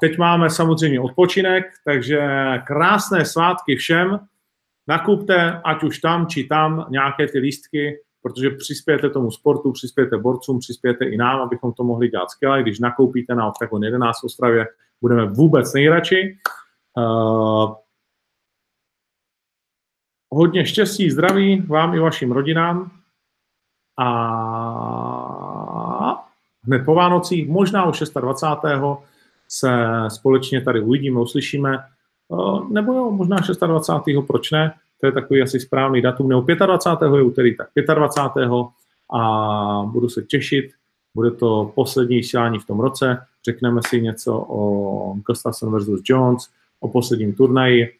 Teď 0.00 0.18
máme 0.18 0.50
samozřejmě 0.50 1.00
odpočinek, 1.00 1.64
takže 1.84 2.28
krásné 2.66 3.24
svátky 3.24 3.76
všem. 3.76 4.20
Nakupte, 4.88 5.60
ať 5.64 5.82
už 5.82 5.98
tam, 5.98 6.26
či 6.26 6.44
tam, 6.44 6.86
nějaké 6.90 7.26
ty 7.26 7.38
lístky, 7.38 8.00
protože 8.22 8.50
přispějete 8.50 9.10
tomu 9.10 9.30
sportu, 9.30 9.72
přispějete 9.72 10.18
borcům, 10.18 10.58
přispějete 10.58 11.04
i 11.04 11.16
nám, 11.16 11.40
abychom 11.40 11.72
to 11.72 11.84
mohli 11.84 12.08
dělat 12.08 12.30
skvěle. 12.30 12.62
Když 12.62 12.78
nakoupíte 12.78 13.34
na 13.34 13.48
Octagon 13.48 13.84
11 13.84 14.20
v 14.20 14.24
Ostravě, 14.24 14.66
budeme 15.00 15.26
vůbec 15.26 15.72
nejradši. 15.72 16.38
Hodně 20.32 20.66
štěstí, 20.66 21.10
zdraví 21.10 21.60
vám 21.60 21.94
i 21.94 21.98
vašim 21.98 22.32
rodinám 22.32 22.90
a 23.98 24.10
hned 26.62 26.84
po 26.84 26.94
Vánocích, 26.94 27.48
možná 27.48 27.86
už 27.86 28.02
26. 28.20 28.66
se 29.48 29.86
společně 30.08 30.60
tady 30.60 30.80
uvidíme, 30.80 31.20
uslyšíme, 31.20 31.78
nebo 32.70 32.92
jo, 32.92 33.10
možná 33.10 33.36
26. 33.66 34.26
proč 34.26 34.50
ne, 34.50 34.74
to 35.00 35.06
je 35.06 35.12
takový 35.12 35.42
asi 35.42 35.60
správný 35.60 36.02
datum, 36.02 36.28
nebo 36.28 36.40
25. 36.40 37.12
je 37.16 37.22
úterý, 37.22 37.56
tak 37.56 37.68
25. 37.94 38.50
a 39.12 39.82
budu 39.86 40.08
se 40.08 40.22
těšit, 40.22 40.70
bude 41.14 41.30
to 41.30 41.72
poslední 41.74 42.16
vysílání 42.16 42.58
v 42.58 42.66
tom 42.66 42.80
roce, 42.80 43.18
řekneme 43.44 43.80
si 43.86 44.02
něco 44.02 44.46
o 44.48 45.14
Gustafsson 45.26 45.72
versus 45.72 46.00
Jones, 46.04 46.48
o 46.80 46.88
posledním 46.88 47.34
turnaji, 47.34 47.99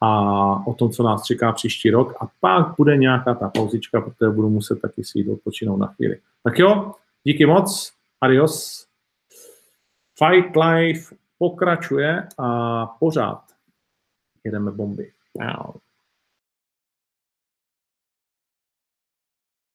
a 0.00 0.66
o 0.66 0.74
tom, 0.74 0.90
co 0.90 1.02
nás 1.02 1.24
čeká 1.24 1.52
příští 1.52 1.90
rok. 1.90 2.14
A 2.20 2.28
pak 2.40 2.76
bude 2.76 2.96
nějaká 2.96 3.34
ta 3.34 3.48
pauzička, 3.48 4.00
protože 4.00 4.30
budu 4.30 4.50
muset 4.50 4.80
taky 4.80 5.04
si 5.04 5.18
jít 5.18 5.32
odpočinout 5.32 5.76
na 5.76 5.86
chvíli. 5.86 6.20
Tak 6.42 6.58
jo, 6.58 6.92
díky 7.24 7.46
moc, 7.46 7.92
adios. 8.20 8.86
Fight 10.18 10.56
Life 10.56 11.16
pokračuje 11.38 12.28
a 12.38 12.86
pořád 12.86 13.42
jedeme 14.44 14.70
bomby. 14.70 15.12
Wow. 15.34 15.74